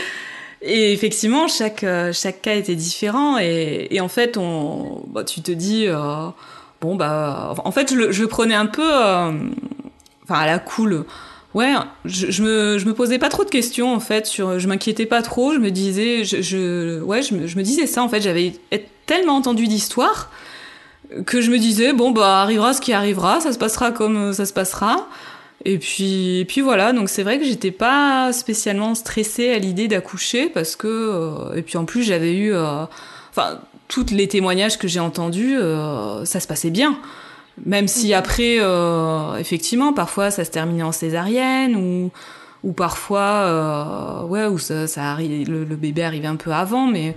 et 0.65 0.93
effectivement, 0.93 1.47
chaque, 1.49 1.85
chaque 2.13 2.43
cas 2.43 2.55
était 2.55 2.75
différent. 2.75 3.39
Et, 3.39 3.89
et 3.91 4.01
en 4.01 4.09
fait, 4.09 4.37
on, 4.37 5.05
bah, 5.09 5.25
tu 5.25 5.43
te 5.43 5.53
dis, 5.53 5.87
euh, 5.87 6.29
bon, 6.81 6.97
bah, 6.97 7.55
en 7.65 7.71
fait, 7.71 7.95
je 7.95 8.11
je 8.13 8.25
prenais 8.25 8.55
un 8.55 8.67
peu, 8.67 8.83
euh, 8.83 9.33
enfin, 10.25 10.35
à 10.41 10.47
la 10.47 10.59
cool. 10.59 11.05
Ouais, 11.55 11.73
je, 12.05 12.31
je, 12.31 12.43
me, 12.43 12.79
je 12.79 12.87
me 12.87 12.95
posais 12.95 13.19
pas 13.19 13.29
trop 13.29 13.45
de 13.45 13.51
questions, 13.51 13.95
en 13.95 14.01
fait, 14.01 14.27
sur, 14.27 14.59
je 14.59 14.67
m'inquiétais 14.67 15.07
pas 15.07 15.23
trop. 15.23 15.53
Je 15.53 15.59
me 15.59 15.71
disais, 15.71 16.25
je, 16.25 16.43
je 16.43 17.01
ouais, 17.03 17.23
je 17.23 17.35
me, 17.35 17.47
je 17.47 17.57
me 17.57 17.63
disais 17.63 17.87
ça, 17.87 18.03
en 18.03 18.09
fait, 18.09 18.21
j'avais 18.21 18.55
tellement 19.07 19.37
entendu 19.37 19.67
d'histoires 19.67 20.31
que 21.27 21.41
je 21.41 21.51
me 21.51 21.59
disais, 21.59 21.93
bon, 21.93 22.11
bah, 22.11 22.41
arrivera 22.43 22.73
ce 22.73 22.81
qui 22.81 22.93
arrivera, 22.93 23.41
ça 23.41 23.53
se 23.53 23.59
passera 23.59 23.93
comme 23.93 24.33
ça 24.33 24.47
se 24.47 24.53
passera. 24.53 25.09
Et 25.65 25.79
puis, 25.79 26.41
et 26.41 26.45
puis 26.45 26.61
voilà, 26.61 26.93
donc 26.93 27.09
c'est 27.09 27.23
vrai 27.23 27.39
que 27.39 27.45
j'étais 27.45 27.71
pas 27.71 28.33
spécialement 28.33 28.95
stressée 28.95 29.51
à 29.51 29.59
l'idée 29.59 29.89
d'accoucher 29.89 30.49
parce 30.51 30.77
que, 30.77 30.87
euh, 30.87 31.57
et 31.57 31.63
puis 31.63 31.79
en 31.79 31.87
plus 31.87 32.03
j'avais 32.03 32.35
eu, 32.35 32.55
euh, 32.55 32.85
enfin, 33.31 33.61
tous 33.89 34.11
les 34.11 34.29
témoignages 34.29 34.79
que 34.79 34.89
j'ai 34.89 35.01
entendus, 35.01 35.57
ça 36.25 36.41
se 36.41 36.47
passait 36.47 36.71
bien. 36.71 36.99
Même 37.65 37.87
si 37.87 38.13
après, 38.15 38.59
effectivement, 39.39 39.93
parfois 39.93 40.31
ça 40.31 40.45
se 40.45 40.51
terminait 40.51 40.83
en 40.83 40.93
césarienne 40.93 41.77
ou 41.77 42.11
ou 42.63 42.73
parfois, 42.73 44.25
ouais, 44.25 44.47
ça, 44.59 44.87
ça 44.87 45.13
arrive, 45.13 45.51
le, 45.51 45.65
le, 45.65 45.77
bébé 45.77 46.03
arrivait 46.03 46.29
un 46.29 46.37
peu 46.37 46.51
avant, 46.51 46.87
mais 46.87 47.15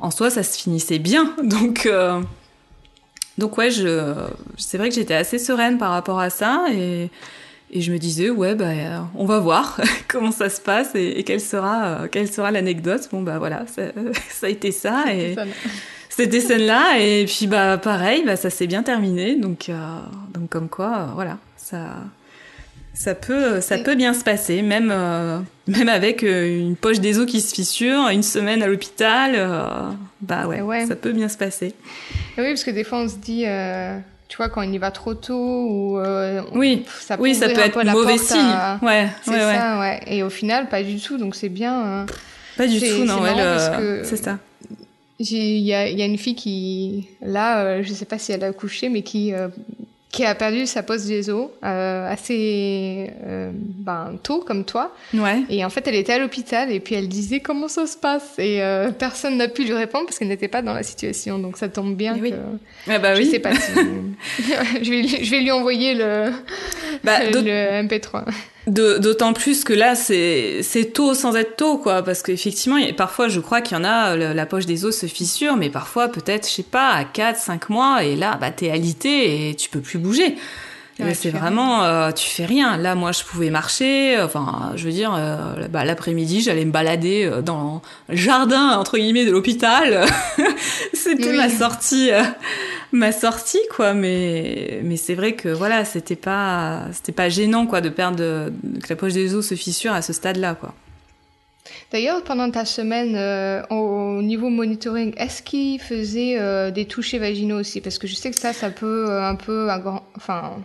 en 0.00 0.10
soi, 0.10 0.28
ça 0.28 0.42
se 0.42 0.58
finissait 0.58 0.98
bien. 0.98 1.32
Donc, 1.44 1.88
donc 3.38 3.56
ouais, 3.56 3.70
je, 3.70 4.14
c'est 4.56 4.76
vrai 4.76 4.88
que 4.88 4.94
j'étais 4.96 5.14
assez 5.14 5.38
sereine 5.38 5.78
par 5.78 5.92
rapport 5.92 6.18
à 6.18 6.28
ça 6.28 6.66
et, 6.72 7.08
et 7.70 7.80
je 7.80 7.92
me 7.92 7.98
disais 7.98 8.30
ouais 8.30 8.54
bah 8.54 9.08
on 9.14 9.24
va 9.24 9.38
voir 9.40 9.80
comment 10.08 10.32
ça 10.32 10.48
se 10.48 10.60
passe 10.60 10.94
et, 10.94 11.22
quelle 11.24 11.40
sera 11.40 12.08
quelle 12.10 12.30
sera 12.30 12.50
l'anecdote. 12.50 13.08
Bon 13.12 13.22
bah 13.22 13.38
voilà, 13.38 13.64
ça, 13.66 13.82
ça 14.30 14.46
a 14.46 14.50
été 14.50 14.72
ça 14.72 15.04
et 15.12 15.36
c'était 16.18 16.40
celle-là. 16.40 16.98
Et 16.98 17.24
puis 17.26 17.46
bah 17.46 17.78
pareil, 17.78 18.24
bah 18.26 18.36
ça 18.36 18.50
s'est 18.50 18.66
bien 18.66 18.82
terminé. 18.82 19.36
Donc 19.36 19.68
euh, 19.68 19.98
donc 20.34 20.48
comme 20.48 20.68
quoi 20.68 20.98
euh, 20.98 21.06
voilà 21.14 21.38
ça 21.56 21.96
ça 22.94 23.14
peut, 23.14 23.60
ça 23.60 23.78
peut 23.78 23.94
bien 23.94 24.12
se 24.12 24.24
passer, 24.24 24.60
même, 24.60 24.90
euh, 24.90 25.38
même 25.68 25.88
avec 25.88 26.22
une 26.22 26.74
poche 26.74 26.98
des 26.98 27.20
os 27.20 27.26
qui 27.26 27.40
se 27.40 27.54
fissure, 27.54 28.08
une 28.08 28.24
semaine 28.24 28.60
à 28.60 28.66
l'hôpital, 28.66 29.38
bah 30.20 30.48
ouais, 30.48 30.84
ça 30.84 30.96
peut 30.96 31.12
bien 31.12 31.28
se 31.28 31.36
passer. 31.36 31.74
oui, 32.36 32.48
parce 32.48 32.64
que 32.64 32.72
des 32.72 32.82
fois 32.82 32.98
on 32.98 33.08
se 33.08 33.14
dit, 33.14 33.44
tu 34.28 34.36
vois, 34.36 34.48
quand 34.48 34.60
on 34.66 34.72
y 34.72 34.78
va 34.78 34.90
trop 34.90 35.14
tôt 35.14 35.34
ou 35.34 36.00
oui, 36.52 36.84
ça 37.00 37.16
peut, 37.16 37.22
oui, 37.22 37.34
ça 37.34 37.48
peut 37.48 37.60
être 37.60 37.82
mauvais 37.84 38.18
signe. 38.18 38.54
Ouais, 38.82 39.08
c'est 39.22 39.38
ça, 39.38 39.80
ouais. 39.80 40.00
Et 40.06 40.22
au 40.22 40.30
final, 40.30 40.68
pas 40.68 40.82
du 40.82 41.00
tout, 41.00 41.18
donc 41.18 41.34
c'est 41.34 41.48
bien. 41.48 42.06
pas 42.56 42.66
du 42.66 42.78
tout, 42.78 43.04
non, 43.04 43.22
ouais, 43.22 44.02
c'est 44.04 44.16
ça. 44.16 44.38
Il 45.20 45.58
y 45.58 45.74
a, 45.74 45.88
y 45.88 46.00
a, 46.00 46.06
une 46.06 46.16
fille 46.16 46.36
qui, 46.36 47.08
là, 47.20 47.82
je 47.82 47.92
sais 47.92 48.04
pas 48.04 48.18
si 48.18 48.30
elle 48.30 48.44
a 48.44 48.48
accouché, 48.48 48.88
mais 48.88 49.02
qui 49.02 49.32
qui 50.10 50.24
a 50.24 50.34
perdu 50.34 50.66
sa 50.66 50.82
pose 50.82 51.04
des 51.04 51.28
os 51.28 51.50
euh, 51.64 52.10
assez 52.10 53.10
euh, 53.26 53.50
ben, 53.52 54.18
tôt 54.22 54.42
comme 54.46 54.64
toi. 54.64 54.94
Ouais. 55.12 55.42
Et 55.50 55.64
en 55.64 55.70
fait, 55.70 55.86
elle 55.86 55.96
était 55.96 56.14
à 56.14 56.18
l'hôpital 56.18 56.72
et 56.72 56.80
puis 56.80 56.94
elle 56.94 57.08
disait 57.08 57.40
comment 57.40 57.68
ça 57.68 57.86
se 57.86 57.96
passe? 57.96 58.38
Et 58.38 58.62
euh, 58.62 58.90
personne 58.90 59.36
n'a 59.36 59.48
pu 59.48 59.64
lui 59.64 59.74
répondre 59.74 60.06
parce 60.06 60.18
qu'elle 60.18 60.28
n'était 60.28 60.48
pas 60.48 60.62
dans 60.62 60.72
la 60.72 60.82
situation. 60.82 61.38
Donc 61.38 61.58
ça 61.58 61.68
tombe 61.68 61.94
bien 61.94 62.16
oui. 62.18 62.30
que 62.30 62.36
ah 62.90 62.98
bah 62.98 63.14
je 63.14 63.20
oui. 63.20 63.30
sais 63.30 63.38
pas 63.38 63.54
si 63.54 63.72
je, 64.82 64.90
vais, 64.90 65.24
je 65.24 65.30
vais 65.30 65.40
lui 65.40 65.50
envoyer 65.50 65.94
le, 65.94 66.32
bah, 67.04 67.24
le 67.24 67.82
MP3. 67.82 68.24
D'autant 68.68 69.32
plus 69.32 69.64
que 69.64 69.72
là, 69.72 69.94
c'est 69.94 70.92
tôt 70.92 71.14
sans 71.14 71.34
être 71.36 71.56
tôt, 71.56 71.78
quoi. 71.78 72.02
Parce 72.02 72.22
qu'effectivement, 72.22 72.78
parfois, 72.96 73.28
je 73.28 73.40
crois 73.40 73.62
qu'il 73.62 73.76
y 73.76 73.80
en 73.80 73.84
a, 73.84 74.14
la 74.16 74.46
poche 74.46 74.66
des 74.66 74.84
os 74.84 74.96
se 74.96 75.06
fissure, 75.06 75.56
mais 75.56 75.70
parfois, 75.70 76.08
peut-être, 76.08 76.46
je 76.46 76.52
sais 76.52 76.62
pas, 76.62 76.90
à 76.90 77.04
4, 77.04 77.38
5 77.38 77.70
mois, 77.70 78.04
et 78.04 78.14
là, 78.14 78.36
bah, 78.38 78.50
t'es 78.50 78.70
alité 78.70 79.48
et 79.48 79.54
tu 79.54 79.70
peux 79.70 79.80
plus 79.80 79.98
bouger. 79.98 80.36
C'est 81.14 81.30
vraiment, 81.30 81.84
euh, 81.84 82.10
tu 82.12 82.28
fais 82.28 82.44
rien. 82.44 82.76
Là, 82.76 82.94
moi, 82.94 83.12
je 83.12 83.22
pouvais 83.24 83.50
marcher. 83.50 84.20
Enfin, 84.20 84.72
je 84.76 84.84
veux 84.84 84.92
dire, 84.92 85.14
euh, 85.16 85.68
bah, 85.68 85.84
l'après-midi, 85.84 86.40
j'allais 86.40 86.64
me 86.64 86.72
balader 86.72 87.24
euh, 87.24 87.42
dans 87.42 87.82
le 88.08 88.16
jardin 88.16 88.76
entre 88.78 88.98
guillemets 88.98 89.24
de 89.24 89.30
l'hôpital. 89.30 90.04
C'était 90.92 91.32
ma 91.32 91.48
sortie 91.48 92.10
ma 92.90 93.12
sortie 93.12 93.60
quoi 93.70 93.92
mais 93.92 94.80
mais 94.82 94.96
c'est 94.96 95.14
vrai 95.14 95.34
que 95.34 95.50
voilà 95.50 95.84
c'était 95.84 96.16
pas 96.16 96.84
c'était 96.92 97.12
pas 97.12 97.28
gênant 97.28 97.66
quoi 97.66 97.82
de 97.82 97.90
perdre 97.90 98.16
que 98.82 98.88
la 98.88 98.96
poche 98.96 99.12
des 99.12 99.34
os 99.34 99.46
se 99.46 99.54
fissure 99.56 99.92
à 99.92 100.00
ce 100.00 100.14
stade 100.14 100.38
là 100.38 100.54
quoi 100.54 100.72
D'ailleurs, 101.90 102.22
pendant 102.22 102.50
ta 102.50 102.66
semaine, 102.66 103.16
euh, 103.16 103.62
au 103.70 104.20
niveau 104.20 104.50
monitoring, 104.50 105.14
est-ce 105.16 105.42
qu'il 105.42 105.80
faisait 105.80 106.38
euh, 106.38 106.70
des 106.70 106.84
touchés 106.84 107.18
vaginaux 107.18 107.58
aussi? 107.58 107.80
Parce 107.80 107.98
que 107.98 108.06
je 108.06 108.14
sais 108.14 108.30
que 108.30 108.38
ça, 108.38 108.52
ça 108.52 108.70
peut 108.70 109.06
euh, 109.08 109.26
un 109.26 109.36
peu, 109.36 109.68
enfin, 110.16 110.56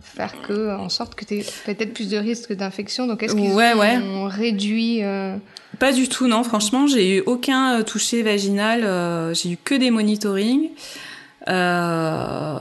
faire 0.00 0.34
que, 0.42 0.76
en 0.76 0.88
sorte 0.88 1.14
que 1.14 1.24
tu 1.24 1.38
aies 1.38 1.46
peut-être 1.66 1.92
plus 1.92 2.08
de 2.08 2.16
risques 2.16 2.52
d'infection. 2.52 3.06
Donc, 3.06 3.22
est-ce 3.22 3.34
qu'ils 3.34 3.52
ouais, 3.52 3.98
ont 3.98 4.26
réduit 4.26 5.02
Pas 5.78 5.92
du 5.92 6.08
tout, 6.08 6.26
non. 6.26 6.42
Franchement, 6.42 6.86
j'ai 6.86 7.16
eu 7.16 7.22
aucun 7.26 7.82
toucher 7.82 8.22
vaginal. 8.22 9.34
j'ai 9.34 9.50
eu 9.50 9.56
que 9.56 9.74
des 9.74 9.90
monitorings. 9.90 10.70
Euh, 11.48 12.58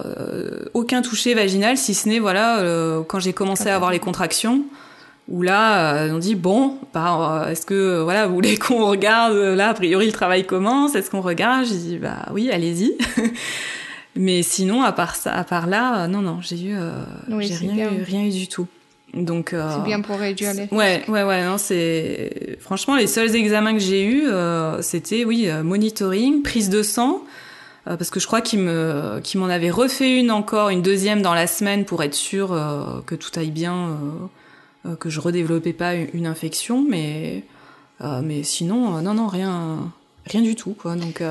aucun 0.73 1.01
toucher 1.01 1.33
vaginal, 1.33 1.77
si 1.77 1.93
ce 1.93 2.07
n'est 2.07 2.19
voilà 2.19 2.59
euh, 2.59 3.03
quand 3.03 3.19
j'ai 3.19 3.33
commencé 3.33 3.69
à 3.69 3.75
avoir 3.75 3.91
les 3.91 3.99
contractions. 3.99 4.63
Où 5.27 5.43
là, 5.43 5.93
euh, 5.93 6.11
on 6.11 6.17
dit 6.17 6.33
bon, 6.33 6.79
bah, 6.91 7.45
est-ce 7.51 7.63
que 7.65 8.01
voilà, 8.01 8.25
vous 8.25 8.33
voulez 8.33 8.57
qu'on 8.57 8.85
regarde 8.85 9.35
Là, 9.35 9.69
a 9.69 9.73
priori, 9.73 10.07
le 10.07 10.11
travail 10.11 10.45
commence. 10.45 10.95
Est-ce 10.95 11.11
qu'on 11.11 11.21
regarde? 11.21 11.65
J'ai 11.65 11.75
dit 11.75 11.97
bah 11.97 12.25
oui, 12.31 12.49
allez-y. 12.51 12.97
Mais 14.15 14.43
sinon, 14.43 14.81
à 14.83 14.91
part 14.91 15.15
ça, 15.15 15.33
à 15.33 15.43
part 15.43 15.67
là, 15.67 16.07
non, 16.07 16.21
non, 16.21 16.39
j'ai 16.41 16.61
eu, 16.61 16.75
j'ai 17.39 17.55
rien, 17.55 17.91
eu, 17.91 18.03
rien 18.03 18.25
eu 18.25 18.31
du 18.31 18.47
tout. 18.47 18.67
Donc 19.13 19.51
c'est 19.53 19.83
bien 19.83 20.01
pour 20.01 20.17
réduire 20.17 20.53
les. 20.53 20.67
Ouais, 20.71 21.03
ouais, 21.07 21.23
ouais. 21.23 21.45
Non, 21.45 21.57
c'est 21.57 22.57
franchement 22.59 22.95
les 22.95 23.07
seuls 23.07 23.35
examens 23.35 23.73
que 23.73 23.79
j'ai 23.79 24.05
eu, 24.05 24.23
c'était 24.81 25.25
oui, 25.25 25.47
monitoring, 25.63 26.41
prise 26.41 26.69
de 26.69 26.83
sang. 26.83 27.23
Euh, 27.87 27.97
parce 27.97 28.09
que 28.09 28.19
je 28.19 28.27
crois 28.27 28.41
qu'il 28.41 28.59
me 28.59 29.19
qu'il 29.23 29.39
m'en 29.39 29.47
avait 29.47 29.71
refait 29.71 30.19
une 30.19 30.31
encore, 30.31 30.69
une 30.69 30.81
deuxième 30.81 31.21
dans 31.21 31.33
la 31.33 31.47
semaine 31.47 31.85
pour 31.85 32.03
être 32.03 32.13
sûr 32.13 32.53
euh, 32.53 33.01
que 33.05 33.15
tout 33.15 33.31
aille 33.39 33.51
bien, 33.51 33.97
euh, 34.85 34.95
que 34.95 35.09
je 35.09 35.19
redéveloppais 35.19 35.73
pas 35.73 35.95
une, 35.95 36.27
infection, 36.27 36.85
mais 36.87 37.43
mais 38.23 38.43
sinon 38.43 39.01
non 39.01 39.13
non 39.13 39.27
rien 39.27 39.91
rien 40.25 40.41
du 40.41 40.55
tout 40.55 40.73
quoi 40.73 40.95
donc. 40.95 41.21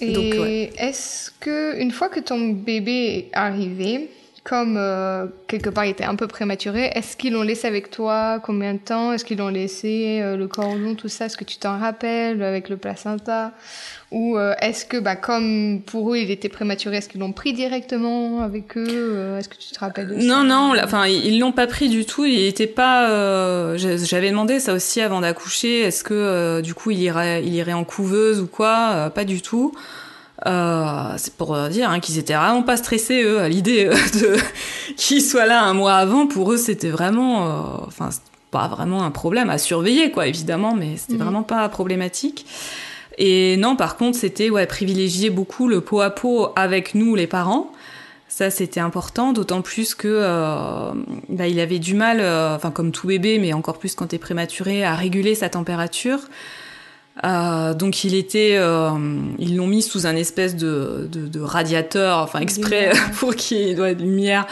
Et 0.00 0.70
est-ce 0.78 1.30
que 1.40 1.80
une 1.80 1.90
fois 1.90 2.08
que 2.08 2.20
ton 2.20 2.50
bébé 2.50 2.92
est 2.92 3.30
arrivé, 3.32 4.10
comme 4.48 4.78
quelque 5.46 5.70
part 5.70 5.84
il 5.84 5.90
était 5.90 6.04
un 6.04 6.14
peu 6.14 6.26
prématuré, 6.26 6.90
est-ce 6.94 7.16
qu'ils 7.16 7.32
l'ont 7.32 7.42
laissé 7.42 7.66
avec 7.66 7.90
toi? 7.90 8.40
Combien 8.42 8.74
de 8.74 8.78
temps? 8.78 9.12
Est-ce 9.12 9.24
qu'ils 9.24 9.38
l'ont 9.38 9.48
laissé 9.48 10.20
le 10.36 10.46
cordon, 10.46 10.94
tout 10.94 11.08
ça 11.08 11.26
Est-ce 11.26 11.36
que 11.36 11.44
tu 11.44 11.58
t'en 11.58 11.78
rappelles 11.78 12.42
avec 12.42 12.68
le 12.68 12.76
placenta? 12.76 13.52
Ou 14.10 14.38
euh, 14.38 14.54
est-ce 14.62 14.86
que, 14.86 14.96
bah, 14.96 15.16
comme 15.16 15.82
pour 15.84 16.14
eux, 16.14 16.18
il 16.18 16.30
était 16.30 16.48
prématuré, 16.48 16.96
est-ce 16.96 17.10
qu'ils 17.10 17.20
l'ont 17.20 17.32
pris 17.32 17.52
directement 17.52 18.40
avec 18.40 18.78
eux? 18.78 18.86
Euh, 18.88 19.38
Est-ce 19.38 19.50
que 19.50 19.56
tu 19.56 19.70
te 19.70 19.78
rappelles 19.78 20.08
de 20.08 20.18
ça? 20.18 20.26
Non, 20.26 20.44
non, 20.44 20.72
enfin, 20.82 21.06
ils 21.06 21.38
l'ont 21.38 21.52
pas 21.52 21.66
pris 21.66 21.90
du 21.90 22.06
tout. 22.06 22.24
Il 22.24 22.40
était 22.46 22.66
pas. 22.66 23.10
Euh, 23.10 23.76
j'avais 23.76 24.30
demandé 24.30 24.60
ça 24.60 24.72
aussi 24.72 25.02
avant 25.02 25.20
d'accoucher. 25.20 25.80
Est-ce 25.80 26.04
que, 26.04 26.62
du 26.62 26.72
coup, 26.72 26.90
il 26.90 26.98
il 26.98 27.54
irait 27.54 27.74
en 27.74 27.84
couveuse 27.84 28.40
ou 28.40 28.46
quoi? 28.46 29.10
Pas 29.14 29.24
du 29.24 29.42
tout. 29.42 29.74
C'est 30.44 31.34
pour 31.36 31.56
dire 31.68 31.90
hein, 31.90 32.00
qu'ils 32.00 32.18
étaient 32.18 32.34
vraiment 32.34 32.62
pas 32.62 32.76
stressés 32.76 33.22
eux 33.22 33.40
à 33.40 33.48
l'idée 33.48 33.86
de 33.86 34.36
qu'il 34.96 35.22
soit 35.22 35.46
là 35.46 35.62
un 35.62 35.74
mois 35.74 35.94
avant. 35.94 36.26
Pour 36.26 36.52
eux, 36.52 36.56
c'était 36.56 36.90
vraiment, 36.90 37.82
enfin, 37.86 38.10
pas 38.50 38.68
vraiment 38.68 39.02
un 39.02 39.10
problème 39.10 39.50
à 39.50 39.58
surveiller, 39.58 40.10
quoi, 40.10 40.26
évidemment, 40.26 40.74
mais 40.74 40.96
c'était 40.96 41.14
mmh. 41.14 41.22
vraiment 41.22 41.42
pas 41.42 41.68
problématique. 41.68 42.46
Et 43.18 43.56
non, 43.56 43.74
par 43.74 43.96
contre, 43.96 44.16
c'était 44.16 44.48
ouais, 44.48 44.66
privilégier 44.66 45.28
beaucoup 45.28 45.68
le 45.68 45.80
pot 45.80 46.00
à 46.00 46.10
pot 46.10 46.52
avec 46.54 46.94
nous, 46.94 47.16
les 47.16 47.26
parents. 47.26 47.72
Ça, 48.28 48.50
c'était 48.50 48.78
important, 48.78 49.32
d'autant 49.32 49.62
plus 49.62 49.94
que 49.96 50.06
euh, 50.06 50.92
bah, 51.28 51.48
il 51.48 51.58
avait 51.58 51.80
du 51.80 51.94
mal, 51.94 52.20
euh, 52.20 52.54
enfin 52.54 52.70
comme 52.70 52.92
tout 52.92 53.08
bébé, 53.08 53.38
mais 53.40 53.52
encore 53.52 53.78
plus 53.78 53.94
quand 53.96 54.06
t'es 54.06 54.18
prématuré, 54.18 54.84
à 54.84 54.94
réguler 54.94 55.34
sa 55.34 55.48
température. 55.48 56.20
Euh, 57.24 57.74
donc 57.74 58.04
il 58.04 58.14
était, 58.14 58.56
euh, 58.56 58.90
ils 59.38 59.56
l'ont 59.56 59.66
mis 59.66 59.82
sous 59.82 60.06
un 60.06 60.14
espèce 60.14 60.56
de, 60.56 61.08
de, 61.10 61.26
de 61.26 61.40
radiateur, 61.40 62.18
enfin 62.18 62.40
exprès 62.40 62.92
pour 63.18 63.34
qu'il 63.34 63.74
doit 63.74 63.94
de 63.94 64.02
lumière 64.02 64.46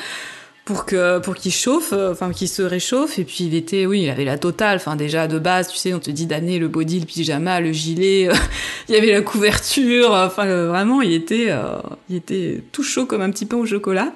pour 0.66 0.84
que 0.84 1.20
pour 1.20 1.36
qu'il 1.36 1.52
chauffe, 1.52 1.92
euh, 1.92 2.10
enfin 2.10 2.32
qu'il 2.32 2.48
se 2.48 2.60
réchauffe. 2.60 3.20
Et 3.20 3.24
puis 3.24 3.44
il 3.44 3.54
était, 3.54 3.86
oui, 3.86 4.02
il 4.02 4.10
avait 4.10 4.24
la 4.24 4.36
totale. 4.36 4.76
Enfin 4.76 4.96
déjà 4.96 5.28
de 5.28 5.38
base, 5.38 5.68
tu 5.68 5.78
sais, 5.78 5.94
on 5.94 6.00
te 6.00 6.10
dit 6.10 6.26
d'amener 6.26 6.58
le 6.58 6.68
body, 6.68 7.00
le 7.00 7.06
pyjama, 7.06 7.60
le 7.60 7.72
gilet. 7.72 8.28
il 8.88 8.94
y 8.94 8.98
avait 8.98 9.12
la 9.12 9.22
couverture. 9.22 10.10
Enfin 10.10 10.44
vraiment, 10.66 11.00
il 11.00 11.12
était, 11.12 11.46
euh, 11.50 11.78
il 12.10 12.16
était 12.16 12.62
tout 12.72 12.82
chaud 12.82 13.06
comme 13.06 13.22
un 13.22 13.30
petit 13.30 13.46
pain 13.46 13.56
au 13.56 13.64
chocolat. 13.64 14.12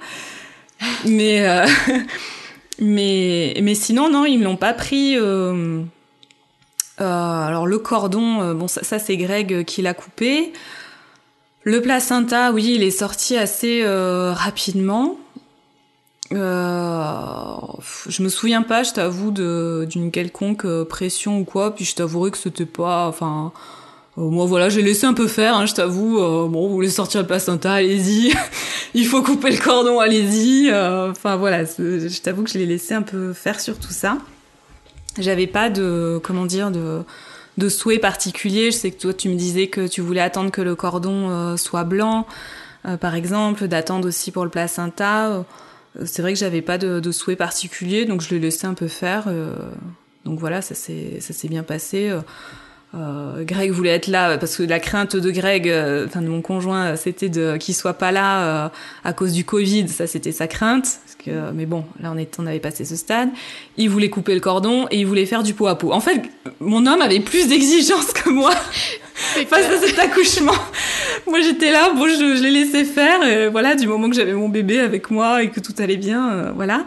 Mais 1.07 1.49
euh, 1.49 1.67
mais 2.81 3.55
mais 3.63 3.77
sinon 3.77 4.11
non, 4.11 4.27
ils 4.27 4.43
l'ont 4.43 4.57
pas 4.57 4.75
pris. 4.75 5.17
Alors 7.01 7.67
le 7.67 7.79
cordon, 7.79 8.55
bon 8.55 8.69
ça, 8.69 8.99
c'est 8.99 9.17
Greg 9.17 9.65
qui 9.65 9.83
l'a 9.83 9.95
coupé. 9.95 10.53
Le 11.65 11.83
placenta, 11.83 12.53
oui, 12.53 12.75
il 12.77 12.83
est 12.83 12.91
sorti 12.91 13.37
assez 13.37 13.85
rapidement. 13.85 15.17
Euh, 16.33 17.57
je 18.09 18.23
me 18.23 18.29
souviens 18.29 18.63
pas, 18.63 18.83
je 18.83 18.93
t'avoue, 18.93 19.31
d'une 19.31 20.11
quelconque 20.11 20.65
euh, 20.65 20.85
pression 20.85 21.39
ou 21.41 21.45
quoi. 21.45 21.75
Puis 21.75 21.85
je 21.85 21.95
t'avouerai 21.95 22.31
que 22.31 22.39
c'était 22.39 22.67
pas, 22.67 23.07
enfin, 23.09 23.53
euh, 24.19 24.23
moi 24.23 24.47
voilà, 24.47 24.69
j'ai 24.69 24.83
laissé 24.83 25.07
un 25.07 25.15
peu 25.15 25.27
faire. 25.27 25.57
Hein, 25.57 25.67
je 25.67 25.75
t'avoue, 25.75 26.19
euh, 26.19 26.49
bon, 26.49 26.69
vous 26.69 26.75
voulez 26.75 26.91
sortir 26.91 27.21
le 27.21 27.27
placenta, 27.27 27.73
allez-y. 27.73 28.33
Il 28.95 29.07
faut 29.07 29.23
couper 29.23 29.51
le 29.51 29.59
cordon, 29.59 29.99
allez-y. 30.01 30.73
Enfin 30.73 31.37
voilà, 31.37 31.65
je 31.65 32.21
t'avoue 32.21 32.45
que 32.45 32.51
je 32.51 32.59
l'ai 32.59 32.67
laissé 32.67 32.95
un 32.95 33.03
peu 33.03 33.33
faire 33.33 33.61
sur 33.61 33.79
tout 33.79 33.93
ça. 33.93 34.19
J'avais 35.19 35.47
pas 35.47 35.71
de, 35.71 36.21
comment 36.23 36.47
dire, 36.47 36.71
de 36.71 37.03
de 37.59 37.69
souhaits 37.69 38.01
particuliers. 38.01 38.71
Je 38.71 38.77
sais 38.77 38.91
que 38.91 39.01
toi, 39.01 39.13
tu 39.13 39.29
me 39.29 39.35
disais 39.35 39.67
que 39.67 39.87
tu 39.87 40.01
voulais 40.01 40.21
attendre 40.21 40.51
que 40.51 40.63
le 40.63 40.75
cordon 40.75 41.57
soit 41.59 41.85
blanc, 41.85 42.27
par 43.01 43.15
exemple, 43.15 43.69
d'attendre 43.69 44.09
aussi 44.09 44.31
pour 44.31 44.45
le 44.45 44.51
placenta. 44.51 45.45
C'est 46.07 46.23
vrai 46.23 46.33
que 46.33 46.39
j'avais 46.39 46.63
pas 46.63 46.79
de, 46.79 47.01
de 47.01 47.13
souhait 47.13 47.37
particulier, 47.37 48.07
donc 48.07 48.23
je 48.23 48.31
l'ai 48.31 48.39
laissé 48.39 48.67
un 48.67 48.73
peu 48.73 48.89
faire. 48.89 49.29
donc 50.25 50.39
voilà, 50.39 50.63
ça 50.63 50.75
s'est 50.75 51.49
bien 51.49 51.65
passé. 51.65 52.15
Euh, 52.95 53.45
Greg 53.45 53.71
voulait 53.71 53.91
être 53.91 54.09
là 54.09 54.37
parce 54.37 54.57
que 54.57 54.65
la 54.65 54.81
crainte 54.81 55.15
de 55.15 55.31
Greg, 55.31 55.69
euh, 55.69 56.07
enfin 56.07 56.23
de 56.23 56.29
mon 56.29 56.43
conjoint, 56.43 56.97
c'était 56.97 57.29
de 57.29 57.57
qu'il 57.57 57.75
soit 57.75 57.95
pas 57.95 58.11
là 58.11 58.65
euh, 58.65 58.69
à 59.05 59.13
cause 59.13 59.33
du 59.33 59.45
Covid. 59.45 59.89
Ça, 59.89 60.07
c'était 60.07 60.33
sa 60.33 60.49
crainte. 60.49 61.01
Que, 61.25 61.51
mais 61.53 61.66
bon, 61.66 61.85
là, 62.01 62.11
on, 62.14 62.18
est, 62.18 62.39
on 62.39 62.47
avait 62.47 62.61
passé 62.61 62.85
ce 62.85 62.97
stade. 62.97 63.29
Il 63.77 63.91
voulait 63.91 64.09
couper 64.09 64.35
le 64.35 64.41
cordon 64.41 64.87
et 64.91 64.99
il 64.99 65.07
voulait 65.07 65.27
faire 65.27 65.43
du 65.43 65.55
pot 65.55 65.66
à 65.66 65.77
pot. 65.77 65.93
En 65.93 66.01
fait, 66.01 66.23
mon 66.61 66.87
homme 66.87 67.03
avait 67.03 67.21
plus 67.21 67.47
d'exigences 67.49 68.12
que 68.12 68.31
moi 68.31 68.53
face 69.49 69.66
à 69.66 69.79
cet 69.87 69.99
accouchement. 69.99 70.55
moi, 71.27 71.41
j'étais 71.41 71.71
là, 71.71 71.93
bon, 71.95 72.07
je, 72.09 72.37
je 72.37 72.43
l'ai 72.43 72.51
laissé 72.51 72.85
faire. 72.85 73.23
Et 73.23 73.49
voilà, 73.49 73.75
du 73.75 73.87
moment 73.87 74.09
que 74.09 74.16
j'avais 74.16 74.33
mon 74.33 74.49
bébé 74.49 74.81
avec 74.81 75.11
moi 75.11 75.43
et 75.43 75.51
que 75.51 75.61
tout 75.61 75.75
allait 75.79 75.97
bien, 75.97 76.53
voilà. 76.55 76.87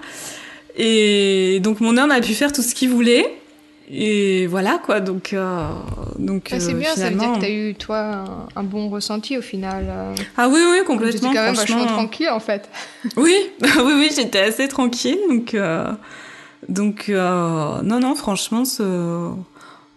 Et 0.76 1.60
donc, 1.62 1.80
mon 1.80 1.98
homme 1.98 2.12
a 2.12 2.20
pu 2.20 2.34
faire 2.34 2.52
tout 2.52 2.64
ce 2.64 2.74
qu'il 2.74 2.90
voulait. 2.90 3.43
Et 3.92 4.48
voilà 4.48 4.80
quoi, 4.84 5.02
donc. 5.02 5.34
Euh, 5.34 5.68
donc 6.18 6.48
c'est 6.50 6.74
euh, 6.74 6.74
bien, 6.74 6.96
ça 6.96 7.10
veut 7.10 7.18
dire 7.18 7.34
que 7.34 7.40
tu 7.40 7.46
as 7.46 7.50
eu, 7.50 7.76
toi, 7.76 8.24
un, 8.56 8.64
bon 8.64 8.90
ressenti 8.90 9.38
au 9.38 9.42
final. 9.42 9.86
Euh. 9.90 10.16
ah 10.38 10.48
oui, 10.48 10.60
oui, 10.72 10.86
complètement. 10.86 11.30
Tu 11.30 11.36
quand 11.36 11.44
même 11.44 11.56
vachement 11.56 11.86
tranquille 11.86 12.30
en 12.30 12.40
fait. 12.40 12.70
oui, 13.18 13.36
oui, 13.62 13.94
oui, 13.96 14.10
j'étais 14.16 14.40
assez 14.40 14.68
tranquille. 14.70 15.20
Donc, 15.28 15.56
donc 16.70 17.10
non, 17.10 18.00
non, 18.00 18.16
franchement, 18.16 18.64
ce... 18.64 19.32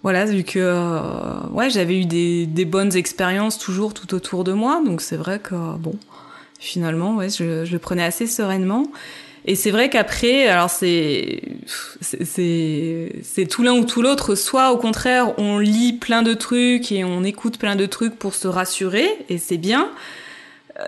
voilà, 0.03 0.25
vu 0.25 0.43
que 0.43 1.49
ouais, 1.53 1.71
j'avais 1.71 2.01
eu 2.01 2.07
des, 2.07 2.47
des, 2.47 2.65
bonnes 2.65 2.97
expériences 2.97 3.57
toujours 3.57 3.95
tout 3.95 4.15
autour 4.15 4.43
de 4.43 4.53
moi. 4.53 4.83
Donc 4.85 5.01
c'est 5.01 5.17
vrai 5.17 5.39
que, 5.39 5.55
bon, 5.77 5.95
finalement, 6.59 7.15
ouais, 7.15 7.29
je, 7.29 7.65
je 7.65 7.73
le 7.73 7.79
prenais 7.79 8.05
assez 8.05 8.27
sereinement. 8.27 8.89
Et 9.49 9.55
c'est 9.55 9.71
vrai 9.71 9.89
qu'après, 9.89 10.49
alors 10.49 10.71
c'est 10.71 11.41
c'est 12.01 13.47
tout 13.49 13.63
l'un 13.63 13.75
ou 13.75 13.85
tout 13.85 14.03
l'autre. 14.03 14.35
Soit 14.35 14.73
au 14.73 14.77
contraire, 14.77 15.39
on 15.39 15.59
lit 15.59 15.93
plein 15.93 16.23
de 16.23 16.35
trucs 16.35 16.91
et 16.91 17.05
on 17.05 17.23
écoute 17.23 17.59
plein 17.59 17.77
de 17.77 17.87
trucs 17.87 18.17
pour 18.17 18.35
se 18.35 18.49
rassurer, 18.49 19.09
et 19.29 19.39
c'est 19.39 19.57
bien. 19.57 19.91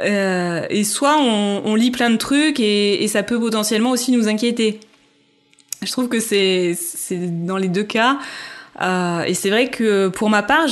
Euh, 0.00 0.66
et 0.68 0.84
soit 0.84 1.16
on, 1.18 1.62
on, 1.64 1.74
lit 1.74 1.90
plein 1.90 2.10
de 2.10 2.16
trucs 2.16 2.60
et, 2.60 3.02
et, 3.02 3.08
ça 3.08 3.22
peut 3.22 3.40
potentiellement 3.40 3.90
aussi 3.90 4.12
nous 4.12 4.28
inquiéter. 4.28 4.80
Je 5.82 5.90
trouve 5.90 6.08
que 6.08 6.20
c'est 6.20 6.76
dans 7.10 7.56
les 7.56 7.68
deux 7.68 7.84
cas. 7.84 8.18
Euh, 8.80 9.22
et 9.22 9.34
c'est 9.34 9.50
vrai 9.50 9.70
que 9.70 10.08
pour 10.08 10.30
ma 10.30 10.42
part, 10.42 10.66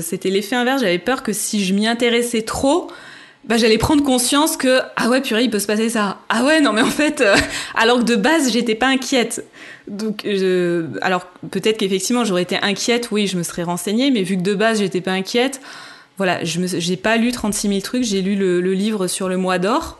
c'était 0.00 0.30
l'effet 0.30 0.56
inverse. 0.56 0.82
J'avais 0.82 0.98
peur 0.98 1.22
que 1.22 1.32
si 1.32 1.64
je 1.64 1.74
m'y 1.74 1.86
intéressais 1.86 2.42
trop, 2.42 2.88
bah, 3.46 3.56
j'allais 3.56 3.78
prendre 3.78 4.02
conscience 4.02 4.56
que 4.56 4.80
ah 4.96 5.08
ouais 5.08 5.20
purée 5.20 5.44
il 5.44 5.50
peut 5.50 5.58
se 5.58 5.66
passer 5.66 5.88
ça. 5.88 6.18
Ah 6.28 6.44
ouais 6.44 6.60
non 6.60 6.72
mais 6.72 6.82
en 6.82 6.90
fait 6.90 7.20
euh, 7.20 7.36
alors 7.74 7.98
que 7.98 8.04
de 8.04 8.16
base 8.16 8.52
j'étais 8.52 8.74
pas 8.74 8.88
inquiète. 8.88 9.44
Donc 9.86 10.22
je, 10.24 10.86
alors 11.00 11.26
peut-être 11.50 11.78
qu'effectivement 11.78 12.24
j'aurais 12.24 12.42
été 12.42 12.58
inquiète 12.60 13.10
oui 13.12 13.28
je 13.28 13.36
me 13.36 13.44
serais 13.44 13.62
renseignée 13.62 14.10
mais 14.10 14.22
vu 14.22 14.36
que 14.36 14.42
de 14.42 14.54
base 14.54 14.80
j'étais 14.80 15.00
pas 15.00 15.12
inquiète 15.12 15.60
voilà 16.16 16.42
je 16.42 16.60
j'ai 16.66 16.96
pas 16.96 17.16
lu 17.16 17.30
36 17.30 17.68
000 17.68 17.80
trucs 17.82 18.02
j'ai 18.02 18.20
lu 18.20 18.34
le, 18.34 18.60
le, 18.60 18.72
livre 18.72 19.06
sur 19.06 19.28
le 19.28 19.36
mois 19.36 19.58
d'or. 19.58 19.98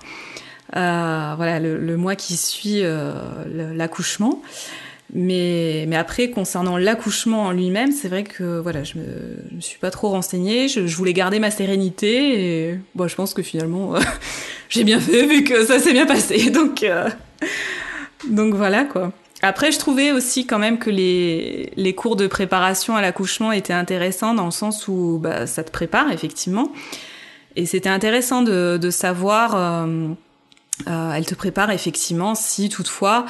Euh, 0.75 1.35
voilà 1.37 1.61
le, 1.61 1.79
le, 1.79 1.97
mois 1.97 2.17
qui 2.17 2.37
suit 2.37 2.81
euh, 2.83 3.15
l'accouchement 3.47 4.43
mais, 5.15 5.85
mais 5.89 5.97
après, 5.97 6.31
concernant 6.31 6.77
l'accouchement 6.77 7.45
en 7.45 7.53
lui-même, 7.53 7.93
c'est 7.93 8.09
vrai 8.09 8.25
que 8.25 8.59
voilà, 8.59 8.83
je 8.83 8.99
me, 8.99 9.57
me 9.57 9.61
suis 9.61 9.79
pas 9.79 9.91
trop 9.91 10.09
renseignée. 10.09 10.69
Je, 10.69 10.81
voulais 10.81 11.13
garder 11.13 11.39
ma 11.39 11.51
sérénité 11.51 12.71
et 12.71 12.79
bon, 12.95 13.07
je 13.07 13.15
pense 13.15 13.33
que 13.33 13.43
finalement, 13.43 13.95
j'ai 14.69 14.85
bien 14.85 14.99
fait 14.99 15.25
vu 15.27 15.45
que 15.45 15.65
ça 15.65 15.79
s'est 15.79 15.93
bien 15.93 16.07
passé. 16.07 16.51
Donc, 16.57 16.83
euh, 16.83 17.09
donc 18.29 18.55
voilà 18.55 18.85
quoi. 18.85 19.13
Après, 19.43 19.71
je 19.71 19.79
trouvais 19.79 20.11
aussi 20.11 20.47
quand 20.47 20.59
même 20.59 20.79
que 20.79 20.89
les, 20.89 21.71
les 21.77 21.95
cours 21.95 22.17
de 22.17 22.27
préparation 22.27 22.97
à 22.97 23.03
l'accouchement 23.03 23.53
étaient 23.53 23.75
intéressants 23.75 24.33
dans 24.35 24.47
le 24.47 24.51
sens 24.51 24.89
où 24.89 25.19
bah, 25.23 25.47
ça 25.47 25.63
te 25.63 25.71
prépare 25.71 26.11
effectivement. 26.11 26.73
Et 27.55 27.67
c'était 27.67 27.91
intéressant 27.91 28.43
de, 28.43 28.79
de 28.81 28.91
savoir, 28.91 29.55
euh, 29.55 30.09
euh 30.89 31.13
elle 31.13 31.27
te 31.27 31.35
prépare 31.35 31.71
effectivement 31.71 32.35
si 32.35 32.71
toutefois 32.71 33.27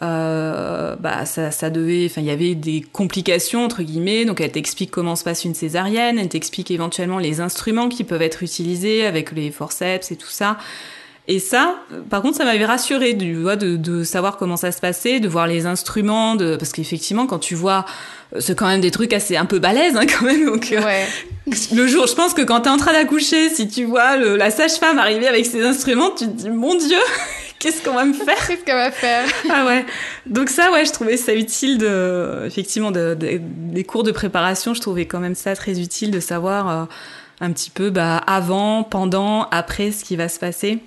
euh, 0.00 0.94
bah 0.96 1.24
ça, 1.24 1.50
ça 1.50 1.70
devait, 1.70 2.06
enfin 2.06 2.20
il 2.20 2.26
y 2.26 2.30
avait 2.30 2.54
des 2.54 2.80
complications 2.80 3.64
entre 3.64 3.82
guillemets. 3.82 4.24
Donc 4.24 4.40
elle 4.40 4.52
t'explique 4.52 4.90
comment 4.90 5.16
se 5.16 5.24
passe 5.24 5.44
une 5.44 5.54
césarienne, 5.54 6.18
elle 6.18 6.28
t'explique 6.28 6.70
éventuellement 6.70 7.18
les 7.18 7.40
instruments 7.40 7.88
qui 7.88 8.04
peuvent 8.04 8.22
être 8.22 8.42
utilisés 8.42 9.06
avec 9.06 9.32
les 9.32 9.50
forceps 9.50 10.10
et 10.10 10.16
tout 10.16 10.28
ça. 10.28 10.58
Et 11.30 11.40
ça, 11.40 11.74
par 12.08 12.22
contre, 12.22 12.38
ça 12.38 12.44
m'avait 12.46 12.64
rassuré 12.64 13.12
du 13.12 13.34
vois, 13.34 13.56
de, 13.56 13.76
de, 13.76 14.02
savoir 14.02 14.38
comment 14.38 14.56
ça 14.56 14.72
se 14.72 14.80
passait, 14.80 15.20
de 15.20 15.28
voir 15.28 15.46
les 15.46 15.66
instruments, 15.66 16.36
de 16.36 16.56
parce 16.56 16.72
qu'effectivement, 16.72 17.26
quand 17.26 17.38
tu 17.38 17.54
vois, 17.54 17.84
euh, 18.34 18.40
c'est 18.40 18.56
quand 18.56 18.66
même 18.66 18.80
des 18.80 18.90
trucs 18.90 19.12
assez 19.12 19.36
un 19.36 19.44
peu 19.44 19.58
balèzes 19.58 19.94
hein, 19.94 20.06
quand 20.06 20.24
même. 20.24 20.46
Donc 20.46 20.72
euh, 20.72 20.82
ouais. 20.82 21.06
le 21.74 21.86
jour, 21.86 22.06
je 22.06 22.14
pense 22.14 22.32
que 22.32 22.40
quand 22.40 22.62
t'es 22.62 22.70
en 22.70 22.78
train 22.78 22.94
d'accoucher, 22.94 23.50
si 23.50 23.68
tu 23.68 23.84
vois 23.84 24.16
le, 24.16 24.36
la 24.36 24.50
sage-femme 24.50 24.98
arriver 24.98 25.28
avec 25.28 25.44
ses 25.44 25.62
instruments, 25.62 26.12
tu 26.16 26.24
te 26.24 26.30
dis 26.30 26.48
mon 26.48 26.74
Dieu, 26.74 26.96
qu'est-ce 27.58 27.82
qu'on 27.82 27.94
va 27.94 28.04
me 28.04 28.12
faire 28.12 28.46
Qu'est-ce 28.46 28.64
qu'on 28.64 28.72
va 28.76 28.90
faire 28.90 29.26
Ah 29.50 29.66
ouais. 29.66 29.84
Donc 30.26 30.48
ça, 30.48 30.70
ouais, 30.72 30.84
je 30.84 30.92
trouvais 30.92 31.16
ça 31.16 31.34
utile 31.34 31.78
de, 31.78 32.44
effectivement, 32.46 32.90
de, 32.90 33.14
de, 33.14 33.40
des 33.40 33.84
cours 33.84 34.02
de 34.02 34.12
préparation. 34.12 34.74
Je 34.74 34.80
trouvais 34.80 35.06
quand 35.06 35.20
même 35.20 35.34
ça 35.34 35.54
très 35.54 35.80
utile 35.80 36.10
de 36.10 36.20
savoir 36.20 36.68
euh, 36.68 36.84
un 37.40 37.52
petit 37.52 37.70
peu, 37.70 37.90
bah, 37.90 38.18
avant, 38.18 38.82
pendant, 38.82 39.44
après, 39.50 39.90
ce 39.90 40.04
qui 40.04 40.16
va 40.16 40.28
se 40.28 40.38
passer. 40.38 40.78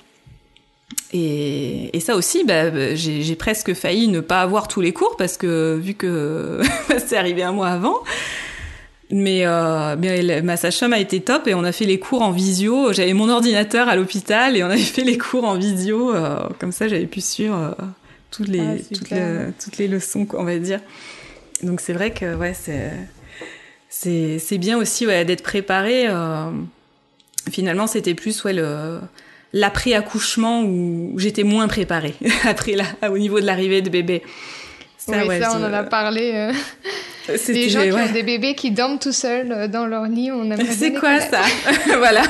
Et, 1.13 1.95
et 1.95 1.99
ça 1.99 2.15
aussi, 2.15 2.43
bah, 2.43 2.95
j'ai 2.95 3.35
presque 3.35 3.73
failli 3.73 4.07
ne 4.07 4.19
pas 4.19 4.41
avoir 4.41 4.67
tous 4.67 4.81
les 4.81 4.93
cours 4.93 5.15
parce 5.17 5.37
que 5.37 5.79
vu 5.81 5.93
que 5.93 6.61
c'est 7.05 7.17
arrivé 7.17 7.43
un 7.43 7.51
mois 7.51 7.69
avant, 7.69 7.99
mais, 9.11 9.45
euh, 9.45 9.95
mais 9.99 10.41
ma 10.41 10.57
sage-femme 10.57 10.93
a 10.93 10.99
été 10.99 11.21
top 11.21 11.47
et 11.47 11.53
on 11.53 11.63
a 11.63 11.71
fait 11.71 11.85
les 11.85 11.99
cours 11.99 12.21
en 12.21 12.31
visio. 12.31 12.93
J'avais 12.93 13.13
mon 13.13 13.29
ordinateur 13.29 13.89
à 13.89 13.95
l'hôpital 13.95 14.55
et 14.55 14.63
on 14.63 14.67
avait 14.67 14.77
fait 14.79 15.03
les 15.03 15.17
cours 15.17 15.43
en 15.43 15.55
visio. 15.55 16.15
Euh, 16.15 16.39
comme 16.59 16.71
ça, 16.71 16.87
j'avais 16.87 17.05
pu 17.05 17.21
suivre 17.21 17.75
euh, 17.79 17.85
toutes, 18.31 18.47
les, 18.47 18.59
ah, 18.59 18.75
toutes, 18.93 19.09
les, 19.09 19.51
toutes 19.63 19.77
les 19.77 19.87
leçons, 19.87 20.27
on 20.33 20.43
va 20.43 20.57
dire. 20.57 20.79
Donc 21.63 21.81
c'est 21.81 21.93
vrai 21.93 22.11
que 22.11 22.35
ouais, 22.35 22.53
c'est, 22.53 22.91
c'est, 24.39 24.57
bien 24.57 24.77
aussi 24.77 25.05
ouais, 25.05 25.25
d'être 25.25 25.43
préparé. 25.43 26.07
Euh, 26.07 26.49
finalement, 27.51 27.87
c'était 27.87 28.15
plus 28.15 28.43
ouais, 28.43 28.53
le, 28.53 28.99
l'après-accouchement 29.53 30.63
où 30.63 31.13
j'étais 31.17 31.43
moins 31.43 31.67
préparée 31.67 32.15
après 32.45 32.73
là, 32.73 32.85
au 33.09 33.17
niveau 33.17 33.39
de 33.39 33.45
l'arrivée 33.45 33.81
de 33.81 33.89
bébé. 33.89 34.23
Ça, 35.05 35.25
oui, 35.25 35.39
ça, 35.41 35.57
on 35.57 35.63
en 35.63 35.73
a 35.73 35.83
parlé. 35.83 36.31
Euh... 36.35 36.53
Les 37.47 37.69
gens 37.69 37.81
qui 37.81 37.91
ont 37.91 38.11
des 38.11 38.21
bébés 38.21 38.53
qui 38.53 38.69
dorment 38.69 38.99
tout 38.99 39.11
seuls 39.11 39.51
euh, 39.51 39.67
dans 39.67 39.87
leur 39.87 40.03
lit, 40.03 40.31
on 40.31 40.43
aimerait 40.43 40.65
C'est 40.65 40.93
quoi 40.93 41.19
ça? 41.19 41.41
Voilà. 41.97 42.21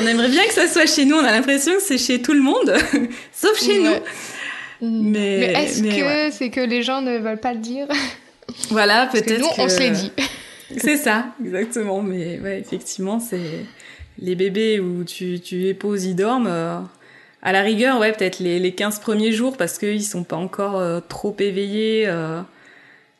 on 0.00 0.06
aimerait 0.06 0.30
bien 0.30 0.46
que 0.46 0.54
ça 0.54 0.66
soit 0.66 0.86
chez 0.86 1.04
nous. 1.04 1.16
On 1.16 1.24
a 1.24 1.32
l'impression 1.32 1.74
que 1.74 1.82
c'est 1.82 1.98
chez 1.98 2.22
tout 2.22 2.32
le 2.32 2.40
monde, 2.40 2.74
sauf 3.32 3.62
chez 3.62 3.80
nous. 3.80 3.96
Mm. 4.80 5.10
Mais, 5.10 5.38
mais 5.38 5.62
est-ce 5.62 5.82
que 5.82 6.34
c'est 6.34 6.48
que 6.48 6.60
les 6.60 6.82
gens 6.82 7.02
ne 7.02 7.18
veulent 7.18 7.40
pas 7.40 7.52
le 7.52 7.60
dire? 7.60 7.86
Voilà, 8.70 9.06
peut-être. 9.06 9.38
Nous, 9.38 9.46
on 9.58 9.68
se 9.68 9.78
l'est 9.78 9.90
dit. 9.90 10.12
c'est 10.78 10.96
ça, 10.96 11.26
exactement. 11.44 12.00
Mais 12.00 12.40
ouais, 12.40 12.60
effectivement, 12.60 13.20
c'est 13.20 13.66
les 14.18 14.36
bébés 14.36 14.80
où 14.80 15.04
tu, 15.04 15.38
tu 15.40 15.66
épouses, 15.66 16.06
ils 16.06 16.16
dorment. 16.16 16.88
À 17.46 17.52
la 17.52 17.62
rigueur, 17.62 18.00
ouais, 18.00 18.10
peut-être 18.10 18.40
les, 18.40 18.58
les 18.58 18.72
15 18.72 18.98
premiers 18.98 19.30
jours 19.30 19.56
parce 19.56 19.78
qu'ils 19.78 20.02
sont 20.02 20.24
pas 20.24 20.34
encore 20.34 20.80
euh, 20.80 20.98
trop 21.08 21.32
éveillés. 21.38 22.02
Euh, 22.08 22.40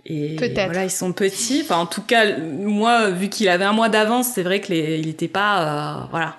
et 0.04 0.34
voilà, 0.36 0.82
ils 0.82 0.90
sont 0.90 1.12
petits. 1.12 1.60
Enfin, 1.62 1.76
en 1.76 1.86
tout 1.86 2.02
cas, 2.02 2.36
moi, 2.36 3.10
vu 3.10 3.28
qu'il 3.28 3.48
avait 3.48 3.64
un 3.64 3.72
mois 3.72 3.88
d'avance, 3.88 4.32
c'est 4.34 4.42
vrai 4.42 4.60
qu'il 4.60 5.06
n'était 5.06 5.28
pas, 5.28 5.60
euh, 5.62 6.06
voilà, 6.10 6.36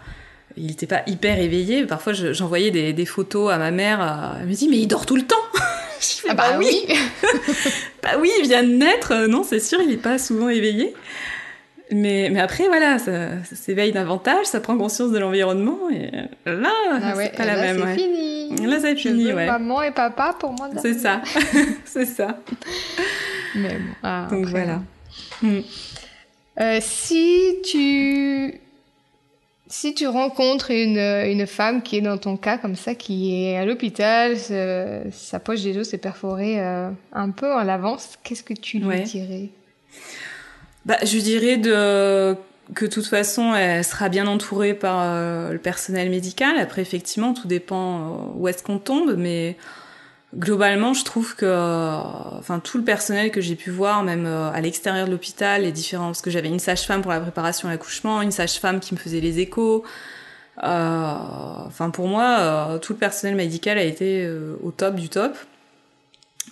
il 0.58 0.68
n'était 0.68 0.86
pas 0.86 1.04
hyper 1.08 1.40
éveillé. 1.40 1.86
Parfois, 1.86 2.12
j'envoyais 2.12 2.72
des, 2.72 2.92
des, 2.92 3.06
photos 3.06 3.54
à 3.54 3.58
ma 3.58 3.72
mère. 3.72 4.02
Euh, 4.02 4.40
elle 4.42 4.48
me 4.48 4.54
dit, 4.54 4.68
mais 4.68 4.80
il 4.80 4.88
dort 4.88 5.06
tout 5.06 5.16
le 5.16 5.26
temps. 5.26 5.36
je 6.02 6.08
fais, 6.08 6.28
ah 6.32 6.34
bah, 6.34 6.52
bah 6.52 6.58
oui. 6.60 6.88
bah 8.04 8.18
oui, 8.20 8.30
il 8.42 8.50
vient 8.50 8.64
de 8.64 8.74
naître. 8.74 9.14
Non, 9.28 9.44
c'est 9.44 9.62
sûr, 9.62 9.80
il 9.82 9.88
n'est 9.88 9.96
pas 9.96 10.18
souvent 10.18 10.50
éveillé. 10.50 10.94
Mais, 11.92 12.30
mais 12.32 12.40
après, 12.42 12.68
voilà, 12.68 13.00
ça, 13.00 13.44
ça 13.46 13.56
s'éveille 13.56 13.94
davantage, 13.94 14.46
ça 14.46 14.60
prend 14.60 14.78
conscience 14.78 15.12
de 15.12 15.20
l'environnement, 15.20 15.90
et 15.90 16.12
là, 16.46 16.70
ah 16.92 17.16
ouais, 17.16 17.30
c'est 17.32 17.38
pas 17.38 17.46
la 17.46 17.56
là, 17.56 17.62
même. 17.62 17.78
C'est 17.78 17.84
ouais. 17.84 17.96
fini. 17.96 18.66
Là, 18.68 18.80
c'est 18.82 18.96
fini, 18.96 19.32
ouais. 19.32 19.46
Maman 19.46 19.82
et 19.84 19.92
papa, 19.92 20.36
pour 20.38 20.52
moi. 20.52 20.70
C'est 20.82 20.96
ça, 20.96 21.22
c'est 21.86 22.06
ça. 22.06 22.40
Mais 23.56 23.70
bon. 23.70 23.94
Ah, 24.04 24.28
Donc 24.30 24.48
après, 24.48 24.52
voilà. 24.52 24.82
Mm. 25.42 25.60
Euh, 26.60 26.80
si 26.82 27.56
tu 27.64 28.54
si 29.70 29.94
tu 29.94 30.08
rencontres 30.08 30.72
une, 30.72 30.98
une 30.98 31.46
femme 31.46 31.82
qui 31.82 31.98
est 31.98 32.02
dans 32.02 32.18
ton 32.18 32.36
cas 32.38 32.58
comme 32.58 32.76
ça, 32.76 32.96
qui 32.96 33.46
est 33.46 33.58
à 33.58 33.66
l'hôpital, 33.66 34.36
sa 35.12 35.40
poche 35.40 35.62
des 35.62 35.78
os 35.78 35.88
s'est 35.90 35.98
perforée 35.98 36.60
euh, 36.60 36.90
un 37.14 37.30
peu 37.32 37.52
en 37.54 37.68
avance, 37.68 38.18
qu'est-ce 38.24 38.44
que 38.44 38.54
tu 38.54 38.80
lui 38.80 38.86
Ouais. 38.88 39.02
dirais? 39.04 39.50
Bah, 40.88 40.98
je 41.04 41.20
dirais 41.20 41.58
de 41.58 42.36
que 42.74 42.86
de 42.86 42.92
toute 42.92 43.08
façon, 43.08 43.56
elle 43.56 43.84
sera 43.84 44.10
bien 44.10 44.28
entourée 44.28 44.74
par 44.74 45.00
euh, 45.02 45.52
le 45.52 45.60
personnel 45.60 46.10
médical. 46.10 46.58
Après, 46.58 46.82
effectivement, 46.82 47.34
tout 47.34 47.48
dépend 47.48 48.00
euh, 48.00 48.16
où 48.36 48.48
est-ce 48.48 48.64
qu'on 48.64 48.80
tombe, 48.80 49.16
mais 49.18 49.58
globalement, 50.36 50.94
je 50.94 51.06
trouve 51.06 51.36
que, 51.36 52.36
enfin, 52.38 52.60
tout 52.60 52.78
le 52.78 52.84
personnel 52.84 53.32
que 53.32 53.42
j'ai 53.42 53.56
pu 53.56 53.72
voir, 53.72 54.04
même 54.04 54.26
euh, 54.26 54.52
à 54.52 54.60
l'extérieur 54.62 55.08
de 55.08 55.12
l'hôpital, 55.12 55.64
est 55.66 55.72
différent. 55.72 56.08
Parce 56.08 56.22
que 56.22 56.30
j'avais 56.30 56.50
une 56.50 56.60
sage-femme 56.60 57.02
pour 57.02 57.12
la 57.12 57.20
préparation 57.20 57.70
à 57.70 57.72
l'accouchement, 57.72 58.22
une 58.22 58.32
sage-femme 58.32 58.80
qui 58.80 58.94
me 58.94 59.00
faisait 59.00 59.22
les 59.22 59.40
échos. 59.40 59.84
Enfin, 60.62 61.92
pour 61.92 62.08
moi, 62.08 62.80
tout 62.82 62.94
le 62.94 62.98
personnel 62.98 63.36
médical 63.36 63.78
a 63.78 63.84
été 63.84 64.28
au 64.64 64.72
top 64.72 64.96
du 64.96 65.08
top. 65.08 65.38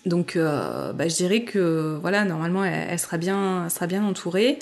Donc, 0.05 0.37
bah, 0.37 1.07
je 1.07 1.15
dirais 1.15 1.41
que, 1.41 1.97
voilà, 2.01 2.25
normalement, 2.25 2.63
elle, 2.63 2.99
sera 2.99 3.17
bien, 3.17 3.63
elle 3.65 3.71
sera 3.71 3.87
bien 3.87 4.03
entourée. 4.03 4.59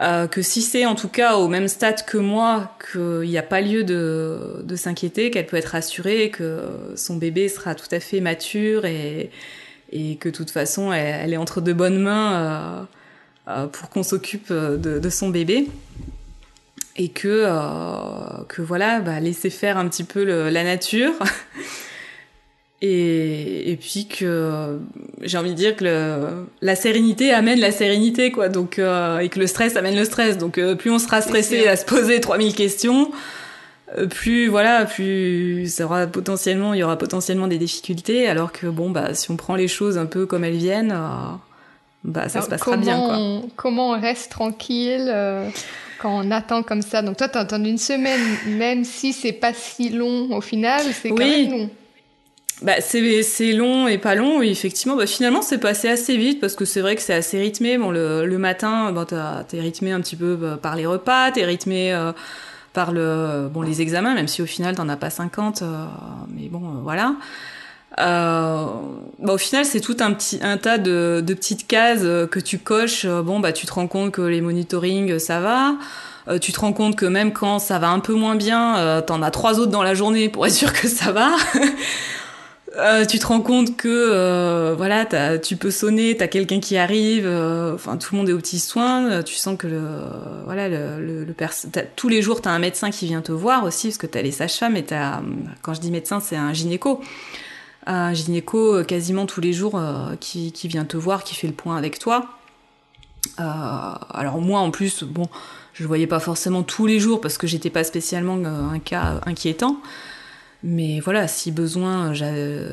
Euh, 0.00 0.26
que 0.26 0.40
si 0.40 0.62
c'est 0.62 0.86
en 0.86 0.94
tout 0.94 1.08
cas 1.08 1.36
au 1.36 1.48
même 1.48 1.68
stade 1.68 2.06
que 2.06 2.16
moi, 2.16 2.76
qu'il 2.92 3.28
n'y 3.28 3.36
a 3.36 3.42
pas 3.42 3.60
lieu 3.60 3.84
de, 3.84 4.62
de 4.64 4.76
s'inquiéter, 4.76 5.30
qu'elle 5.30 5.46
peut 5.46 5.58
être 5.58 5.66
rassurée, 5.66 6.30
que 6.30 6.62
son 6.96 7.16
bébé 7.16 7.48
sera 7.48 7.74
tout 7.74 7.88
à 7.90 8.00
fait 8.00 8.20
mature 8.20 8.86
et, 8.86 9.30
et 9.90 10.16
que 10.16 10.30
de 10.30 10.34
toute 10.34 10.50
façon 10.50 10.92
elle, 10.94 11.34
est 11.34 11.36
entre 11.36 11.60
de 11.60 11.74
bonnes 11.74 11.98
mains 11.98 12.32
euh, 12.32 12.82
euh, 13.48 13.66
pour 13.66 13.90
qu'on 13.90 14.02
s'occupe 14.02 14.50
de, 14.50 14.98
de, 14.98 15.10
son 15.10 15.28
bébé. 15.28 15.68
Et 16.96 17.08
que, 17.08 17.46
que 18.48 18.62
voilà, 18.62 19.00
bah, 19.00 19.20
laisser 19.20 19.50
faire 19.50 19.76
un 19.78 19.88
petit 19.88 20.04
peu 20.04 20.24
le, 20.24 20.48
la 20.48 20.64
nature. 20.64 21.12
Et, 22.84 23.70
et 23.70 23.76
puis 23.76 24.08
que 24.08 24.80
j'ai 25.20 25.38
envie 25.38 25.50
de 25.50 25.54
dire 25.54 25.76
que 25.76 25.84
le, 25.84 26.46
la 26.62 26.74
sérénité 26.74 27.32
amène 27.32 27.60
la 27.60 27.70
sérénité, 27.70 28.32
quoi. 28.32 28.48
Donc, 28.48 28.80
euh, 28.80 29.20
et 29.20 29.28
que 29.28 29.38
le 29.38 29.46
stress 29.46 29.76
amène 29.76 29.94
le 29.94 30.04
stress. 30.04 30.36
Donc, 30.36 30.58
euh, 30.58 30.74
plus 30.74 30.90
on 30.90 30.98
sera 30.98 31.20
stressé 31.20 31.68
à 31.68 31.76
se 31.76 31.84
poser 31.84 32.18
3000 32.20 32.56
questions, 32.56 33.12
euh, 33.96 34.08
plus, 34.08 34.48
voilà, 34.48 34.84
plus 34.84 35.72
ça 35.72 35.84
aura 35.84 36.08
potentiellement, 36.08 36.74
il 36.74 36.80
y 36.80 36.82
aura 36.82 36.98
potentiellement 36.98 37.46
des 37.46 37.56
difficultés. 37.56 38.26
Alors 38.26 38.50
que, 38.50 38.66
bon, 38.66 38.90
bah, 38.90 39.14
si 39.14 39.30
on 39.30 39.36
prend 39.36 39.54
les 39.54 39.68
choses 39.68 39.96
un 39.96 40.06
peu 40.06 40.26
comme 40.26 40.42
elles 40.42 40.56
viennent, 40.56 40.92
bah, 42.02 42.28
ça 42.28 42.42
se 42.42 42.48
passera 42.48 42.76
bien, 42.76 42.98
quoi. 42.98 43.16
On, 43.16 43.48
comment 43.54 43.90
on 43.90 44.00
reste 44.00 44.32
tranquille 44.32 45.14
quand 46.00 46.20
on 46.26 46.32
attend 46.32 46.64
comme 46.64 46.82
ça? 46.82 47.00
Donc, 47.00 47.16
toi, 47.16 47.28
t'as 47.28 47.42
attendu 47.42 47.70
une 47.70 47.78
semaine, 47.78 48.20
même 48.48 48.82
si 48.82 49.12
c'est 49.12 49.30
pas 49.30 49.52
si 49.54 49.90
long 49.90 50.36
au 50.36 50.40
final, 50.40 50.82
c'est 51.00 51.10
quand 51.10 51.18
même 51.18 51.48
long 51.48 51.70
bah, 52.62 52.80
c'est 52.80 53.52
long 53.52 53.88
et 53.88 53.98
pas 53.98 54.14
long, 54.14 54.38
oui, 54.38 54.50
effectivement. 54.50 54.96
Bah, 54.96 55.06
finalement, 55.06 55.42
c'est 55.42 55.58
passé 55.58 55.88
assez 55.88 56.16
vite 56.16 56.40
parce 56.40 56.54
que 56.54 56.64
c'est 56.64 56.80
vrai 56.80 56.96
que 56.96 57.02
c'est 57.02 57.14
assez 57.14 57.38
rythmé. 57.38 57.78
Bon, 57.78 57.90
le, 57.90 58.26
le 58.26 58.38
matin, 58.38 58.92
bon, 58.92 59.04
t'es 59.04 59.60
rythmé 59.60 59.92
un 59.92 60.00
petit 60.00 60.16
peu 60.16 60.36
bah, 60.36 60.58
par 60.60 60.76
les 60.76 60.86
repas, 60.86 61.30
t'es 61.32 61.44
rythmé 61.44 61.92
euh, 61.92 62.12
par 62.72 62.92
le, 62.92 63.48
bon, 63.52 63.62
les 63.62 63.82
examens, 63.82 64.14
même 64.14 64.28
si 64.28 64.42
au 64.42 64.46
final, 64.46 64.74
t'en 64.76 64.88
as 64.88 64.96
pas 64.96 65.10
50, 65.10 65.62
euh, 65.62 65.84
mais 66.28 66.48
bon, 66.48 66.62
euh, 66.64 66.80
voilà. 66.82 67.14
Euh, 67.98 68.66
bah, 69.18 69.34
au 69.34 69.38
final, 69.38 69.64
c'est 69.64 69.80
tout 69.80 69.96
un 70.00 70.12
petit 70.12 70.38
un 70.42 70.56
tas 70.56 70.78
de, 70.78 71.22
de 71.24 71.34
petites 71.34 71.66
cases 71.66 72.02
que 72.02 72.40
tu 72.40 72.58
coches. 72.58 73.06
Bon, 73.06 73.40
bah, 73.40 73.52
tu 73.52 73.66
te 73.66 73.72
rends 73.72 73.88
compte 73.88 74.12
que 74.12 74.22
les 74.22 74.40
monitorings, 74.40 75.18
ça 75.18 75.40
va. 75.40 75.74
tu 76.38 76.52
te 76.52 76.60
rends 76.60 76.72
compte 76.72 76.96
que 76.96 77.06
même 77.06 77.32
quand 77.32 77.58
ça 77.58 77.78
va 77.78 77.90
un 77.90 78.00
peu 78.00 78.14
moins 78.14 78.36
bien, 78.36 79.02
t'en 79.06 79.20
as 79.20 79.30
trois 79.30 79.58
autres 79.58 79.72
dans 79.72 79.82
la 79.82 79.94
journée 79.94 80.30
pour 80.30 80.46
être 80.46 80.54
sûr 80.54 80.72
que 80.72 80.88
ça 80.88 81.12
va. 81.12 81.30
Euh, 82.76 83.04
tu 83.04 83.18
te 83.18 83.26
rends 83.26 83.42
compte 83.42 83.76
que 83.76 83.88
euh, 83.88 84.74
voilà, 84.74 85.04
tu 85.38 85.56
peux 85.56 85.70
sonner, 85.70 86.16
t'as 86.16 86.26
quelqu'un 86.26 86.58
qui 86.58 86.78
arrive, 86.78 87.26
euh, 87.26 87.74
enfin 87.74 87.98
tout 87.98 88.14
le 88.14 88.18
monde 88.18 88.30
est 88.30 88.32
aux 88.32 88.38
petits 88.38 88.60
soins, 88.60 89.22
tu 89.22 89.34
sens 89.34 89.58
que 89.58 89.66
voilà 90.44 90.68
le, 90.68 91.26
le, 91.26 91.34
tous 91.96 92.08
les 92.08 92.22
jours 92.22 92.40
t'as 92.40 92.50
un 92.50 92.58
médecin 92.58 92.90
qui 92.90 93.06
vient 93.06 93.20
te 93.20 93.32
voir 93.32 93.64
aussi 93.64 93.88
parce 93.88 93.98
que 93.98 94.06
t'as 94.06 94.22
les 94.22 94.30
sages-femmes 94.30 94.76
et 94.76 94.84
t'as 94.84 95.20
quand 95.60 95.74
je 95.74 95.80
dis 95.80 95.90
médecin 95.90 96.20
c'est 96.20 96.36
un 96.36 96.54
gynéco, 96.54 97.02
un 97.86 98.14
gynéco 98.14 98.82
quasiment 98.84 99.26
tous 99.26 99.42
les 99.42 99.52
jours 99.52 99.78
qui, 100.20 100.52
qui 100.52 100.68
vient 100.68 100.86
te 100.86 100.96
voir, 100.96 101.24
qui 101.24 101.34
fait 101.34 101.48
le 101.48 101.52
point 101.52 101.76
avec 101.76 101.98
toi. 101.98 102.26
alors 103.36 104.40
moi 104.40 104.60
en 104.60 104.70
plus 104.70 105.04
bon 105.04 105.26
je 105.74 105.82
le 105.82 105.88
voyais 105.88 106.06
pas 106.06 106.20
forcément 106.20 106.62
tous 106.62 106.86
les 106.86 107.00
jours 107.00 107.20
parce 107.20 107.36
que 107.36 107.46
j'étais 107.46 107.70
pas 107.70 107.84
spécialement 107.84 108.38
un 108.46 108.78
cas 108.78 109.20
inquiétant. 109.26 109.76
Mais 110.64 111.00
voilà, 111.00 111.26
si 111.26 111.50
besoin, 111.50 112.12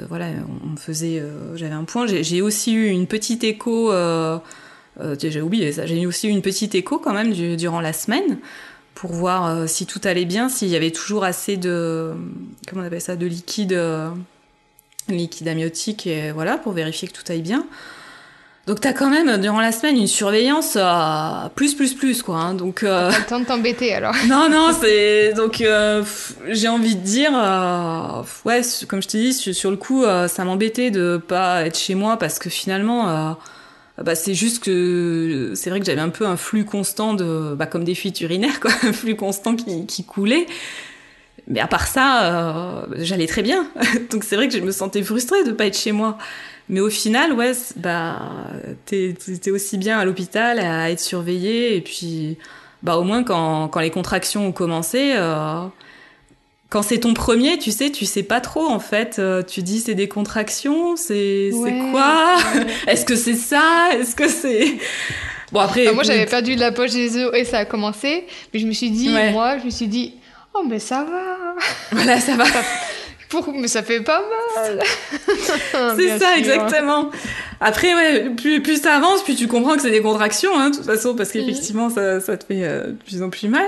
voilà, 0.08 0.28
on 0.64 0.78
faisait, 0.78 1.20
euh, 1.20 1.58
j'avais 1.58 1.74
un 1.74 1.86
point. 1.86 2.06
J'ai 2.06 2.42
aussi 2.42 2.74
eu 2.74 2.88
une 2.88 3.08
petite 3.08 3.44
écho. 3.44 3.92
Euh, 3.92 4.38
euh, 5.00 5.16
j'ai 5.20 5.42
oublié 5.42 5.72
ça. 5.72 5.86
J'ai 5.88 6.00
eu 6.00 6.06
aussi 6.06 6.28
une 6.28 6.42
petite 6.42 6.76
écho 6.76 7.00
quand 7.00 7.14
même 7.14 7.34
durant 7.34 7.82
la 7.82 7.94
semaine 7.94 8.38
pour 8.94 9.14
voir 9.14 9.68
si 9.68 9.86
tout 9.86 10.02
allait 10.04 10.26
bien, 10.26 10.50
s'il 10.50 10.68
y 10.68 10.76
avait 10.76 10.92
toujours 10.92 11.24
assez 11.24 11.56
de, 11.56 12.14
comment 12.68 12.84
on 12.84 12.86
appelle 12.86 13.00
ça, 13.00 13.16
de 13.16 13.26
liquide, 13.26 13.82
liquide 15.08 15.48
amniotique 15.48 16.06
et 16.06 16.32
voilà 16.32 16.58
pour 16.58 16.74
vérifier 16.74 17.08
que 17.08 17.14
tout 17.14 17.24
aille 17.32 17.42
bien. 17.42 17.66
Donc 18.70 18.82
t'as 18.82 18.94
quand 18.94 19.10
même 19.10 19.42
durant 19.42 19.62
la 19.62 19.72
semaine 19.72 19.98
une 19.98 20.06
surveillance 20.06 20.78
à 20.80 21.52
plus 21.56 21.74
plus 21.74 21.96
plus 21.96 22.22
quoi. 22.22 22.36
Hein. 22.36 22.54
donc 22.54 22.84
euh... 22.84 23.10
le 23.10 23.26
temps 23.26 23.40
de 23.40 23.46
t'embêter 23.46 23.96
alors. 23.96 24.14
non 24.28 24.48
non 24.48 24.70
c'est 24.80 25.34
donc 25.34 25.62
euh, 25.62 26.04
j'ai 26.50 26.68
envie 26.68 26.96
de 26.96 27.02
dire 27.02 27.32
euh, 27.34 28.22
ouais 28.46 28.62
comme 28.88 29.02
je 29.02 29.08
t'ai 29.08 29.18
dit 29.18 29.34
sur, 29.34 29.72
le 29.72 29.76
coup 29.76 30.04
ça 30.04 30.46
m'embêtait 30.46 30.92
de 30.92 31.18
pas 31.18 31.66
être 31.66 31.80
chez 31.80 31.96
moi 31.96 32.18
parce 32.18 32.38
que 32.38 32.52
finalement 32.52 33.36
bah 33.98 34.14
c'est 34.14 34.36
juste 34.36 34.64
que 34.64 35.54
c'est 35.56 35.72
vrai 35.72 35.80
que 35.80 35.86
j'avais 35.88 36.00
un 36.00 36.10
peu 36.10 36.28
un 36.28 36.38
flux 36.38 36.64
constant 36.64 37.16
de 37.16 37.56
bah 37.56 37.66
comme 37.66 37.84
des 37.84 37.96
fuites 37.96 38.22
urinaires 38.22 38.60
quoi 38.60 38.70
un 38.84 38.94
flux 38.94 39.16
constant 39.16 39.56
qui, 39.56 39.88
qui 39.88 40.04
coulait. 40.04 40.46
Mais 41.48 41.62
à 41.62 41.66
part 41.66 41.88
ça, 41.88 42.86
j'allais 42.98 43.26
très 43.26 43.42
bien. 43.42 43.66
Donc 44.12 44.24
c'est 44.24 44.36
vrai 44.36 44.48
que 44.48 44.54
je 44.54 44.60
me 44.60 44.72
sentais 44.72 45.02
frustrée 45.02 45.44
de 45.44 45.52
pas 45.52 45.66
être 45.66 45.78
chez 45.78 45.92
moi. 45.92 46.20
Mais 46.70 46.80
au 46.82 46.90
final, 46.90 47.34
ouais, 47.34 47.54
bah, 47.78 48.20
t'es, 48.86 49.16
aussi 49.52 49.78
bien 49.78 49.98
à 49.98 50.06
l'hôpital 50.06 50.60
à 50.60 50.92
être 50.92 51.00
surveillé. 51.00 51.76
Et 51.76 51.82
puis, 51.82 52.38
bah, 52.84 52.98
au 52.98 53.04
moins, 53.04 53.24
quand, 53.24 53.68
quand 53.70 53.80
les 53.80 53.90
contractions 53.90 54.48
ont 54.48 54.52
commencé, 54.52 55.14
euh, 55.16 55.64
quand 56.70 56.84
c'est 56.84 57.00
ton 57.00 57.16
premier, 57.16 57.58
tu 57.58 57.72
sais, 57.72 57.90
tu 57.90 58.06
sais 58.06 58.22
pas 58.22 58.40
trop, 58.40 58.68
en 58.68 58.80
fait. 58.80 59.18
Euh, 59.18 59.42
tu 59.42 59.64
dis, 59.64 59.80
c'est 59.80 59.96
des 59.96 60.08
contractions, 60.08 60.96
c'est, 60.96 61.50
c'est 61.52 61.92
quoi 61.92 62.38
Est-ce 62.88 63.04
que 63.04 63.16
c'est 63.16 63.36
ça? 63.36 63.90
Est-ce 63.94 64.16
que 64.16 64.28
c'est... 64.28 64.78
Bon, 65.52 65.62
après... 65.62 65.92
moi, 65.94 66.04
j'avais 66.04 66.28
perdu 66.28 66.54
de 66.54 66.60
la 66.60 66.72
poche 66.72 66.92
des 66.92 67.18
œufs 67.18 67.34
et 67.34 67.44
ça 67.44 67.58
a 67.58 67.66
commencé. 67.66 68.28
Mais 68.54 68.60
je 68.60 68.68
me 68.68 68.72
suis 68.72 68.92
dit, 68.92 69.10
moi, 69.32 69.58
je 69.58 69.66
me 69.66 69.72
suis 69.72 69.88
dit, 69.88 70.14
oh, 70.54 70.62
mais 70.70 70.78
ça 70.78 71.04
va. 71.06 71.56
Voilà, 71.92 72.20
ça 72.20 72.36
va. 72.36 72.46
Mais 73.54 73.68
ça 73.68 73.84
fait 73.84 74.02
pas 74.02 74.24
mal. 74.56 74.80
c'est 75.98 76.20
ça, 76.20 76.38
exactement. 76.38 77.12
Après, 77.62 77.94
ouais, 77.94 78.30
plus, 78.36 78.62
plus 78.62 78.82
ça 78.82 78.96
avance, 78.96 79.24
plus 79.24 79.36
tu 79.36 79.48
comprends 79.48 79.76
que 79.76 79.82
c'est 79.82 79.92
des 79.92 80.02
contractions, 80.02 80.58
hein, 80.58 80.70
de 80.70 80.76
toute 80.78 80.86
façon, 80.86 81.16
parce 81.16 81.32
qu'effectivement, 81.32 81.90
ça, 81.90 82.20
ça 82.22 82.38
te 82.38 82.46
fait 82.46 82.64
euh, 82.64 82.88
de 82.88 83.04
plus 83.04 83.22
en 83.22 83.30
plus 83.30 83.48
mal. 83.48 83.68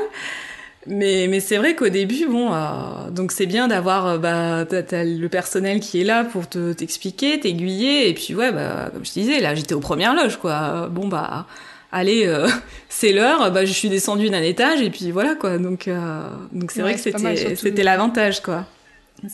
Mais, 0.88 1.28
mais 1.30 1.40
c'est 1.40 1.58
vrai 1.58 1.76
qu'au 1.76 1.90
début, 1.90 2.26
bon, 2.28 2.52
euh, 2.54 3.10
donc 3.12 3.32
c'est 3.32 3.46
bien 3.46 3.68
d'avoir 3.68 4.08
euh, 4.08 4.18
bah, 4.18 4.64
le 4.64 5.28
personnel 5.28 5.80
qui 5.80 6.02
est 6.02 6.04
là 6.04 6.24
pour 6.24 6.50
te, 6.50 6.74
t'expliquer, 6.74 7.40
t'aiguiller, 7.40 8.10
et 8.10 8.14
puis 8.14 8.34
ouais, 8.34 8.52
bah, 8.52 8.90
comme 8.92 9.06
je 9.06 9.12
te 9.12 9.20
disais, 9.20 9.40
là 9.40 9.54
j'étais 9.54 9.76
aux 9.76 9.80
premières 9.80 10.16
loges, 10.16 10.38
quoi. 10.38 10.88
Bon, 10.90 11.08
bah, 11.08 11.46
allez, 11.92 12.26
euh, 12.26 12.48
c'est 12.90 13.12
l'heure, 13.12 13.52
bah, 13.52 13.64
je 13.64 13.74
suis 13.74 13.90
descendue 13.90 14.30
d'un 14.30 14.42
étage, 14.42 14.82
et 14.82 14.90
puis 14.90 15.12
voilà, 15.12 15.36
quoi. 15.36 15.60
Donc, 15.60 15.88
donc 16.52 16.72
c'est 16.72 16.82
vrai 16.82 16.96
que 16.96 17.00
c'était, 17.00 17.56
c'était 17.56 17.84
l'avantage, 17.84 18.42
quoi. 18.42 18.66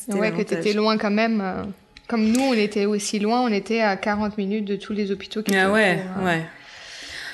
Ouais, 0.10 0.32
que 0.32 0.42
tu 0.42 0.54
étais 0.54 0.74
loin 0.74 0.98
quand 0.98 1.12
même. 1.12 1.42
Euh, 1.42 1.64
comme 2.08 2.26
nous, 2.26 2.42
on 2.42 2.54
était 2.54 2.86
aussi 2.86 3.20
loin, 3.20 3.42
on 3.42 3.52
était 3.52 3.82
à 3.82 3.98
40 3.98 4.38
minutes 4.38 4.66
de 4.66 4.76
tous 4.76 4.94
les 4.94 5.12
hôpitaux 5.12 5.44
qui 5.44 5.56
Ah 5.56 5.72
ouais, 5.72 6.00
euh, 6.20 6.26
ouais. 6.26 6.46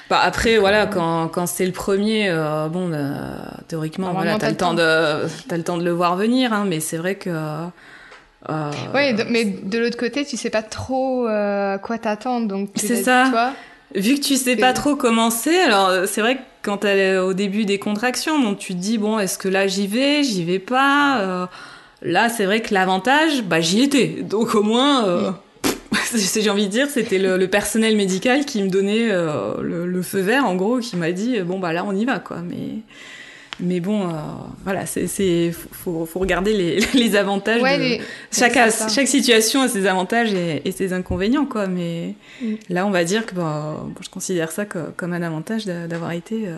Bah 0.10 0.20
après, 0.22 0.58
voilà, 0.58 0.86
quand, 0.86 1.28
quand 1.30 1.47
c'est 1.47 1.66
le 1.66 1.72
premier, 1.72 2.30
euh, 2.30 2.68
bon, 2.68 2.91
théoriquement, 3.68 4.12
voilà, 4.14 4.38
t'as 4.38 4.49
le, 4.49 4.58
temps 4.58 4.74
de, 4.74 4.82
as 4.82 5.58
le 5.58 5.64
temps 5.64 5.78
de 5.78 5.84
le 5.84 5.91
voir 5.91 6.16
venir, 6.16 6.54
hein, 6.54 6.66
mais 6.68 6.80
c'est 6.80 6.97
vrai 6.97 7.16
que. 7.16 7.30
Euh, 7.30 8.72
ouais, 8.93 9.16
mais 9.30 9.45
de 9.45 9.80
l'autre 9.80 9.97
côté, 9.97 10.26
tu 10.26 10.36
sais 10.36 10.49
pas 10.49 10.64
trop 10.64 11.26
à 11.28 11.78
quoi 11.82 11.97
t'attendre, 11.97 12.47
donc. 12.47 12.70
C'est 12.76 13.04
ça. 13.04 13.28
Toi, 13.30 13.54
Vu 13.95 14.16
que 14.16 14.22
tu 14.22 14.38
sais 14.38 14.56
pas 14.56 14.74
trop 14.74 14.95
comment 14.95 15.30
c'est, 15.30 15.62
alors 15.62 16.08
c'est 16.08 16.22
vrai 16.22 16.38
que 16.38 16.41
quand 16.64 16.78
t'es 16.78 17.18
au 17.18 17.34
début 17.34 17.64
des 17.66 17.78
contractions, 17.78 18.41
donc 18.41 18.58
tu 18.58 18.74
te 18.74 18.80
dis 18.80 18.97
bon, 18.97 19.20
est-ce 19.20 19.38
que 19.38 19.47
là 19.47 19.68
j'y 19.68 19.86
vais, 19.86 20.24
j'y 20.24 20.43
vais 20.43 20.60
pas. 20.60 21.47
Là, 22.04 22.30
c'est 22.30 22.45
vrai 22.45 22.62
que 22.62 22.74
l'avantage, 22.74 23.43
bah, 23.43 23.62
j'y 23.62 23.82
étais. 23.82 24.08
Donc 24.08 24.56
au 24.56 24.64
moins, 24.64 25.08
euh, 25.08 25.32
j'ai 26.16 26.49
envie 26.49 26.66
de 26.66 26.72
dire, 26.72 26.89
c'était 26.89 27.20
le, 27.20 27.47
personnel 27.47 27.95
médical 27.95 28.45
qui 28.45 28.62
me 28.62 28.70
donnait 28.70 29.10
euh, 29.10 29.62
le, 29.62 30.01
feu 30.01 30.20
vert, 30.20 30.45
en 30.45 30.56
gros, 30.56 30.80
qui 30.80 30.95
m'a 30.95 31.12
dit, 31.12 31.39
bon, 31.41 31.60
bah 31.60 31.74
là, 31.74 31.86
on 31.86 31.95
y 31.95 32.06
va, 32.06 32.20
quoi. 32.20 32.38
Mais, 32.41 32.82
Mais 33.60 33.80
bon, 33.80 34.10
euh, 34.10 34.14
voilà, 34.64 34.86
c'est 34.86 35.51
faut, 35.51 36.06
faut, 36.06 36.20
regarder 36.20 36.54
les, 36.54 36.80
les 36.93 37.16
avantages. 37.16 37.62
de... 37.62 38.04
chaque, 38.32 38.58
chaque 38.89 39.08
situation 39.08 39.62
a 39.62 39.68
ses 39.68 39.88
avantages 39.88 40.34
et, 40.34 40.72
ses 40.72 40.93
inconvénients, 40.93 41.45
quoi. 41.45 41.68
Mais 41.68 42.16
mm. 42.41 42.54
là, 42.70 42.86
on 42.86 42.91
va 42.91 43.04
dire 43.04 43.26
que 43.26 43.36
bah, 43.36 43.86
je 44.01 44.10
considère 44.10 44.51
ça 44.51 44.66
comme 44.66 45.14
un 45.14 45.22
avantage 45.22 45.66
d'avoir 45.66 46.12
été, 46.12 46.47
euh, 46.47 46.58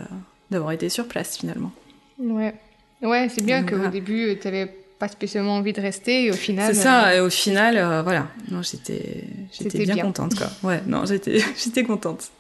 d'avoir 0.52 0.72
été 0.72 0.89
sur 0.89 1.08
place 1.08 1.38
finalement. 1.38 1.72
Ouais, 2.18 2.54
ouais, 3.02 3.28
c'est 3.30 3.43
bien 3.43 3.64
qu'au 3.64 3.89
début, 3.89 4.38
tu 4.39 4.48
n'avais 4.48 4.72
pas 5.00 5.08
spécialement 5.08 5.56
envie 5.56 5.74
de 5.74 5.82
rester 5.82 6.26
et 6.26 6.32
au 6.32 6.36
final. 6.36 6.74
C'est 6.74 6.82
ça, 6.82 7.08
euh, 7.08 7.18
et 7.18 7.20
au 7.20 7.30
final, 7.30 7.76
voilà. 8.04 8.28
Non, 8.50 8.62
j'étais, 8.62 9.26
j'étais 9.52 9.80
bien, 9.80 9.96
bien, 9.96 10.04
contente, 10.04 10.36
quoi. 10.36 10.48
Ouais, 10.64 10.82
non, 10.88 11.06
j'étais, 11.06 11.39
j'étais 11.58 11.84
contente. 11.84 12.32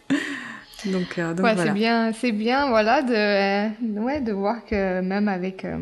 Donc, 0.85 1.17
euh, 1.17 1.33
donc 1.33 1.47
c'est 1.57 1.73
bien, 1.73 2.11
c'est 2.13 2.31
bien, 2.31 2.69
voilà, 2.69 3.01
de, 3.01 3.13
euh, 3.13 4.01
ouais, 4.01 4.21
de 4.21 4.31
voir 4.31 4.65
que 4.65 5.01
même 5.01 5.27
avec 5.27 5.65
euh, 5.65 5.77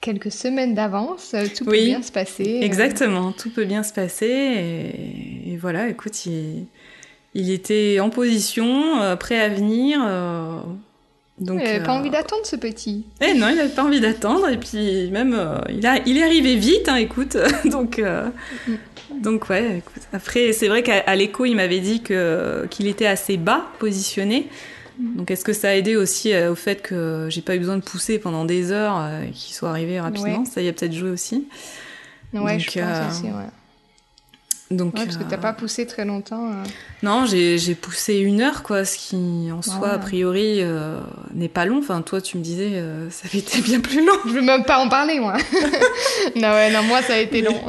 quelques 0.00 0.30
semaines 0.30 0.74
d'avance, 0.74 1.34
tout 1.56 1.64
peut 1.64 1.72
bien 1.72 2.02
se 2.02 2.12
passer. 2.12 2.60
Exactement, 2.62 3.32
tout 3.32 3.50
peut 3.50 3.64
bien 3.64 3.82
se 3.82 3.92
passer. 3.92 4.92
Et, 5.46 5.56
voilà, 5.56 5.88
écoute, 5.88 6.26
il, 6.26 6.66
il, 7.34 7.50
était 7.50 7.98
en 8.00 8.10
position, 8.10 9.16
prêt 9.18 9.40
à 9.40 9.48
venir. 9.48 10.00
Donc, 11.40 11.58
il 11.60 11.64
n'avait 11.64 11.82
pas 11.82 11.92
envie 11.92 12.10
d'attendre 12.10 12.44
ce 12.44 12.56
petit. 12.56 13.06
Eh 13.20 13.34
non, 13.34 13.48
il 13.48 13.56
n'avait 13.56 13.70
pas 13.70 13.82
envie 13.82 14.00
d'attendre. 14.00 14.48
Et 14.48 14.58
puis 14.58 15.10
même, 15.10 15.36
il, 15.70 15.86
a, 15.86 15.98
il 16.06 16.18
est 16.18 16.22
arrivé 16.22 16.56
vite, 16.56 16.88
hein, 16.88 16.96
écoute. 16.96 17.36
donc, 17.64 17.98
mm. 17.98 19.20
Donc 19.22 19.48
ouais, 19.50 19.78
écoute. 19.78 20.02
Après, 20.12 20.52
c'est 20.52 20.68
vrai 20.68 20.82
qu'à 20.82 21.14
l'écho, 21.16 21.44
il 21.44 21.56
m'avait 21.56 21.80
dit 21.80 22.02
que 22.02 22.66
qu'il 22.70 22.86
était 22.86 23.06
assez 23.06 23.36
bas 23.36 23.66
positionné. 23.78 24.48
Mhm. 25.00 25.16
Donc 25.16 25.30
est-ce 25.30 25.44
que 25.44 25.52
ça 25.52 25.70
a 25.70 25.74
aidé 25.74 25.96
aussi 25.96 26.32
euh, 26.32 26.52
au 26.52 26.54
fait 26.54 26.82
que 26.82 27.26
j'ai 27.30 27.40
pas 27.40 27.56
eu 27.56 27.58
besoin 27.58 27.76
de 27.76 27.82
pousser 27.82 28.18
pendant 28.18 28.44
des 28.44 28.70
heures 28.72 28.98
euh, 28.98 29.22
et 29.22 29.30
qu'il 29.30 29.54
soit 29.54 29.70
arrivé 29.70 30.00
rapidement? 30.00 30.44
Ça 30.44 30.62
y 30.62 30.68
a 30.68 30.72
peut-être 30.72 30.92
joué 30.92 31.10
aussi. 31.10 31.48
Ouais, 32.32 32.58
je 32.58 32.66
pense 32.66 32.76
euh, 32.76 33.08
aussi, 33.08 33.24
ouais. 33.24 33.48
Donc, 34.70 34.94
parce 34.94 35.16
que 35.16 35.24
t'as 35.24 35.36
pas 35.36 35.52
poussé 35.52 35.84
très 35.84 36.04
longtemps. 36.04 36.50
Non, 37.02 37.26
j'ai 37.26 37.74
poussé 37.74 38.18
une 38.18 38.40
heure, 38.40 38.62
quoi, 38.62 38.84
ce 38.84 38.96
qui 38.96 39.50
en 39.52 39.62
soi, 39.62 39.90
a 39.90 39.98
priori, 39.98 40.62
n'est 41.34 41.48
pas 41.48 41.64
long. 41.64 41.78
Enfin, 41.78 42.02
toi, 42.02 42.20
tu 42.20 42.38
me 42.38 42.42
disais, 42.42 42.82
ça 43.10 43.26
avait 43.28 43.38
été 43.38 43.60
bien 43.62 43.80
plus 43.80 44.04
long. 44.04 44.14
Je 44.26 44.30
veux 44.30 44.42
même 44.42 44.64
pas 44.64 44.78
en 44.78 44.88
parler, 44.88 45.18
moi. 45.18 45.36
non, 46.36 46.50
ouais, 46.50 46.70
non, 46.70 46.82
moi, 46.84 47.02
ça 47.02 47.14
a 47.14 47.18
été 47.18 47.42
long 47.42 47.60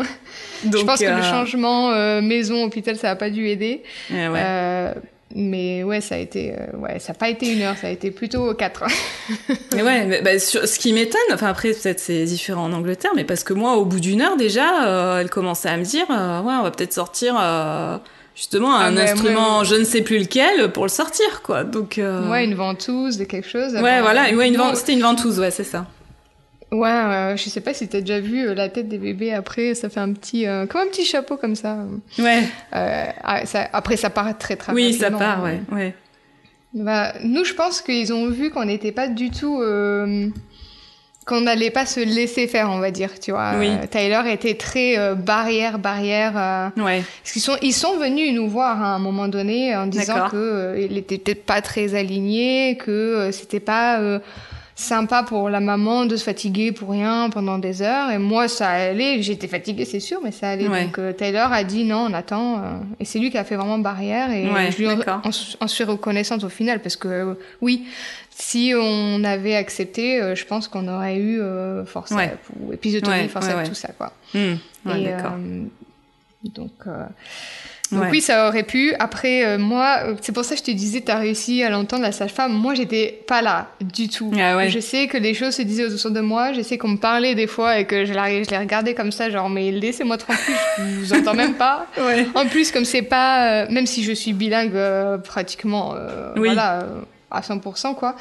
je 0.63 0.85
pense 0.85 0.99
que 0.99 1.05
le 1.05 1.11
euh, 1.11 1.23
changement 1.23 1.91
euh, 1.91 2.21
maison 2.21 2.63
hôpital 2.63 2.95
ça 2.95 3.11
a 3.11 3.15
pas 3.15 3.29
dû 3.29 3.47
aider. 3.47 3.83
Eh 4.09 4.13
euh, 4.17 4.93
mais 5.35 5.83
ouais, 5.83 6.01
ça 6.01 6.15
a 6.15 6.17
été, 6.17 6.53
ouais, 6.77 6.99
ça 6.99 7.13
n'a 7.13 7.17
pas 7.17 7.29
été 7.29 7.51
une 7.51 7.61
heure, 7.61 7.75
ça 7.77 7.87
a 7.87 7.89
été 7.89 8.11
plutôt 8.11 8.53
quatre. 8.53 8.83
mais 9.73 9.81
ouais, 9.83 10.05
mais, 10.05 10.21
bah, 10.21 10.39
ce 10.39 10.79
qui 10.79 10.93
m'étonne, 10.93 11.19
enfin 11.33 11.47
après 11.47 11.71
peut-être 11.71 11.99
c'est 11.99 12.25
différent 12.25 12.65
en 12.65 12.73
Angleterre, 12.73 13.11
mais 13.15 13.23
parce 13.23 13.43
que 13.43 13.53
moi 13.53 13.75
au 13.75 13.85
bout 13.85 13.99
d'une 13.99 14.21
heure 14.21 14.37
déjà, 14.37 15.19
elle 15.19 15.29
commençait 15.29 15.69
à 15.69 15.77
me 15.77 15.83
dire, 15.83 16.05
ouais, 16.09 16.15
on 16.59 16.63
va 16.63 16.71
peut-être 16.71 16.93
sortir 16.93 17.35
justement 18.35 18.75
un 18.75 18.97
ah, 18.97 19.01
instrument, 19.01 19.63
je 19.63 19.75
ne 19.75 19.83
sais 19.83 20.01
plus 20.01 20.19
lequel, 20.19 20.71
pour 20.71 20.83
le 20.83 20.89
sortir 20.89 21.41
quoi. 21.43 21.63
Donc 21.63 21.99
ouais, 21.99 22.45
une 22.45 22.55
ventouse, 22.55 23.23
quelque 23.27 23.47
chose. 23.47 23.73
Ouais, 23.73 24.01
voilà, 24.01 24.33
ouais, 24.33 24.47
une 24.47 24.57
c'était 24.75 24.93
une 24.93 25.01
ventouse, 25.01 25.39
ouais, 25.39 25.51
c'est 25.51 25.63
ça. 25.63 25.85
Ouais, 26.71 27.33
je 27.35 27.49
sais 27.49 27.59
pas 27.59 27.73
si 27.73 27.89
t'as 27.89 27.99
déjà 27.99 28.21
vu 28.21 28.47
euh, 28.47 28.53
la 28.53 28.69
tête 28.69 28.87
des 28.87 28.97
bébés 28.97 29.33
après, 29.33 29.75
ça 29.75 29.89
fait 29.89 29.99
un 29.99 30.13
petit, 30.13 30.47
euh, 30.47 30.65
comme 30.65 30.81
un 30.81 30.87
petit 30.87 31.03
chapeau 31.03 31.35
comme 31.35 31.55
ça. 31.55 31.79
Ouais. 32.17 32.43
Euh, 32.73 33.05
ah, 33.23 33.45
ça, 33.45 33.67
après, 33.73 33.97
ça 33.97 34.09
part 34.09 34.37
très 34.37 34.55
très 34.55 34.71
Oui, 34.71 34.93
ça 34.93 35.11
part, 35.11 35.43
ouais, 35.43 35.59
ouais. 35.71 35.93
Bah, 36.73 37.11
nous, 37.23 37.43
je 37.43 37.53
pense 37.53 37.81
qu'ils 37.81 38.13
ont 38.13 38.29
vu 38.29 38.51
qu'on 38.51 38.63
n'était 38.63 38.93
pas 38.93 39.09
du 39.09 39.31
tout, 39.31 39.61
qu'on 41.25 41.41
n'allait 41.41 41.71
pas 41.71 41.85
se 41.85 41.99
laisser 41.99 42.47
faire, 42.47 42.69
on 42.69 42.79
va 42.79 42.91
dire, 42.91 43.19
tu 43.19 43.31
vois. 43.31 43.55
Oui. 43.59 43.71
Tyler 43.89 44.21
était 44.31 44.53
très 44.53 45.13
barrière, 45.15 45.77
barrière. 45.77 46.71
ouais. 46.77 47.03
Parce 47.21 47.33
qu'ils 47.33 47.41
sont, 47.41 47.57
ils 47.61 47.73
sont 47.73 47.97
venus 47.97 48.33
nous 48.33 48.47
voir 48.47 48.81
à 48.81 48.95
un 48.95 48.99
moment 48.99 49.27
donné 49.27 49.75
en 49.75 49.87
disant 49.87 50.29
que 50.29 50.77
il 50.89 50.97
était 50.97 51.17
peut-être 51.17 51.45
pas 51.45 51.61
très 51.61 51.95
aligné, 51.95 52.77
que 52.77 53.29
c'était 53.33 53.59
pas 53.59 53.99
sympa 54.81 55.23
pour 55.23 55.49
la 55.49 55.59
maman 55.59 56.05
de 56.05 56.15
se 56.15 56.23
fatiguer 56.23 56.71
pour 56.71 56.89
rien 56.89 57.29
pendant 57.29 57.57
des 57.57 57.81
heures. 57.81 58.09
Et 58.11 58.17
moi, 58.17 58.47
ça 58.47 58.69
allait. 58.69 59.21
J'étais 59.21 59.47
fatiguée, 59.47 59.85
c'est 59.85 59.99
sûr, 59.99 60.19
mais 60.23 60.31
ça 60.31 60.49
allait. 60.49 60.67
Donc 60.67 60.97
euh, 60.97 61.13
Taylor 61.13 61.51
a 61.53 61.63
dit 61.63 61.83
non, 61.83 62.07
on 62.09 62.13
attend. 62.13 62.57
Euh, 62.57 62.61
et 62.99 63.05
c'est 63.05 63.19
lui 63.19 63.31
qui 63.31 63.37
a 63.37 63.43
fait 63.43 63.55
vraiment 63.55 63.77
barrière. 63.77 64.31
Et 64.31 64.71
je 64.71 64.77
lui 64.77 64.87
en, 64.89 65.67
suis 65.67 65.83
reconnaissante 65.83 66.43
au 66.43 66.49
final 66.49 66.81
parce 66.81 66.95
que 66.95 67.07
euh, 67.07 67.33
oui, 67.61 67.85
si 68.29 68.73
on 68.75 69.23
avait 69.23 69.55
accepté, 69.55 70.35
je 70.35 70.45
pense 70.45 70.67
qu'on 70.67 70.87
aurait 70.87 71.17
eu 71.17 71.39
force 71.85 72.13
ou 72.59 72.73
épisotomie, 72.73 73.27
force 73.27 73.47
tout 73.67 73.75
ça 73.75 73.89
quoi. 73.89 74.13
Mmh. 74.33 74.53
et, 74.89 76.49
donc 76.49 76.71
donc 77.91 78.05
oui, 78.11 78.21
ça 78.21 78.47
aurait 78.47 78.63
pu. 78.63 78.93
Après, 78.99 79.45
euh, 79.45 79.57
moi, 79.57 79.99
euh, 80.03 80.15
c'est 80.21 80.31
pour 80.31 80.45
ça 80.45 80.55
que 80.55 80.59
je 80.59 80.65
te 80.65 80.71
disais, 80.71 81.01
tu 81.01 81.11
as 81.11 81.17
réussi 81.17 81.63
à 81.63 81.69
l'entendre, 81.69 82.03
la 82.03 82.11
sage-femme. 82.11 82.53
Moi, 82.53 82.73
j'étais 82.73 83.21
pas 83.27 83.41
là 83.41 83.69
du 83.81 84.07
tout. 84.07 84.31
Ah 84.39 84.67
je 84.67 84.79
sais 84.79 85.07
que 85.07 85.17
les 85.17 85.33
choses 85.33 85.55
se 85.55 85.61
disaient 85.61 85.85
autour 85.85 86.11
de 86.11 86.21
moi. 86.21 86.53
Je 86.53 86.61
sais 86.61 86.77
qu'on 86.77 86.89
me 86.89 86.97
parlait 86.97 87.35
des 87.35 87.47
fois 87.47 87.79
et 87.79 87.85
que 87.85 88.05
je, 88.05 88.13
je 88.13 88.49
les 88.49 88.57
regardais 88.57 88.93
comme 88.93 89.11
ça, 89.11 89.29
genre, 89.29 89.49
mais 89.49 89.71
laissez-moi 89.71 90.17
tranquille, 90.17 90.55
je 90.77 90.83
vous 90.83 91.13
entends 91.19 91.33
même 91.33 91.55
pas. 91.55 91.87
En 92.35 92.45
plus, 92.47 92.71
comme 92.71 92.85
c'est 92.85 93.01
pas, 93.01 93.63
euh, 93.63 93.67
même 93.69 93.85
si 93.85 94.03
je 94.03 94.13
suis 94.13 94.33
bilingue 94.33 94.77
pratiquement, 95.23 95.95
voilà, 96.35 96.85
à 97.29 97.41
100%, 97.41 97.95
quoi 97.95 98.15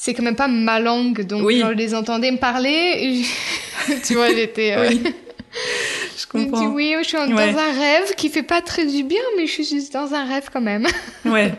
c'est 0.00 0.14
quand 0.14 0.22
même 0.22 0.36
pas 0.36 0.46
ma 0.46 0.78
langue, 0.78 1.26
donc 1.26 1.44
oui. 1.44 1.60
je 1.60 1.72
les 1.72 1.92
entendais 1.92 2.30
me 2.30 2.36
parler, 2.36 3.24
tu 4.06 4.14
vois, 4.14 4.32
j'étais... 4.32 4.76
je 6.18 6.26
comprends. 6.26 6.66
Oui, 6.66 6.94
je 6.98 7.06
suis 7.06 7.16
dans 7.16 7.36
un 7.36 7.72
rêve 7.72 8.14
qui 8.16 8.28
fait 8.28 8.42
pas 8.42 8.60
très 8.60 8.86
du 8.86 9.04
bien, 9.04 9.22
mais 9.36 9.46
je 9.46 9.52
suis 9.52 9.64
juste 9.64 9.92
dans 9.92 10.14
un 10.14 10.24
rêve 10.24 10.48
quand 10.52 10.60
même. 10.60 10.86
Ouais. 11.24 11.52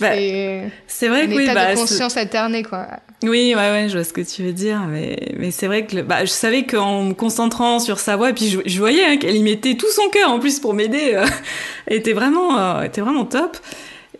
Bah, 0.00 0.12
c'est 0.86 1.08
vrai 1.08 1.26
que 1.28 1.34
oui, 1.34 1.44
état 1.44 1.54
bah, 1.54 1.74
de 1.74 1.78
conscience 1.78 2.16
alternée, 2.16 2.62
quoi. 2.62 2.86
Oui, 3.22 3.54
ouais, 3.54 3.70
ouais, 3.70 3.88
je 3.88 3.98
vois 3.98 4.04
ce 4.04 4.14
que 4.14 4.22
tu 4.22 4.42
veux 4.42 4.52
dire, 4.52 4.80
mais, 4.88 5.34
mais 5.38 5.50
c'est 5.50 5.66
vrai 5.66 5.84
que 5.84 6.00
bah, 6.00 6.24
je 6.24 6.30
savais 6.30 6.64
qu'en 6.64 7.04
me 7.04 7.12
concentrant 7.12 7.78
sur 7.80 7.98
sa 7.98 8.16
voix, 8.16 8.30
et 8.30 8.32
puis 8.32 8.58
je, 8.64 8.78
voyais 8.78 9.04
hein, 9.04 9.16
qu'elle 9.18 9.36
y 9.36 9.42
mettait 9.42 9.74
tout 9.74 9.90
son 9.94 10.08
cœur 10.08 10.30
en 10.30 10.40
plus 10.40 10.58
pour 10.58 10.72
m'aider, 10.72 11.12
euh, 11.14 11.26
était 11.88 12.14
vraiment, 12.14 12.58
euh, 12.58 12.82
était 12.82 13.02
vraiment 13.02 13.26
top. 13.26 13.58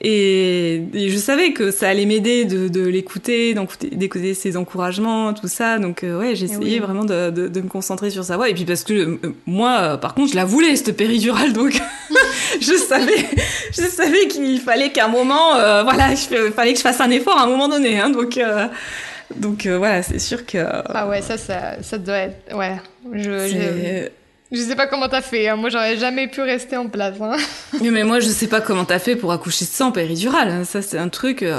Et, 0.03 0.83
je 0.95 1.17
savais 1.19 1.53
que 1.53 1.71
ça 1.71 1.89
allait 1.89 2.07
m'aider 2.07 2.47
de, 2.47 2.69
de 2.69 2.87
l'écouter, 2.87 3.55
d'écouter 3.93 4.33
ses 4.33 4.57
encouragements, 4.57 5.35
tout 5.35 5.49
ça. 5.49 5.79
Donc 5.79 6.05
euh, 6.05 6.19
ouais, 6.19 6.35
j'essayais 6.35 6.77
eh 6.77 6.81
vraiment 6.81 7.05
de, 7.05 7.31
de, 7.31 7.49
de, 7.49 7.61
me 7.61 7.69
concentrer 7.69 8.09
sur 8.09 8.25
sa 8.25 8.37
voix. 8.37 8.49
Et 8.49 8.55
puis 8.55 8.65
parce 8.65 8.83
que 8.83 8.95
euh, 8.95 9.19
moi, 9.47 9.79
euh, 9.81 9.97
par 9.99 10.15
contre, 10.15 10.31
je 10.31 10.37
la 10.37 10.47
voulais 10.47 10.75
cette 10.77 10.97
péridurale, 10.97 11.53
donc 11.53 11.81
je 12.61 12.75
savais, 12.75 13.27
je 13.73 13.83
savais 13.83 14.27
qu'il 14.29 14.61
fallait 14.61 14.91
qu'à 14.91 15.05
un 15.05 15.09
moment, 15.09 15.53
voilà, 15.85 16.13
il 16.13 16.53
fallait 16.53 16.73
que 16.73 16.79
je 16.79 16.83
fasse 16.83 17.01
un 17.01 17.11
effort 17.11 17.37
à 17.37 17.43
un 17.43 17.49
moment 17.49 17.69
donné. 17.69 18.01
Hein, 18.01 18.09
donc 18.09 18.41
donc 19.37 19.67
voilà, 19.67 20.03
c'est 20.03 20.19
sûr 20.19 20.47
que. 20.47 20.59
Ah 20.59 21.09
ouais, 21.09 21.21
ça, 21.21 21.37
ça, 21.37 21.83
ça 21.83 21.99
doit 21.99 22.17
être. 22.17 22.57
Ouais. 22.57 22.77
Je, 23.13 24.09
je, 24.53 24.61
sais 24.61 24.77
pas 24.77 24.87
comment 24.87 25.09
t'as 25.09 25.21
fait. 25.21 25.49
Hein. 25.49 25.57
Moi, 25.57 25.71
j'aurais 25.71 25.97
jamais 25.97 26.29
pu 26.29 26.41
rester 26.41 26.77
en 26.77 26.89
place. 26.89 27.17
Hein. 27.21 27.37
mais 27.81 28.05
moi, 28.05 28.21
je 28.21 28.29
sais 28.29 28.47
pas 28.47 28.61
comment 28.61 28.85
t'as 28.85 28.99
fait 28.99 29.17
pour 29.17 29.33
accoucher 29.33 29.65
sans 29.65 29.93
péridurale. 29.93 30.49
Hein. 30.49 30.65
Ça, 30.65 30.83
c'est 30.83 30.99
un 30.99 31.09
truc. 31.09 31.43
Euh, 31.43 31.57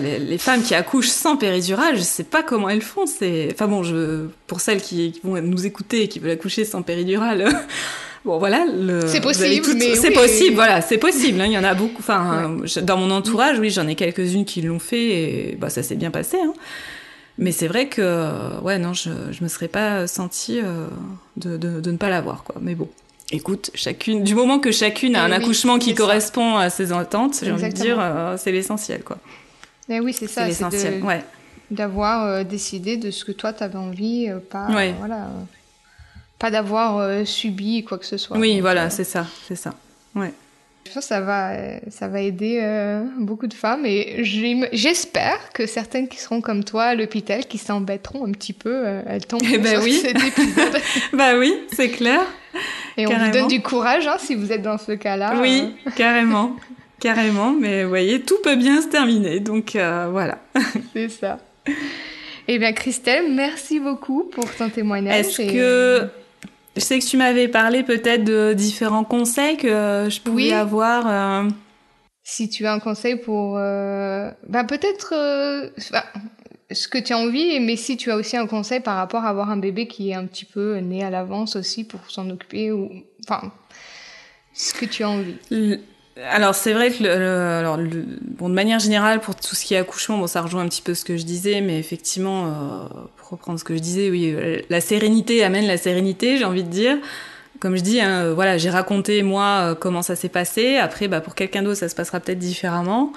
les, 0.00 0.38
femmes 0.38 0.62
qui 0.62 0.74
accouchent 0.74 1.08
sans 1.08 1.36
péridurale, 1.36 1.96
je 1.96 2.02
sais 2.02 2.24
pas 2.24 2.42
comment 2.42 2.68
elles 2.68 2.82
font. 2.82 3.06
C'est, 3.06 3.48
enfin 3.52 3.68
bon, 3.68 3.82
je, 3.82 4.26
pour 4.46 4.60
celles 4.60 4.80
qui, 4.80 5.20
vont 5.24 5.40
nous 5.40 5.66
écouter 5.66 6.02
et 6.02 6.08
qui 6.08 6.18
veulent 6.18 6.32
accoucher 6.32 6.64
sans 6.64 6.82
péridurale. 6.82 7.48
Bon 8.24 8.38
voilà, 8.38 8.64
c'est 9.06 9.20
possible. 9.20 9.66
C'est 9.96 10.12
possible, 10.12 10.54
voilà, 10.54 10.80
c'est 10.80 10.98
possible. 10.98 11.42
Il 11.44 11.50
y 11.50 11.58
en 11.58 11.64
a 11.64 11.74
beaucoup. 11.74 11.98
Enfin, 11.98 12.56
dans 12.82 12.96
mon 12.96 13.10
entourage, 13.10 13.58
oui, 13.58 13.70
j'en 13.70 13.88
ai 13.88 13.96
quelques-unes 13.96 14.44
qui 14.44 14.62
l'ont 14.62 14.78
fait 14.78 15.02
et 15.02 15.56
bah 15.58 15.70
ça 15.70 15.82
s'est 15.82 15.96
bien 15.96 16.12
passé. 16.12 16.36
Hein. 16.40 16.52
Mais 17.38 17.52
c'est 17.52 17.68
vrai 17.68 17.88
que, 17.88 18.60
ouais, 18.60 18.78
non, 18.78 18.92
je, 18.92 19.10
je 19.30 19.42
me 19.42 19.48
serais 19.48 19.68
pas 19.68 20.06
sentie 20.06 20.60
euh, 20.60 20.86
de, 21.36 21.56
de, 21.56 21.80
de, 21.80 21.90
ne 21.90 21.96
pas 21.96 22.10
l'avoir, 22.10 22.44
quoi. 22.44 22.56
Mais 22.60 22.74
bon, 22.74 22.88
écoute, 23.30 23.70
chacune, 23.74 24.22
du 24.22 24.34
moment 24.34 24.58
que 24.58 24.70
chacune 24.70 25.16
a 25.16 25.24
un 25.24 25.32
accouchement 25.32 25.78
qui 25.78 25.94
correspond 25.94 26.56
à 26.56 26.68
ses 26.70 26.92
attentes, 26.92 27.40
j'ai 27.42 27.52
envie 27.52 27.68
de 27.68 27.74
dire, 27.74 27.98
euh, 27.98 28.36
c'est 28.36 28.52
l'essentiel, 28.52 29.02
quoi. 29.02 29.18
Mais 29.88 30.00
oui, 30.00 30.12
c'est 30.12 30.26
ça. 30.26 30.42
C'est 30.42 30.48
l'essentiel, 30.48 31.02
ouais. 31.02 31.24
D'avoir 31.70 32.26
euh, 32.26 32.44
décidé 32.44 32.98
de 32.98 33.10
ce 33.10 33.24
que 33.24 33.32
toi 33.32 33.54
t'avais 33.54 33.78
envie, 33.78 34.28
pas, 34.50 34.66
voilà, 34.98 35.30
pas 36.38 36.50
d'avoir 36.50 37.26
subi 37.26 37.82
quoi 37.82 37.98
que 37.98 38.06
ce 38.06 38.18
soit. 38.18 38.36
Oui, 38.36 38.60
voilà, 38.60 38.90
c'est 38.90 39.04
ça, 39.04 39.26
c'est 39.48 39.56
ça, 39.56 39.72
ouais. 40.14 40.34
Je 40.84 40.92
pense 40.92 41.04
que 41.04 41.08
ça 41.08 41.20
va, 41.20 41.52
ça 41.90 42.08
va 42.08 42.20
aider 42.20 42.58
euh, 42.60 43.04
beaucoup 43.18 43.46
de 43.46 43.54
femmes 43.54 43.86
et 43.86 44.24
j'espère 44.24 45.52
que 45.54 45.66
certaines 45.66 46.08
qui 46.08 46.18
seront 46.18 46.40
comme 46.40 46.64
toi 46.64 46.84
à 46.84 46.94
l'hôpital, 46.94 47.46
qui 47.46 47.58
s'embêteront 47.58 48.26
un 48.26 48.32
petit 48.32 48.52
peu, 48.52 48.72
euh, 48.72 49.02
elles 49.06 49.24
tombent 49.24 49.42
eh 49.50 49.58
ben 49.58 49.80
oui. 49.82 49.92
cet 49.92 50.16
épisode. 50.22 50.76
bah 51.12 51.38
oui, 51.38 51.54
c'est 51.72 51.88
clair. 51.88 52.20
Et 52.96 53.06
on 53.06 53.16
vous 53.16 53.30
donne 53.30 53.48
du 53.48 53.62
courage 53.62 54.06
hein, 54.06 54.16
si 54.18 54.34
vous 54.34 54.52
êtes 54.52 54.62
dans 54.62 54.76
ce 54.76 54.92
cas-là. 54.92 55.34
Oui, 55.40 55.72
euh. 55.86 55.90
carrément. 55.96 56.56
Carrément, 57.00 57.52
mais 57.52 57.84
vous 57.84 57.88
voyez, 57.88 58.20
tout 58.20 58.38
peut 58.42 58.56
bien 58.56 58.82
se 58.82 58.88
terminer, 58.88 59.40
donc 59.40 59.72
voilà. 59.72 60.38
c'est 60.92 61.08
ça. 61.08 61.38
Eh 62.48 62.58
bien, 62.58 62.72
Christelle, 62.72 63.32
merci 63.32 63.80
beaucoup 63.80 64.24
pour 64.24 64.52
ton 64.54 64.68
témoignage. 64.68 65.26
Est-ce 65.26 65.42
que 65.42 66.08
je 66.76 66.80
sais 66.80 66.98
que 66.98 67.04
tu 67.04 67.16
m'avais 67.16 67.48
parlé 67.48 67.82
peut-être 67.82 68.24
de 68.24 68.52
différents 68.54 69.04
conseils 69.04 69.56
que 69.56 70.08
je 70.10 70.20
pouvais 70.20 70.52
avoir. 70.52 71.46
Si 72.24 72.48
tu 72.48 72.66
as 72.66 72.72
un 72.72 72.78
conseil 72.78 73.16
pour, 73.16 73.56
euh... 73.58 74.30
bah 74.48 74.64
peut-être 74.64 75.12
euh... 75.12 75.70
ce 76.70 76.88
que 76.88 76.98
tu 76.98 77.12
as 77.12 77.18
envie, 77.18 77.58
mais 77.60 77.76
si 77.76 77.96
tu 77.96 78.10
as 78.10 78.16
aussi 78.16 78.36
un 78.36 78.46
conseil 78.46 78.80
par 78.80 78.96
rapport 78.96 79.24
à 79.24 79.28
avoir 79.28 79.50
un 79.50 79.56
bébé 79.56 79.88
qui 79.88 80.10
est 80.10 80.14
un 80.14 80.26
petit 80.26 80.44
peu 80.44 80.76
né 80.76 81.02
à 81.02 81.10
l'avance 81.10 81.56
aussi 81.56 81.84
pour 81.84 82.00
s'en 82.10 82.30
occuper 82.30 82.70
ou, 82.70 82.90
enfin, 83.28 83.52
ce 84.54 84.72
que 84.72 84.86
tu 84.86 85.02
as 85.02 85.10
envie. 85.10 85.36
Alors 86.30 86.54
c'est 86.54 86.74
vrai 86.74 86.90
que 86.90 87.02
le, 87.02 88.04
bon, 88.22 88.48
de 88.48 88.54
manière 88.54 88.78
générale 88.78 89.20
pour 89.20 89.34
tout 89.34 89.54
ce 89.54 89.64
qui 89.64 89.74
est 89.74 89.78
accouchement, 89.78 90.18
bon 90.18 90.26
ça 90.26 90.42
rejoint 90.42 90.62
un 90.62 90.68
petit 90.68 90.82
peu 90.82 90.94
ce 90.94 91.04
que 91.04 91.16
je 91.16 91.24
disais, 91.24 91.62
mais 91.62 91.78
effectivement, 91.78 92.46
euh, 92.46 92.50
pour 93.16 93.30
reprendre 93.30 93.58
ce 93.58 93.64
que 93.64 93.74
je 93.74 93.80
disais, 93.80 94.10
oui, 94.10 94.36
la 94.68 94.80
sérénité 94.82 95.42
amène 95.42 95.66
la 95.66 95.78
sérénité, 95.78 96.36
j'ai 96.36 96.44
envie 96.44 96.64
de 96.64 96.68
dire 96.68 96.98
comme 97.62 97.76
je 97.76 97.82
dis, 97.82 98.00
hein, 98.00 98.24
euh, 98.24 98.34
voilà, 98.34 98.58
j'ai 98.58 98.70
raconté 98.70 99.22
moi 99.22 99.44
euh, 99.60 99.74
comment 99.76 100.02
ça 100.02 100.16
s'est 100.16 100.28
passé. 100.28 100.78
Après, 100.78 101.06
bah, 101.06 101.20
pour 101.20 101.36
quelqu'un 101.36 101.62
d'autre, 101.62 101.78
ça 101.78 101.88
se 101.88 101.94
passera 101.94 102.18
peut-être 102.18 102.40
différemment. 102.40 103.12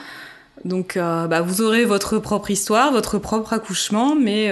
Donc, 0.66 0.98
euh, 0.98 1.26
bah, 1.26 1.42
vous 1.42 1.64
aurez 1.64 1.84
votre 1.84 2.20
propre 2.20 2.52
histoire, 2.52 2.92
votre 2.92 3.18
propre 3.18 3.54
accouchement, 3.54 4.14
mais 4.16 4.52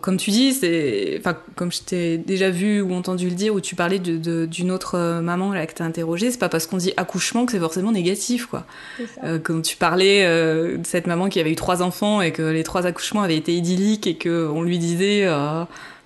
comme 0.00 0.16
tu 0.16 0.30
dis, 0.30 0.52
c'est, 0.52 1.16
enfin, 1.18 1.36
comme 1.56 1.72
je 1.72 1.82
t'ai 1.82 2.18
déjà 2.18 2.50
vu 2.50 2.80
ou 2.80 2.94
entendu 2.94 3.28
le 3.28 3.34
dire, 3.34 3.54
où 3.54 3.60
tu 3.60 3.74
parlais 3.74 3.98
d'une 3.98 4.70
autre 4.70 5.20
maman 5.20 5.52
là 5.52 5.66
que 5.66 5.74
t'as 5.74 5.84
interrogée, 5.84 6.30
c'est 6.30 6.38
pas 6.38 6.48
parce 6.48 6.66
qu'on 6.66 6.76
dit 6.76 6.92
accouchement 6.96 7.46
que 7.46 7.52
c'est 7.52 7.58
forcément 7.58 7.92
négatif, 7.92 8.46
quoi. 8.46 8.64
quand 9.42 9.62
tu 9.62 9.76
parlais 9.76 10.24
de 10.24 10.80
cette 10.84 11.06
maman 11.06 11.28
qui 11.28 11.40
avait 11.40 11.52
eu 11.52 11.56
trois 11.56 11.82
enfants 11.82 12.20
et 12.20 12.32
que 12.32 12.42
les 12.42 12.62
trois 12.62 12.86
accouchements 12.86 13.22
avaient 13.22 13.36
été 13.36 13.54
idylliques 13.54 14.06
et 14.06 14.16
que 14.16 14.48
on 14.52 14.62
lui 14.62 14.78
disait 14.78 15.28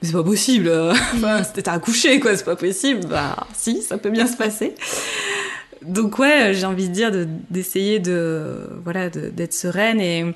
c'est 0.03 0.13
pas 0.13 0.23
possible. 0.23 0.71
enfin, 1.15 1.43
c'était 1.43 1.69
accouché, 1.69 2.21
quoi, 2.21 2.37
c'est 2.37 2.45
pas 2.45 2.57
possible. 2.57 3.07
Bah, 3.09 3.47
si, 3.55 3.83
ça 3.83 3.99
peut 3.99 4.11
bien 4.11 4.27
se 4.27 4.37
passer. 4.37 4.75
Donc 5.83 6.19
ouais, 6.19 6.53
j'ai 6.55 6.67
envie 6.67 6.89
de 6.89 6.95
dire 6.95 7.11
d'essayer 7.51 7.99
de, 7.99 8.69
voilà 8.83 9.09
d'être 9.09 9.53
sereine 9.53 10.01
et 10.01 10.35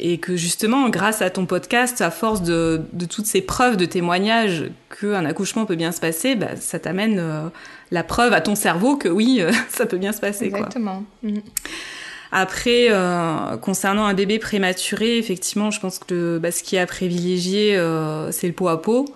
et 0.00 0.18
que 0.18 0.36
justement 0.36 0.88
grâce 0.88 1.22
à 1.22 1.30
ton 1.30 1.46
podcast, 1.46 2.00
à 2.00 2.10
force 2.10 2.42
de, 2.42 2.82
de 2.92 3.06
toutes 3.06 3.26
ces 3.26 3.40
preuves, 3.40 3.76
de 3.76 3.84
témoignages 3.84 4.64
qu'un 5.00 5.24
accouchement 5.24 5.66
peut 5.66 5.76
bien 5.76 5.92
se 5.92 6.00
passer, 6.00 6.34
bah, 6.34 6.56
ça 6.56 6.78
t'amène 6.78 7.18
euh, 7.18 7.48
la 7.90 8.02
preuve 8.02 8.32
à 8.32 8.40
ton 8.40 8.54
cerveau 8.54 8.96
que 8.96 9.08
oui, 9.08 9.38
euh, 9.40 9.52
ça 9.68 9.86
peut 9.86 9.98
bien 9.98 10.12
se 10.12 10.20
passer. 10.20 10.46
Exactement. 10.46 11.04
Quoi. 11.20 11.30
Mm. 11.30 11.40
Après, 12.32 12.86
euh, 12.90 13.56
concernant 13.56 14.06
un 14.06 14.14
bébé 14.14 14.38
prématuré, 14.38 15.18
effectivement, 15.18 15.70
je 15.70 15.80
pense 15.80 15.98
que 15.98 16.38
bah, 16.38 16.52
ce 16.52 16.62
qui 16.62 16.76
est 16.76 16.78
à 16.78 16.86
privilégier, 16.86 17.76
c'est 18.30 18.46
le 18.46 18.52
pot 18.52 18.68
à 18.68 18.80
pot. 18.80 19.06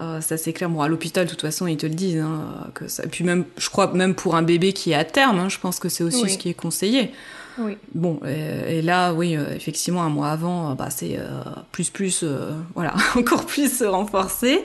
Euh, 0.00 0.20
ça 0.20 0.36
c'est 0.36 0.52
clair. 0.52 0.68
Bon, 0.68 0.80
à 0.80 0.88
l'hôpital, 0.88 1.26
de 1.26 1.30
toute 1.30 1.42
façon, 1.42 1.66
ils 1.66 1.76
te 1.76 1.86
le 1.86 1.94
disent. 1.94 2.20
Hein, 2.20 2.70
que 2.74 2.88
ça... 2.88 3.04
Puis 3.06 3.24
même, 3.24 3.44
je 3.58 3.68
crois 3.68 3.92
même 3.92 4.14
pour 4.14 4.34
un 4.36 4.42
bébé 4.42 4.72
qui 4.72 4.92
est 4.92 4.94
à 4.94 5.04
terme, 5.04 5.38
hein, 5.38 5.48
je 5.48 5.58
pense 5.58 5.78
que 5.78 5.88
c'est 5.88 6.04
aussi 6.04 6.28
ce 6.28 6.38
qui 6.38 6.48
est 6.48 6.54
conseillé. 6.54 7.12
Oui. 7.58 7.76
Bon, 7.94 8.20
et, 8.26 8.78
et 8.78 8.82
là, 8.82 9.12
oui, 9.12 9.36
euh, 9.36 9.54
effectivement, 9.54 10.02
un 10.02 10.08
mois 10.08 10.30
avant, 10.30 10.74
bah, 10.74 10.88
c'est 10.90 11.18
euh, 11.18 11.42
plus, 11.70 11.90
plus, 11.90 12.22
euh, 12.22 12.52
voilà, 12.74 12.94
encore 13.16 13.46
plus 13.46 13.82
renforcé. 13.82 14.64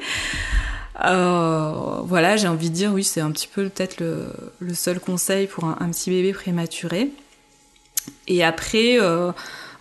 voilà, 1.00 2.38
j'ai 2.38 2.48
envie 2.48 2.70
de 2.70 2.76
dire, 2.76 2.94
oui, 2.94 3.04
c'est 3.04 3.22
un 3.22 3.32
petit 3.32 3.48
peu 3.48 3.70
peut-être 3.70 4.00
le, 4.00 4.74
seul 4.74 5.00
conseil 5.00 5.48
pour 5.48 5.66
un, 5.66 5.90
petit 5.92 6.10
bébé 6.10 6.34
prématuré. 6.34 7.12
Et 8.28 8.44
après, 8.44 9.00
euh, 9.00 9.32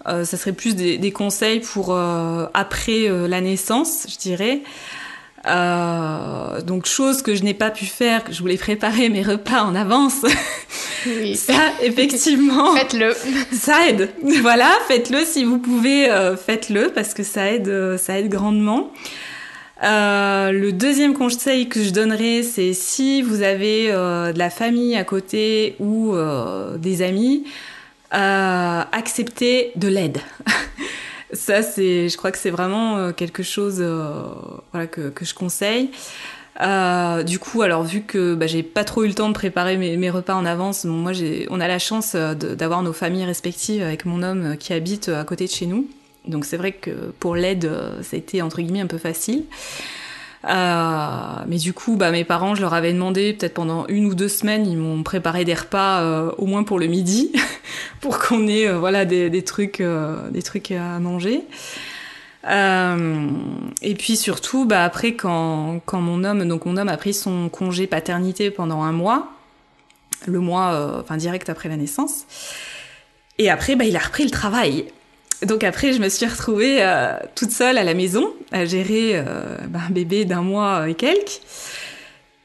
euh, 0.08 0.24
ça 0.24 0.36
serait 0.36 0.52
plus 0.52 0.76
des, 0.76 0.98
des 0.98 1.12
conseils 1.12 1.60
pour 1.60 1.92
euh, 1.92 2.46
après 2.54 3.08
euh, 3.08 3.26
la 3.26 3.40
naissance, 3.40 4.06
je 4.08 4.18
dirais. 4.18 4.62
Euh, 5.46 6.60
donc 6.62 6.86
chose 6.86 7.22
que 7.22 7.34
je 7.34 7.42
n'ai 7.42 7.54
pas 7.54 7.70
pu 7.70 7.84
faire, 7.84 8.24
que 8.24 8.32
je 8.32 8.40
voulais 8.40 8.56
préparer 8.56 9.08
mes 9.08 9.22
repas 9.22 9.62
en 9.62 9.74
avance. 9.74 10.24
Oui. 11.06 11.36
ça, 11.36 11.52
effectivement. 11.82 12.74
faites-le. 12.74 13.14
Ça 13.52 13.88
aide. 13.88 14.10
Voilà, 14.42 14.70
faites-le 14.88 15.24
si 15.24 15.44
vous 15.44 15.58
pouvez, 15.58 16.10
euh, 16.10 16.36
faites-le 16.36 16.90
parce 16.94 17.14
que 17.14 17.22
ça 17.22 17.52
aide, 17.52 17.96
ça 17.98 18.18
aide 18.18 18.28
grandement. 18.28 18.90
Euh, 19.82 20.52
le 20.52 20.72
deuxième 20.72 21.12
conseil 21.14 21.68
que 21.68 21.82
je 21.82 21.90
donnerais, 21.90 22.42
c'est 22.42 22.72
si 22.72 23.20
vous 23.22 23.42
avez 23.42 23.90
euh, 23.90 24.32
de 24.32 24.38
la 24.38 24.48
famille 24.48 24.96
à 24.96 25.04
côté 25.04 25.76
ou 25.80 26.14
euh, 26.14 26.78
des 26.78 27.02
amis, 27.02 27.44
euh, 28.14 28.82
accepter 28.92 29.72
de 29.76 29.88
l'aide. 29.88 30.18
Ça, 31.32 31.62
c'est, 31.62 32.08
je 32.08 32.16
crois 32.16 32.30
que 32.30 32.38
c'est 32.38 32.50
vraiment 32.50 32.96
euh, 32.96 33.12
quelque 33.12 33.42
chose 33.42 33.78
euh, 33.80 34.22
voilà, 34.72 34.86
que, 34.86 35.12
je 35.20 35.34
conseille. 35.34 35.90
Euh, 36.60 37.22
du 37.22 37.38
coup, 37.38 37.62
alors 37.62 37.82
vu 37.82 38.02
que 38.02 38.34
bah, 38.34 38.46
j'ai 38.46 38.62
pas 38.62 38.84
trop 38.84 39.04
eu 39.04 39.08
le 39.08 39.14
temps 39.14 39.28
de 39.28 39.34
préparer 39.34 39.76
mes, 39.76 40.10
repas 40.10 40.34
en 40.34 40.46
avance, 40.46 40.84
moi 40.84 41.12
j'ai, 41.12 41.46
on 41.50 41.60
a 41.60 41.68
la 41.68 41.78
chance 41.78 42.14
d'avoir 42.14 42.82
nos 42.82 42.94
familles 42.94 43.24
respectives 43.24 43.82
avec 43.82 44.06
mon 44.06 44.22
homme 44.22 44.56
qui 44.56 44.72
habite 44.72 45.08
à 45.08 45.24
côté 45.24 45.46
de 45.46 45.50
chez 45.50 45.66
nous. 45.66 45.88
Donc 46.26 46.44
c'est 46.44 46.56
vrai 46.56 46.72
que 46.72 46.90
pour 47.20 47.36
l'aide, 47.36 47.70
ça 48.02 48.16
a 48.16 48.18
été 48.18 48.40
entre 48.40 48.62
guillemets 48.62 48.80
un 48.80 48.86
peu 48.86 48.98
facile. 48.98 49.44
Euh, 50.44 51.44
mais 51.46 51.56
du 51.56 51.72
coup, 51.72 51.96
bah, 51.96 52.10
mes 52.10 52.24
parents, 52.24 52.54
je 52.54 52.60
leur 52.60 52.74
avais 52.74 52.92
demandé, 52.92 53.32
peut-être 53.32 53.54
pendant 53.54 53.86
une 53.88 54.06
ou 54.06 54.14
deux 54.14 54.28
semaines, 54.28 54.66
ils 54.66 54.76
m'ont 54.76 55.02
préparé 55.02 55.44
des 55.44 55.54
repas, 55.54 56.02
euh, 56.02 56.30
au 56.38 56.46
moins 56.46 56.62
pour 56.62 56.78
le 56.78 56.86
midi, 56.86 57.32
pour 58.00 58.18
qu'on 58.18 58.46
ait 58.46 58.68
euh, 58.68 58.78
voilà, 58.78 59.04
des, 59.04 59.30
des 59.30 59.42
trucs, 59.42 59.80
euh, 59.80 60.30
des 60.30 60.42
trucs 60.42 60.70
à 60.70 60.98
manger. 60.98 61.42
et 62.44 63.94
puis 63.98 64.16
surtout, 64.16 64.66
bah, 64.66 64.84
après, 64.84 65.14
quand, 65.14 65.80
quand 65.84 66.00
mon 66.00 66.22
homme, 66.22 66.46
donc 66.46 66.66
mon 66.66 66.76
homme 66.76 66.88
a 66.88 66.96
pris 66.96 67.14
son 67.14 67.48
congé 67.48 67.86
paternité 67.86 68.50
pendant 68.50 68.82
un 68.82 68.92
mois, 68.92 69.32
le 70.26 70.40
mois, 70.40 70.98
enfin 71.00 71.16
direct 71.16 71.48
après 71.50 71.68
la 71.68 71.76
naissance, 71.76 72.24
et 73.38 73.50
après, 73.50 73.74
bah, 73.74 73.84
il 73.84 73.96
a 73.96 74.00
repris 74.00 74.24
le 74.24 74.30
travail. 74.30 74.86
Donc 75.44 75.64
après, 75.64 75.92
je 75.92 76.00
me 76.00 76.08
suis 76.08 76.26
retrouvée 76.26 76.78
euh, 76.80 77.12
toute 77.34 77.50
seule 77.50 77.76
à 77.76 77.84
la 77.84 77.94
maison 77.94 78.32
à 78.52 78.64
gérer 78.64 79.12
euh, 79.14 79.22
bah, 79.68 79.80
un 79.88 79.92
bébé 79.92 80.24
d'un 80.24 80.42
mois 80.42 80.88
et 80.88 80.94
quelques. 80.94 81.40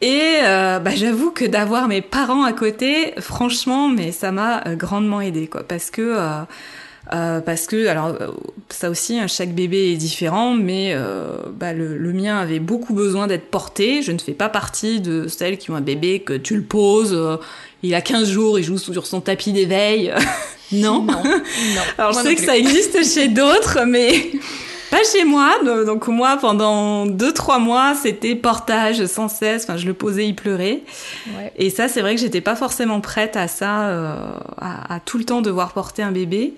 Et 0.02 0.40
euh, 0.44 0.80
bah, 0.80 0.92
j'avoue 0.96 1.32
que 1.32 1.46
d'avoir 1.46 1.88
mes 1.88 2.02
parents 2.02 2.44
à 2.44 2.54
côté, 2.54 3.14
franchement, 3.20 3.88
mais 3.88 4.12
ça 4.12 4.32
m'a 4.32 4.64
grandement 4.76 5.22
aidé, 5.22 5.48
quoi, 5.48 5.64
parce 5.64 5.92
que 5.92 6.18
parce 7.10 7.68
que 7.68 7.88
alors 7.88 8.16
ça 8.70 8.90
aussi, 8.90 9.20
hein, 9.20 9.28
chaque 9.28 9.54
bébé 9.54 9.92
est 9.92 9.98
différent, 9.98 10.54
mais 10.54 10.96
bah, 11.54 11.74
le, 11.74 11.98
le, 11.98 12.14
mien 12.14 12.40
avait 12.40 12.60
beaucoup 12.60 12.94
besoin 12.94 13.28
d'être 13.28 13.52
porté. 13.52 14.02
Je 14.02 14.12
ne 14.12 14.18
fais 14.18 14.34
pas 14.34 14.50
partie 14.50 15.02
de 15.02 15.28
celles 15.28 15.58
qui 15.58 15.72
ont 15.72 15.76
un 15.76 15.82
bébé 15.82 16.22
que 16.22 16.34
tu 16.34 16.56
le 16.56 16.64
poses, 16.64 17.40
il 17.84 17.94
a 17.94 18.02
15 18.02 18.30
jours, 18.30 18.58
il 18.58 18.64
joue 18.64 18.78
sur 18.80 19.06
son 19.06 19.22
tapis 19.22 19.54
d'éveil. 19.54 20.14
Non. 20.72 21.04
non. 21.04 21.22
Alors, 21.98 22.14
moi 22.14 22.24
je 22.24 22.30
sais 22.30 22.36
que 22.36 22.44
ça 22.44 22.58
existe 22.58 23.04
chez 23.04 23.28
d'autres, 23.28 23.80
mais 23.86 24.32
pas 24.92 24.98
chez 25.12 25.24
moi. 25.24 25.54
Donc, 25.86 26.08
moi, 26.08 26.38
pendant 26.40 27.08
2-3 27.08 27.62
mois, 27.62 27.94
c'était 27.96 28.36
portage 28.36 29.06
sans 29.06 29.28
cesse. 29.28 29.64
Enfin, 29.64 29.78
je 29.78 29.86
le 29.86 29.94
posais, 29.94 30.28
il 30.28 30.36
pleurait. 30.36 30.82
Ouais. 31.38 31.52
Et 31.58 31.70
ça, 31.70 31.88
c'est 31.88 32.02
vrai 32.02 32.16
que 32.16 32.22
j'étais 32.22 32.42
pas 32.42 32.56
forcément 32.56 33.02
prête 33.02 33.36
à 33.36 33.48
ça, 33.48 33.88
euh, 33.88 34.16
à, 34.58 34.96
à, 34.96 35.00
tout 35.00 35.18
le 35.18 35.24
temps 35.24 35.42
devoir 35.42 35.74
porter 35.74 36.04
un 36.04 36.12
bébé. 36.12 36.54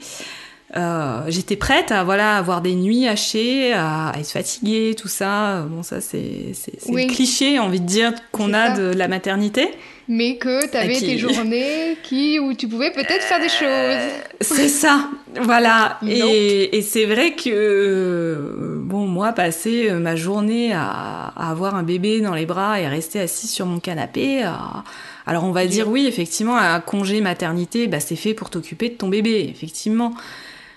Euh, 0.76 1.22
j'étais 1.28 1.56
prête 1.56 1.92
à 1.92 2.04
voilà 2.04 2.36
avoir 2.36 2.62
des 2.62 2.74
nuits 2.74 3.08
hachées, 3.08 3.74
à, 3.74 4.10
à, 4.10 4.20
être 4.20 4.32
fatiguée, 4.32 4.96
tout 5.00 5.08
ça. 5.08 5.62
Bon, 5.70 5.84
ça 5.84 6.02
c'est 6.02 6.54
c'est 6.54 6.74
oui. 6.88 7.06
le 7.06 7.14
cliché, 7.14 7.60
envie 7.60 7.80
de 7.80 7.86
dire 7.86 8.12
qu'on 8.32 8.54
a 8.54 8.76
ça. 8.76 8.82
de 8.82 8.98
la 8.98 9.08
maternité. 9.08 9.70
Mais 10.08 10.38
que 10.38 10.70
tu 10.70 10.78
avais 10.78 10.96
qui... 10.96 11.06
tes 11.06 11.18
journées 11.18 11.98
qui 12.04 12.40
où 12.40 12.54
tu 12.54 12.68
pouvais 12.68 12.92
peut-être 12.92 13.22
faire 13.22 13.40
des 13.40 13.50
choses. 13.50 14.12
C'est 14.42 14.68
ça, 14.68 15.10
voilà. 15.42 15.98
et, 16.06 16.78
et 16.78 16.82
c'est 16.82 17.06
vrai 17.06 17.36
que 17.36 18.80
bon 18.82 19.08
moi 19.08 19.32
passer 19.32 19.92
ma 19.92 20.16
journée 20.16 20.74
à, 20.74 21.32
à, 21.36 21.52
avoir 21.52 21.76
un 21.76 21.84
bébé 21.84 22.20
dans 22.20 22.34
les 22.34 22.46
bras 22.46 22.82
et 22.82 22.88
rester 22.88 23.20
assis 23.20 23.48
sur 23.48 23.66
mon 23.66 23.80
canapé. 23.80 24.44
À... 24.44 24.84
Alors 25.26 25.46
on 25.46 25.52
va 25.52 25.66
dire 25.66 25.88
oui 25.88 26.06
effectivement 26.06 26.58
un 26.58 26.80
congé 26.82 27.22
maternité, 27.22 27.88
bah, 27.88 28.00
c'est 28.00 28.18
fait 28.18 28.34
pour 28.34 28.50
t'occuper 28.50 28.90
de 28.90 28.96
ton 28.96 29.08
bébé 29.08 29.48
effectivement. 29.50 30.14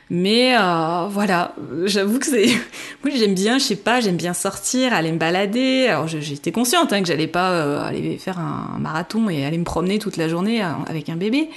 Mais 0.08 0.56
euh, 0.56 1.08
voilà, 1.10 1.54
j'avoue 1.84 2.18
que 2.18 2.26
c'est. 2.26 2.46
Moi, 3.04 3.12
j'aime 3.16 3.34
bien, 3.34 3.58
je 3.58 3.64
sais 3.64 3.76
pas, 3.76 4.00
j'aime 4.00 4.16
bien 4.16 4.34
sortir, 4.34 4.92
aller 4.92 5.10
me 5.10 5.18
balader. 5.18 5.88
Alors, 5.88 6.06
j'étais 6.06 6.52
consciente 6.52 6.92
hein, 6.92 7.00
que 7.00 7.08
j'allais 7.08 7.26
pas 7.26 7.50
euh, 7.50 7.82
aller 7.82 8.16
faire 8.18 8.38
un 8.38 8.78
marathon 8.78 9.28
et 9.28 9.44
aller 9.44 9.58
me 9.58 9.64
promener 9.64 9.98
toute 9.98 10.16
la 10.16 10.28
journée 10.28 10.62
euh, 10.62 10.68
avec 10.86 11.08
un 11.08 11.16
bébé. 11.16 11.50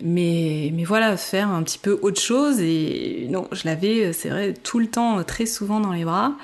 Mais, 0.00 0.70
mais 0.74 0.84
voilà, 0.84 1.16
faire 1.16 1.48
un 1.50 1.62
petit 1.62 1.78
peu 1.78 1.98
autre 2.02 2.20
chose. 2.20 2.60
Et 2.60 3.26
non, 3.30 3.48
je 3.52 3.62
l'avais, 3.64 4.12
c'est 4.12 4.28
vrai, 4.28 4.52
tout 4.52 4.78
le 4.78 4.86
temps, 4.86 5.22
très 5.24 5.46
souvent 5.46 5.80
dans 5.80 5.92
les 5.92 6.04
bras. 6.04 6.34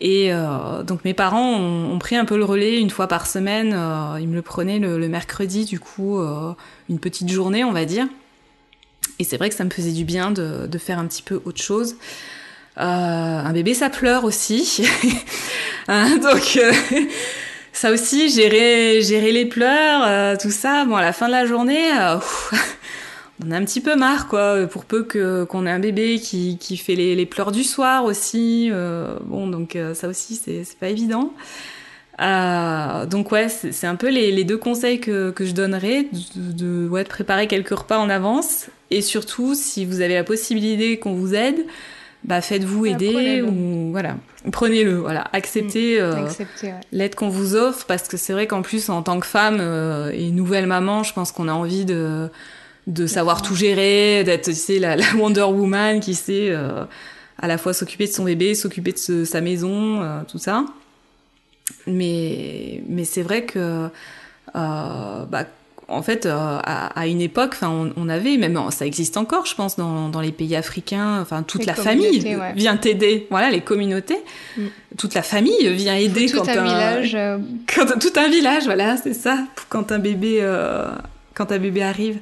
Et 0.00 0.32
euh, 0.32 0.82
donc 0.84 1.04
mes 1.04 1.14
parents 1.14 1.54
ont, 1.54 1.98
pris 1.98 2.16
un 2.16 2.24
peu 2.24 2.36
le 2.36 2.44
relais 2.44 2.80
une 2.80 2.90
fois 2.90 3.08
par 3.08 3.26
semaine. 3.26 3.72
Euh, 3.74 4.18
ils 4.20 4.28
me 4.28 4.34
le 4.34 4.42
prenaient 4.42 4.78
le, 4.78 5.08
mercredi, 5.08 5.64
du 5.64 5.80
coup, 5.80 6.18
euh, 6.18 6.52
une 6.88 7.00
petite 7.00 7.28
journée, 7.28 7.64
on 7.64 7.72
va 7.72 7.84
dire. 7.84 8.06
Et 9.18 9.24
c'est 9.24 9.36
vrai 9.36 9.48
que 9.48 9.54
ça 9.54 9.64
me 9.64 9.70
faisait 9.70 9.92
du 9.92 10.04
bien 10.04 10.30
de, 10.30 10.66
de, 10.66 10.78
faire 10.78 10.98
un 10.98 11.06
petit 11.06 11.22
peu 11.22 11.40
autre 11.44 11.60
chose. 11.60 11.96
un 12.76 13.52
bébé, 13.52 13.74
ça 13.74 13.90
pleure 13.90 14.24
aussi. 14.24 14.86
Hein, 15.88 16.18
donc, 16.22 16.60
ça 17.72 17.90
aussi, 17.90 18.30
gérer, 18.30 19.02
gérer 19.02 19.32
les 19.32 19.46
pleurs, 19.46 20.38
tout 20.38 20.50
ça. 20.50 20.84
Bon, 20.84 20.96
à 20.96 21.02
la 21.02 21.12
fin 21.12 21.26
de 21.26 21.32
la 21.32 21.46
journée, 21.46 21.90
on 23.44 23.50
a 23.50 23.56
un 23.56 23.64
petit 23.64 23.80
peu 23.80 23.96
marre, 23.96 24.28
quoi. 24.28 24.66
Pour 24.66 24.84
peu 24.84 25.02
que 25.02 25.44
qu'on 25.44 25.66
ait 25.66 25.70
un 25.70 25.78
bébé 25.78 26.20
qui, 26.20 26.58
qui 26.58 26.76
fait 26.76 26.94
les, 26.94 27.16
les 27.16 27.26
pleurs 27.26 27.52
du 27.52 27.64
soir 27.64 28.04
aussi. 28.04 28.70
bon, 29.24 29.46
donc 29.46 29.76
ça 29.94 30.08
aussi, 30.08 30.36
c'est 30.36 30.78
pas 30.78 30.88
évident. 30.88 31.32
Euh, 32.20 33.06
donc 33.06 33.30
ouais, 33.30 33.48
c'est 33.48 33.86
un 33.86 33.94
peu 33.94 34.08
les, 34.08 34.32
les, 34.32 34.44
deux 34.44 34.56
conseils 34.56 35.00
que, 35.00 35.30
que 35.30 35.44
je 35.44 35.52
donnerais, 35.52 36.08
de, 36.34 36.52
de, 36.52 36.88
ouais, 36.88 37.04
de, 37.04 37.08
préparer 37.08 37.46
quelques 37.46 37.70
repas 37.70 37.98
en 37.98 38.10
avance. 38.10 38.66
Et 38.90 39.02
surtout 39.02 39.54
si 39.54 39.84
vous 39.84 40.00
avez 40.00 40.14
la 40.14 40.24
possibilité 40.24 40.98
qu'on 40.98 41.14
vous 41.14 41.34
aide, 41.34 41.64
bah 42.24 42.40
faites-vous 42.40 42.86
aider 42.86 43.42
ou 43.42 43.90
voilà, 43.92 44.16
prenez-le, 44.50 44.96
voilà, 44.96 45.24
acceptez, 45.32 46.00
mmh, 46.00 46.02
euh, 46.02 46.28
ouais. 46.62 46.74
l'aide 46.90 47.14
qu'on 47.14 47.28
vous 47.28 47.54
offre 47.54 47.86
parce 47.86 48.08
que 48.08 48.16
c'est 48.16 48.32
vrai 48.32 48.48
qu'en 48.48 48.62
plus 48.62 48.88
en 48.88 49.02
tant 49.02 49.20
que 49.20 49.26
femme 49.26 49.58
euh, 49.60 50.10
et 50.12 50.30
nouvelle 50.30 50.66
maman, 50.66 51.04
je 51.04 51.12
pense 51.12 51.30
qu'on 51.30 51.46
a 51.46 51.52
envie 51.52 51.84
de 51.84 52.28
de 52.88 53.06
savoir 53.06 53.42
tout 53.42 53.54
gérer, 53.54 54.24
d'être 54.24 54.46
tu 54.46 54.54
sais 54.54 54.78
la, 54.78 54.96
la, 54.96 55.04
Wonder 55.16 55.42
Woman 55.42 56.00
qui 56.00 56.14
sait 56.14 56.48
euh, 56.50 56.84
à 57.38 57.46
la 57.46 57.58
fois 57.58 57.72
s'occuper 57.72 58.06
de 58.06 58.12
son 58.12 58.24
bébé, 58.24 58.54
s'occuper 58.54 58.92
de 58.92 58.98
ce, 58.98 59.24
sa 59.24 59.40
maison, 59.40 60.02
euh, 60.02 60.22
tout 60.26 60.38
ça. 60.38 60.64
Mais, 61.86 62.82
mais 62.88 63.04
c'est 63.04 63.22
vrai 63.22 63.44
que, 63.44 63.88
euh, 64.56 65.24
bah, 65.24 65.44
en 65.88 66.02
fait, 66.02 66.26
euh, 66.26 66.36
à, 66.36 66.86
à, 67.00 67.06
une 67.06 67.20
époque, 67.20 67.52
enfin, 67.54 67.70
on, 67.70 67.92
on, 67.96 68.08
avait, 68.08 68.36
même 68.36 68.58
ça 68.70 68.84
existe 68.84 69.16
encore, 69.16 69.46
je 69.46 69.54
pense, 69.54 69.76
dans, 69.76 70.10
dans 70.10 70.20
les 70.20 70.32
pays 70.32 70.54
africains, 70.54 71.20
enfin, 71.20 71.42
toute 71.42 71.62
les 71.62 71.66
la 71.66 71.74
famille 71.74 72.36
ouais. 72.36 72.52
vient 72.54 72.76
t'aider. 72.76 73.26
Voilà, 73.30 73.50
les 73.50 73.62
communautés, 73.62 74.18
mm. 74.56 74.66
toute 74.98 75.14
la 75.14 75.22
famille 75.22 75.68
vient 75.74 75.96
aider 75.96 76.26
tout 76.26 76.38
quand 76.38 76.48
un, 76.48 76.58
un 76.58 76.64
village, 76.64 77.14
euh... 77.14 77.38
quand 77.74 77.98
tout 77.98 78.12
un 78.16 78.28
village, 78.28 78.64
voilà, 78.64 78.98
c'est 78.98 79.14
ça, 79.14 79.38
quand 79.70 79.90
un 79.90 79.98
bébé, 79.98 80.38
euh, 80.42 80.90
quand 81.34 81.52
un 81.52 81.58
bébé 81.58 81.82
arrive. 81.82 82.18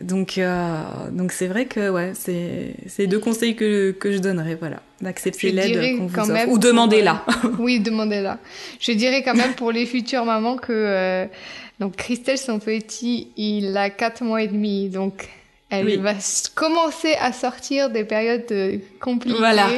Donc, 0.00 0.38
euh, 0.38 0.82
donc 1.12 1.30
c'est 1.30 1.46
vrai 1.46 1.66
que 1.66 1.88
ouais, 1.88 2.12
c'est 2.14 3.06
deux 3.06 3.20
conseils 3.20 3.54
que 3.54 3.92
que 3.92 4.10
je 4.10 4.18
donnerais, 4.18 4.56
voilà, 4.56 4.82
d'accepter 5.00 5.52
l'aide 5.52 5.98
qu'on 5.98 6.06
vous 6.06 6.18
offre 6.18 6.32
même 6.32 6.48
ou 6.50 6.58
demandez-la. 6.58 7.24
oui, 7.58 7.78
demandez-la. 7.78 8.38
Je 8.80 8.92
dirais 8.92 9.22
quand 9.22 9.34
même 9.34 9.54
pour 9.54 9.70
les 9.70 9.86
futures 9.86 10.24
mamans 10.24 10.56
que 10.56 10.72
euh, 10.72 11.26
donc 11.78 11.94
Christelle 11.96 12.38
son 12.38 12.58
petit, 12.58 13.28
il 13.36 13.76
a 13.76 13.88
quatre 13.90 14.24
mois 14.24 14.42
et 14.42 14.48
demi, 14.48 14.88
donc 14.88 15.28
elle 15.70 15.86
oui. 15.86 15.96
va 15.96 16.14
commencer 16.54 17.14
à 17.20 17.32
sortir 17.32 17.90
des 17.90 18.04
périodes 18.04 18.44
euh, 18.50 18.78
compliquées. 19.00 19.38
Voilà. 19.38 19.68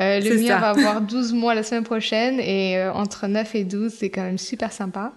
Euh, 0.00 0.20
le 0.20 0.36
mien 0.36 0.48
ça. 0.48 0.58
va 0.58 0.70
avoir 0.70 1.00
12 1.00 1.32
mois 1.32 1.54
la 1.54 1.64
semaine 1.64 1.82
prochaine 1.82 2.38
et 2.38 2.76
euh, 2.78 2.92
entre 2.92 3.26
9 3.26 3.54
et 3.56 3.64
12, 3.64 3.92
c'est 3.98 4.10
quand 4.10 4.22
même 4.22 4.38
super 4.38 4.72
sympa. 4.72 5.12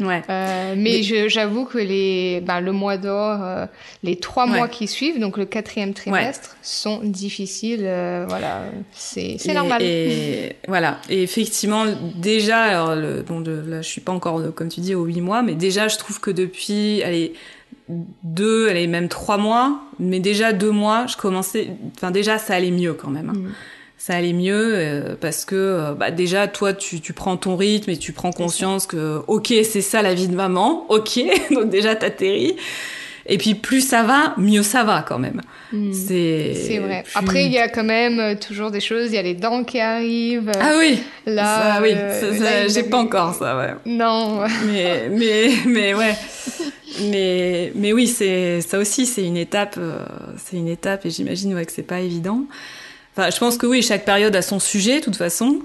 Ouais. 0.00 0.22
Euh, 0.28 0.74
mais 0.76 1.02
j'avoue 1.02 1.64
que 1.64 1.78
les, 1.78 2.40
ben, 2.42 2.60
le 2.60 2.72
mois 2.72 2.96
d'or, 2.96 3.42
euh, 3.42 3.66
les 4.02 4.16
trois 4.16 4.46
ouais. 4.46 4.56
mois 4.56 4.68
qui 4.68 4.86
suivent, 4.86 5.18
donc 5.18 5.38
le 5.38 5.44
quatrième 5.46 5.94
trimestre, 5.94 6.50
ouais. 6.50 6.58
sont 6.62 7.00
difficiles. 7.02 7.84
Euh, 7.84 8.26
voilà, 8.28 8.64
c'est 8.92 9.38
normal. 9.52 9.82
Et 9.82 10.56
voilà. 10.68 10.98
Et 11.08 11.22
effectivement, 11.22 11.84
déjà, 12.14 12.62
alors, 12.62 12.94
le, 12.94 13.22
bon, 13.22 13.40
de, 13.40 13.62
là, 13.66 13.82
je 13.82 13.88
suis 13.88 14.00
pas 14.00 14.12
encore, 14.12 14.54
comme 14.54 14.68
tu 14.68 14.80
dis, 14.80 14.94
aux 14.94 15.04
huit 15.04 15.20
mois, 15.20 15.42
mais 15.42 15.54
déjà, 15.54 15.88
je 15.88 15.96
trouve 15.96 16.20
que 16.20 16.30
depuis, 16.30 17.02
allez, 17.02 17.32
deux, 18.22 18.68
allez, 18.68 18.86
même 18.86 19.08
trois 19.08 19.38
mois, 19.38 19.80
mais 19.98 20.20
déjà 20.20 20.52
deux 20.52 20.72
mois, 20.72 21.06
je 21.06 21.16
commençais, 21.16 21.70
enfin, 21.96 22.10
déjà, 22.10 22.38
ça 22.38 22.54
allait 22.54 22.70
mieux 22.70 22.94
quand 22.94 23.10
même. 23.10 23.30
Hein. 23.30 23.38
Mmh 23.38 23.52
ça 24.06 24.14
allait 24.14 24.32
mieux 24.32 24.74
euh, 24.76 25.16
parce 25.20 25.44
que 25.44 25.56
euh, 25.56 25.94
bah, 25.94 26.12
déjà 26.12 26.46
toi 26.46 26.72
tu, 26.72 27.00
tu 27.00 27.12
prends 27.12 27.36
ton 27.36 27.56
rythme 27.56 27.90
et 27.90 27.96
tu 27.96 28.12
prends 28.12 28.30
conscience 28.30 28.86
que 28.86 29.20
ok 29.26 29.52
c'est 29.64 29.80
ça 29.80 30.00
la 30.00 30.14
vie 30.14 30.28
de 30.28 30.36
maman 30.36 30.86
ok 30.90 31.18
donc 31.50 31.70
déjà 31.70 31.96
t'atterris. 31.96 32.54
Et 33.28 33.36
puis 33.36 33.56
plus 33.56 33.80
ça 33.80 34.04
va 34.04 34.34
mieux 34.36 34.62
ça 34.62 34.84
va 34.84 35.02
quand 35.02 35.18
même. 35.18 35.40
Mmh. 35.72 35.92
c'est 35.92 36.78
vrai. 36.78 37.02
plus... 37.02 37.12
après 37.16 37.46
il 37.46 37.52
y 37.52 37.58
a 37.58 37.68
quand 37.68 37.82
même 37.82 38.20
euh, 38.20 38.34
toujours 38.36 38.70
des 38.70 38.78
choses. 38.78 39.08
Il 39.08 39.14
y 39.16 39.18
a 39.18 39.22
les 39.22 39.34
dents 39.34 39.64
qui 39.64 39.80
arrivent. 39.80 40.52
Ah 40.60 40.74
oui. 40.78 41.02
Là 41.26 41.74
ça, 41.74 41.82
oui. 41.82 41.90
euh, 41.92 42.68
j'ai 42.68 42.84
pas 42.84 42.98
encore 42.98 43.34
ça 43.34 43.58
ouais. 43.58 43.74
Non. 43.86 44.42
Mais 44.68 45.08
mais 45.10 45.50
mais 45.66 45.94
ouais. 45.94 46.14
Mais 47.10 47.72
mais 47.74 47.92
oui 47.92 48.06
c'est 48.06 48.60
ça 48.60 48.78
aussi 48.78 49.04
c'est 49.04 49.24
une 49.24 49.36
étape 49.36 49.80
c'est 50.36 50.56
une 50.56 50.68
étape 50.68 51.04
et 51.06 51.10
j'imagine 51.10 51.54
ouais 51.54 51.66
que 51.66 51.72
c'est 51.72 51.82
pas 51.82 51.98
évident 51.98 52.46
Enfin, 53.16 53.30
je 53.30 53.38
pense 53.38 53.56
que 53.56 53.66
oui, 53.66 53.82
chaque 53.82 54.04
période 54.04 54.36
a 54.36 54.42
son 54.42 54.58
sujet, 54.58 55.00
de 55.00 55.04
toute 55.04 55.16
façon, 55.16 55.60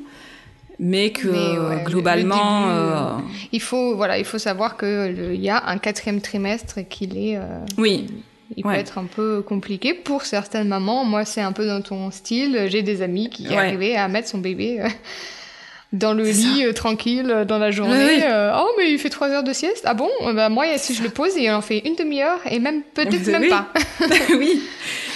mais 0.79 1.11
que 1.11 1.27
mais 1.27 1.75
ouais, 1.75 1.83
globalement, 1.83 2.61
début, 2.61 2.73
euh... 2.73 3.03
il 3.51 3.61
faut 3.61 3.95
voilà, 3.95 4.17
il 4.17 4.25
faut 4.25 4.39
savoir 4.39 4.77
que 4.77 5.33
il 5.33 5.41
y 5.41 5.49
a 5.49 5.67
un 5.67 5.77
quatrième 5.77 6.21
trimestre 6.21 6.77
et 6.77 6.85
qu'il 6.85 7.17
est 7.17 7.37
euh, 7.37 7.59
oui. 7.77 8.07
Il 8.57 8.65
ouais. 8.65 8.73
peut 8.73 8.79
être 8.79 8.97
un 8.97 9.05
peu 9.05 9.41
compliqué 9.41 9.93
pour 9.93 10.23
certaines 10.23 10.67
mamans. 10.67 11.05
Moi, 11.05 11.23
c'est 11.23 11.39
un 11.39 11.53
peu 11.53 11.65
dans 11.65 11.81
ton 11.81 12.11
style. 12.11 12.67
J'ai 12.67 12.81
des 12.81 13.01
amis 13.01 13.29
qui 13.29 13.47
ouais. 13.47 13.55
arrivaient 13.55 13.95
à 13.95 14.09
mettre 14.09 14.27
son 14.27 14.39
bébé 14.39 14.81
euh, 14.81 14.87
dans 15.91 16.13
le 16.13 16.23
lit 16.23 16.65
euh, 16.65 16.73
tranquille 16.73 17.45
dans 17.47 17.57
la 17.57 17.71
journée. 17.71 17.97
Oui, 17.97 18.15
oui. 18.17 18.23
Euh, 18.23 18.53
oh, 18.57 18.69
mais 18.77 18.91
il 18.91 18.97
fait 18.99 19.09
trois 19.09 19.29
heures 19.29 19.43
de 19.43 19.53
sieste. 19.53 19.83
Ah 19.85 19.93
bon? 19.93 20.09
Bah, 20.33 20.49
Moi, 20.49 20.77
si 20.77 20.93
je 20.93 21.03
le 21.03 21.09
pose, 21.09 21.31
il 21.35 21.49
en 21.51 21.61
fait 21.61 21.79
une 21.79 21.95
demi-heure 21.95 22.39
et 22.49 22.59
même 22.59 22.81
peut-être 22.93 23.27
même 23.27 23.41
oui. 23.41 23.49
pas. 23.49 23.67
oui. 24.37 24.61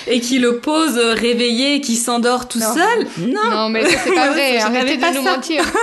Et 0.07 0.19
qui 0.19 0.37
le 0.39 0.57
pose 0.57 0.97
réveillé, 0.97 1.81
qui 1.81 1.95
s'endort 1.95 2.47
tout 2.47 2.59
non. 2.59 2.73
seul? 2.73 3.07
Non. 3.29 3.49
Non, 3.51 3.69
mais 3.69 3.85
c'est 3.85 4.13
pas 4.13 4.31
vrai. 4.33 4.57
Arrêtez 4.57 4.97
de 4.97 5.17
nous 5.17 5.23
ça. 5.23 5.35
mentir. 5.35 5.63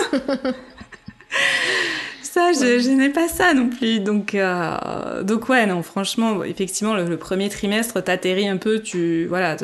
ça, 2.22 2.52
je, 2.52 2.78
je 2.78 2.90
n'ai 2.90 3.08
pas 3.08 3.28
ça 3.28 3.54
non 3.54 3.68
plus. 3.68 4.00
Donc, 4.00 4.34
euh, 4.34 5.22
donc 5.22 5.48
ouais, 5.48 5.66
non, 5.66 5.82
franchement, 5.82 6.44
effectivement, 6.44 6.94
le, 6.94 7.06
le 7.06 7.16
premier 7.16 7.48
trimestre, 7.48 8.02
t'atterris 8.02 8.48
un 8.48 8.58
peu, 8.58 8.80
tu, 8.80 9.26
voilà, 9.26 9.56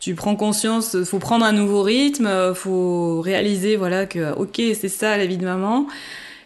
tu 0.00 0.14
prends 0.14 0.36
conscience, 0.36 1.02
faut 1.04 1.18
prendre 1.18 1.44
un 1.44 1.52
nouveau 1.52 1.82
rythme, 1.82 2.54
faut 2.54 3.20
réaliser, 3.20 3.76
voilà, 3.76 4.06
que, 4.06 4.32
ok, 4.34 4.60
c'est 4.78 4.88
ça 4.88 5.16
la 5.16 5.26
vie 5.26 5.38
de 5.38 5.44
maman. 5.44 5.86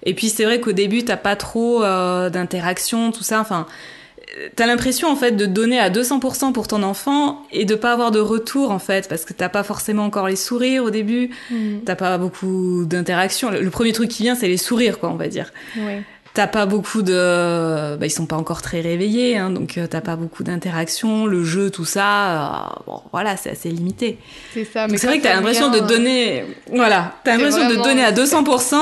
Et 0.04 0.14
puis, 0.14 0.28
c'est 0.28 0.44
vrai 0.44 0.60
qu'au 0.60 0.72
début, 0.72 1.04
t'as 1.04 1.16
pas 1.16 1.36
trop 1.36 1.84
euh, 1.84 2.30
d'interaction, 2.30 3.12
tout 3.12 3.22
ça, 3.22 3.40
enfin, 3.40 3.66
t'as 4.56 4.66
l'impression 4.66 5.08
en 5.08 5.16
fait 5.16 5.32
de 5.32 5.46
donner 5.46 5.78
à 5.78 5.90
200% 5.90 6.52
pour 6.52 6.68
ton 6.68 6.82
enfant 6.82 7.42
et 7.52 7.64
de 7.64 7.74
pas 7.74 7.92
avoir 7.92 8.10
de 8.10 8.20
retour 8.20 8.70
en 8.70 8.78
fait 8.78 9.08
parce 9.08 9.24
que 9.24 9.32
t'as 9.32 9.48
pas 9.48 9.62
forcément 9.62 10.04
encore 10.04 10.28
les 10.28 10.36
sourires 10.36 10.84
au 10.84 10.90
début, 10.90 11.30
mmh. 11.50 11.80
t'as 11.84 11.96
pas 11.96 12.18
beaucoup 12.18 12.84
d'interaction. 12.84 13.50
Le, 13.50 13.70
premier 13.70 13.92
truc 13.92 14.10
qui 14.10 14.22
vient 14.22 14.34
c'est 14.34 14.48
les 14.48 14.56
sourires 14.56 14.98
quoi 14.98 15.10
on 15.10 15.16
va 15.16 15.28
dire. 15.28 15.52
Ouais. 15.76 16.02
T'as 16.34 16.46
pas 16.46 16.64
beaucoup 16.64 17.02
de, 17.02 17.96
bah, 17.96 18.06
ils 18.06 18.10
sont 18.10 18.24
pas 18.24 18.36
encore 18.36 18.62
très 18.62 18.80
réveillés 18.80 19.36
hein, 19.36 19.50
donc 19.50 19.76
euh, 19.76 19.86
t'as 19.86 20.00
pas 20.00 20.16
beaucoup 20.16 20.42
d'interaction, 20.42 21.26
le 21.26 21.44
jeu 21.44 21.68
tout 21.68 21.84
ça, 21.84 22.30
euh, 22.30 22.80
bon 22.86 23.02
voilà 23.12 23.36
c'est 23.36 23.50
assez 23.50 23.68
limité. 23.68 24.16
C'est 24.54 24.64
ça. 24.64 24.88
Mais 24.88 24.96
c'est 24.96 25.08
vrai 25.08 25.18
que 25.18 25.24
t'as 25.24 25.34
l'impression 25.34 25.70
de 25.70 25.80
donner, 25.80 26.44
voilà, 26.72 27.16
t'as 27.22 27.32
l'impression 27.36 27.66
vraiment... 27.66 27.82
de 27.82 27.86
donner 27.86 28.02
à 28.02 28.12
200% 28.14 28.76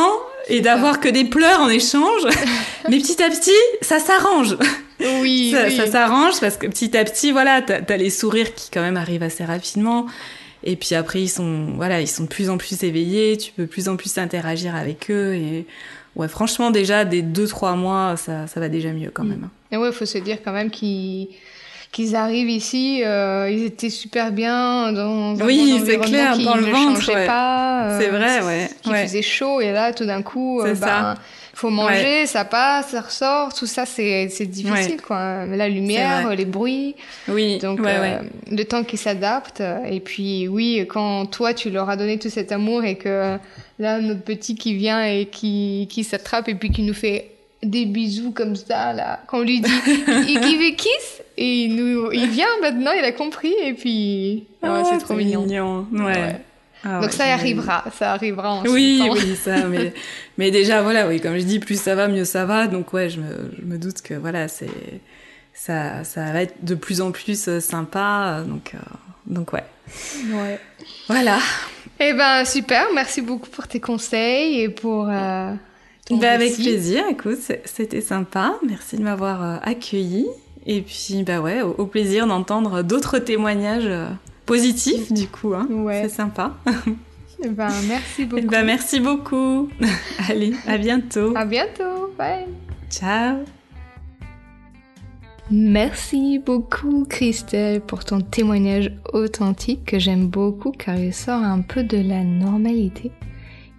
et 0.49 0.61
d'avoir 0.61 1.01
que 1.01 1.09
des 1.09 1.25
pleurs 1.25 1.61
en 1.61 1.69
échange, 1.69 2.23
mais 2.89 2.99
petit 2.99 3.21
à 3.21 3.29
petit 3.29 3.51
ça 3.83 3.99
s'arrange. 3.99 4.57
Oui, 5.21 5.51
ça, 5.55 5.65
oui. 5.67 5.77
ça 5.77 5.87
s'arrange 5.89 6.41
parce 6.41 6.57
que 6.57 6.69
petit 6.69 6.97
à 6.97 7.05
petit, 7.05 7.33
voilà, 7.33 7.63
t'as 7.63 7.81
as 7.89 7.97
les 7.97 8.11
sourires 8.11 8.55
qui 8.55 8.71
quand 8.71 8.83
même 8.83 8.97
arrivent 8.97 9.25
assez 9.25 9.45
rapidement. 9.45 10.07
Et 10.63 10.77
puis 10.77 10.95
après, 10.95 11.23
ils 11.23 11.29
sont, 11.29 11.73
voilà, 11.77 12.01
ils 12.01 12.09
sont 12.09 12.25
de 12.25 12.29
plus 12.29 12.51
en 12.51 12.59
plus 12.59 12.83
éveillés. 12.83 13.39
Tu 13.39 13.53
peux 13.53 13.63
de 13.63 13.69
plus 13.69 13.89
en 13.89 13.97
plus 13.97 14.19
interagir 14.19 14.77
avec 14.77 15.11
eux. 15.11 15.35
Et 15.35 15.67
ouais, 16.17 16.29
franchement, 16.29 16.71
déjà 16.71 17.05
des 17.05 17.23
deux 17.23 17.47
trois 17.47 17.75
mois, 17.75 18.17
ça, 18.17 18.47
ça 18.47 18.61
va 18.61 18.69
déjà 18.69 18.93
mieux 18.93 19.11
quand 19.13 19.25
même. 19.25 19.49
Et 19.73 19.77
ouais, 19.77 19.93
faut 19.93 20.07
se 20.07 20.19
dire 20.19 20.39
quand 20.45 20.53
même 20.53 20.71
qu'ils 20.71 21.29
qu'ils 21.93 22.15
arrivent 22.15 22.51
ici, 22.51 23.03
euh, 23.05 23.51
ils 23.51 23.65
étaient 23.65 23.91
super 23.91 24.31
bien 24.31 24.93
dans, 24.93 25.35
dans 25.35 25.45
oui, 25.45 25.83
c'est 25.85 25.99
clair, 25.99 26.35
qui 26.35 26.45
dans 26.45 26.55
le 26.55 26.67
ne 26.67 26.71
ventre, 26.71 27.13
ouais. 27.13 27.27
pas. 27.27 27.89
Euh, 27.89 28.01
c'est 28.01 28.09
vrai, 28.11 28.43
ouais. 28.43 28.71
Qui 28.83 28.91
ouais. 28.91 29.07
faisait 29.07 29.23
chaud 29.23 29.61
et 29.61 29.73
là, 29.73 29.93
tout 29.93 30.07
d'un 30.07 30.23
coup, 30.23 30.61
euh, 30.61 30.75
bah, 30.77 31.17
faut 31.61 31.69
manger, 31.69 32.21
ouais. 32.21 32.27
ça 32.27 32.47
passe, 32.47 32.89
ça 32.89 33.03
ressort, 33.03 33.53
tout 33.53 33.67
ça 33.67 33.85
c'est 33.85 34.27
difficile 34.47 34.93
ouais. 34.93 34.97
quoi. 34.97 35.45
La 35.45 35.69
lumière, 35.69 36.35
les 36.35 36.47
bruits. 36.47 36.95
Oui. 37.29 37.59
Donc 37.59 37.81
euh, 37.81 38.21
le 38.51 38.65
temps 38.65 38.83
qu'ils 38.83 38.99
s'adaptent 38.99 39.63
et 39.87 40.01
puis 40.01 40.49
oui, 40.49 40.87
quand 40.89 41.27
toi 41.27 41.53
tu 41.53 41.69
leur 41.69 41.91
as 41.91 41.97
donné 41.97 42.19
tout 42.19 42.31
cet 42.31 42.51
amour 42.51 42.85
et 42.85 42.97
que 42.97 43.37
là 43.79 44.01
notre 44.01 44.23
petit 44.23 44.55
qui 44.55 44.75
vient 44.75 45.05
et 45.05 45.27
qui 45.27 45.87
qui 45.91 46.03
s'attrape 46.03 46.49
et 46.49 46.55
puis 46.55 46.71
qui 46.71 46.83
nous 46.83 46.95
fait 46.95 47.31
des 47.63 47.85
bisous 47.85 48.31
comme 48.31 48.57
ça 48.57 48.95
là, 48.95 49.21
quand 49.27 49.41
on 49.41 49.43
lui 49.43 49.61
dit 49.61 49.71
il 50.07 50.43
give 50.43 50.77
kiss 50.77 51.23
et 51.37 51.65
il 51.65 51.77
nous 51.77 52.11
il 52.11 52.27
vient 52.31 52.47
maintenant, 52.63 52.93
il 52.99 53.05
a 53.05 53.13
compris 53.13 53.55
et 53.63 53.75
puis 53.75 54.45
oh, 54.63 54.83
c'est 54.91 54.99
trop 54.99 55.15
mignon. 55.15 55.43
mignon. 55.43 55.87
ouais. 55.93 56.37
Ah, 56.85 57.01
Donc 57.01 57.11
ouais, 57.11 57.16
ça 57.16 57.24
arrivera, 57.24 57.85
ça 57.99 58.12
arrivera 58.12 58.53
en 58.55 58.64
Oui, 58.66 59.03
oui, 59.12 59.37
ça, 59.37 59.66
mais, 59.66 59.93
mais 60.39 60.51
déjà, 60.51 60.83
voilà, 60.83 61.07
oui, 61.09 61.20
comme 61.20 61.37
je 61.37 61.45
dis, 61.45 61.59
plus 61.59 61.81
ça 61.81 61.95
va, 61.95 62.09
mieux 62.09 62.24
ça 62.24 62.45
va. 62.47 62.66
Donc 62.66 62.93
ouais, 62.93 63.09
je 63.11 63.20
me, 63.20 63.53
je 63.59 63.64
me 63.64 63.76
doute 63.78 64.01
que 64.03 64.14
voilà, 64.14 64.49
c'est, 64.49 64.70
ça, 65.53 66.05
ça 66.05 66.33
va 66.33 66.43
être 66.43 66.64
de 66.64 66.74
plus 66.74 67.01
en 67.01 67.11
plus 67.12 67.49
sympa. 67.61 68.43
Donc, 68.47 68.72
euh, 68.74 68.78
donc 69.26 69.53
ouais, 69.53 69.64
Ouais. 70.33 70.59
Voilà. 71.09 71.39
Eh 71.99 72.14
ben 72.14 72.45
super, 72.47 72.87
merci 72.95 73.20
beaucoup 73.20 73.51
pour 73.51 73.68
tes 73.68 73.81
conseils 73.81 74.61
et 74.62 74.68
pour 74.70 75.07
euh, 75.11 75.53
ton 76.07 76.16
Bah, 76.16 76.31
avec 76.31 76.55
plaisir, 76.55 77.05
écoute, 77.11 77.39
c'était 77.66 78.01
sympa. 78.01 78.55
Merci 78.66 78.97
de 78.97 79.03
m'avoir 79.03 79.43
euh, 79.45 79.57
accueilli. 79.62 80.26
Et 80.66 80.81
puis, 80.83 81.24
bah 81.24 81.41
ouais, 81.41 81.61
au, 81.62 81.74
au 81.76 81.87
plaisir 81.87 82.26
d'entendre 82.26 82.83
d'autres 82.83 83.18
témoignages 83.18 83.89
positifs, 84.51 85.13
du 85.13 85.27
coup. 85.29 85.55
Hein. 85.55 85.67
Ouais. 85.71 86.03
C'est 86.03 86.15
sympa. 86.17 86.55
Eh 87.43 87.49
ben 87.49 87.71
merci 87.89 88.23
Eh 88.23 88.25
beaucoup. 88.27 88.47
ben, 88.49 88.65
merci 88.67 89.01
beaucoup. 89.01 89.69
Allez, 90.29 90.53
à 90.67 90.77
bientôt. 90.77 91.33
À 91.37 91.45
bientôt. 91.45 92.13
Bye. 92.19 92.47
Ciao. 92.91 93.39
Merci 95.51 96.39
beaucoup 96.39 97.05
Christelle 97.09 97.81
pour 97.81 98.05
ton 98.05 98.21
témoignage 98.21 98.93
authentique 99.13 99.85
que 99.85 99.99
j'aime 99.99 100.29
beaucoup 100.29 100.71
car 100.71 100.97
il 100.97 101.13
sort 101.13 101.43
un 101.43 101.61
peu 101.61 101.83
de 101.83 101.97
la 101.97 102.23
normalité. 102.23 103.11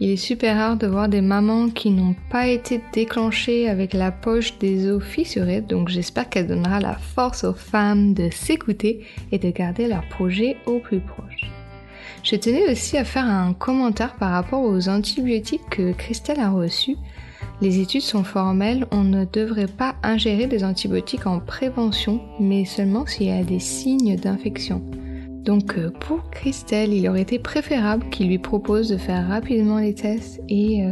Il 0.03 0.09
est 0.09 0.15
super 0.17 0.57
rare 0.57 0.77
de 0.77 0.87
voir 0.87 1.09
des 1.09 1.21
mamans 1.21 1.69
qui 1.69 1.91
n'ont 1.91 2.15
pas 2.31 2.47
été 2.47 2.81
déclenchées 2.91 3.69
avec 3.69 3.93
la 3.93 4.11
poche 4.11 4.57
des 4.57 4.89
os 4.89 5.03
fissurés, 5.03 5.61
donc 5.61 5.89
j'espère 5.89 6.27
qu'elle 6.27 6.47
donnera 6.47 6.79
la 6.79 6.95
force 6.95 7.43
aux 7.43 7.53
femmes 7.53 8.15
de 8.15 8.31
s'écouter 8.31 9.05
et 9.31 9.37
de 9.37 9.51
garder 9.51 9.87
leur 9.87 10.01
projet 10.09 10.57
au 10.65 10.79
plus 10.79 11.01
proche. 11.01 11.51
Je 12.23 12.35
tenais 12.35 12.71
aussi 12.71 12.97
à 12.97 13.03
faire 13.03 13.25
un 13.25 13.53
commentaire 13.53 14.15
par 14.15 14.31
rapport 14.31 14.63
aux 14.63 14.89
antibiotiques 14.89 15.69
que 15.69 15.91
Christelle 15.91 16.39
a 16.39 16.49
reçus. 16.49 16.97
Les 17.61 17.79
études 17.79 18.01
sont 18.01 18.23
formelles, 18.23 18.87
on 18.89 19.03
ne 19.03 19.25
devrait 19.25 19.67
pas 19.67 19.97
ingérer 20.01 20.47
des 20.47 20.63
antibiotiques 20.63 21.27
en 21.27 21.39
prévention, 21.39 22.21
mais 22.39 22.65
seulement 22.65 23.05
s'il 23.05 23.27
y 23.27 23.31
a 23.31 23.43
des 23.43 23.59
signes 23.59 24.15
d'infection. 24.15 24.81
Donc 25.43 25.77
euh, 25.77 25.89
pour 25.89 26.29
Christelle, 26.29 26.93
il 26.93 27.07
aurait 27.09 27.21
été 27.21 27.39
préférable 27.39 28.07
qu'il 28.09 28.27
lui 28.27 28.37
propose 28.37 28.89
de 28.89 28.97
faire 28.97 29.27
rapidement 29.27 29.79
les 29.79 29.95
tests 29.95 30.39
et 30.49 30.85
euh, 30.85 30.91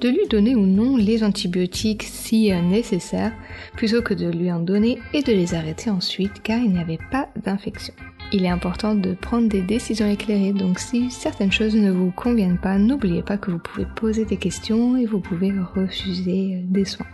de 0.00 0.08
lui 0.08 0.26
donner 0.30 0.54
ou 0.54 0.66
non 0.66 0.96
les 0.96 1.24
antibiotiques 1.24 2.04
si 2.04 2.52
euh, 2.52 2.60
nécessaire, 2.60 3.32
plutôt 3.74 4.00
que 4.00 4.14
de 4.14 4.30
lui 4.30 4.52
en 4.52 4.60
donner 4.60 4.98
et 5.12 5.22
de 5.22 5.32
les 5.32 5.54
arrêter 5.54 5.90
ensuite 5.90 6.42
car 6.42 6.58
il 6.58 6.72
n'y 6.72 6.78
avait 6.78 6.98
pas 7.10 7.28
d'infection. 7.44 7.94
Il 8.30 8.44
est 8.44 8.50
important 8.50 8.94
de 8.94 9.14
prendre 9.14 9.48
des 9.48 9.62
décisions 9.62 10.08
éclairées, 10.08 10.52
donc 10.52 10.78
si 10.78 11.10
certaines 11.10 11.50
choses 11.50 11.74
ne 11.74 11.90
vous 11.90 12.10
conviennent 12.10 12.58
pas, 12.58 12.78
n'oubliez 12.78 13.22
pas 13.22 13.38
que 13.38 13.50
vous 13.50 13.58
pouvez 13.58 13.86
poser 13.96 14.26
des 14.26 14.36
questions 14.36 14.96
et 14.96 15.06
vous 15.06 15.20
pouvez 15.20 15.50
refuser 15.74 16.62
des 16.64 16.84
soins. 16.84 17.06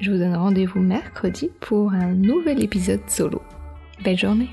Je 0.00 0.12
vous 0.12 0.18
donne 0.18 0.36
rendez-vous 0.36 0.80
mercredi 0.80 1.50
pour 1.60 1.92
un 1.92 2.12
nouvel 2.12 2.62
épisode 2.62 3.00
solo. 3.08 3.42
Belle 4.04 4.18
journée 4.18 4.50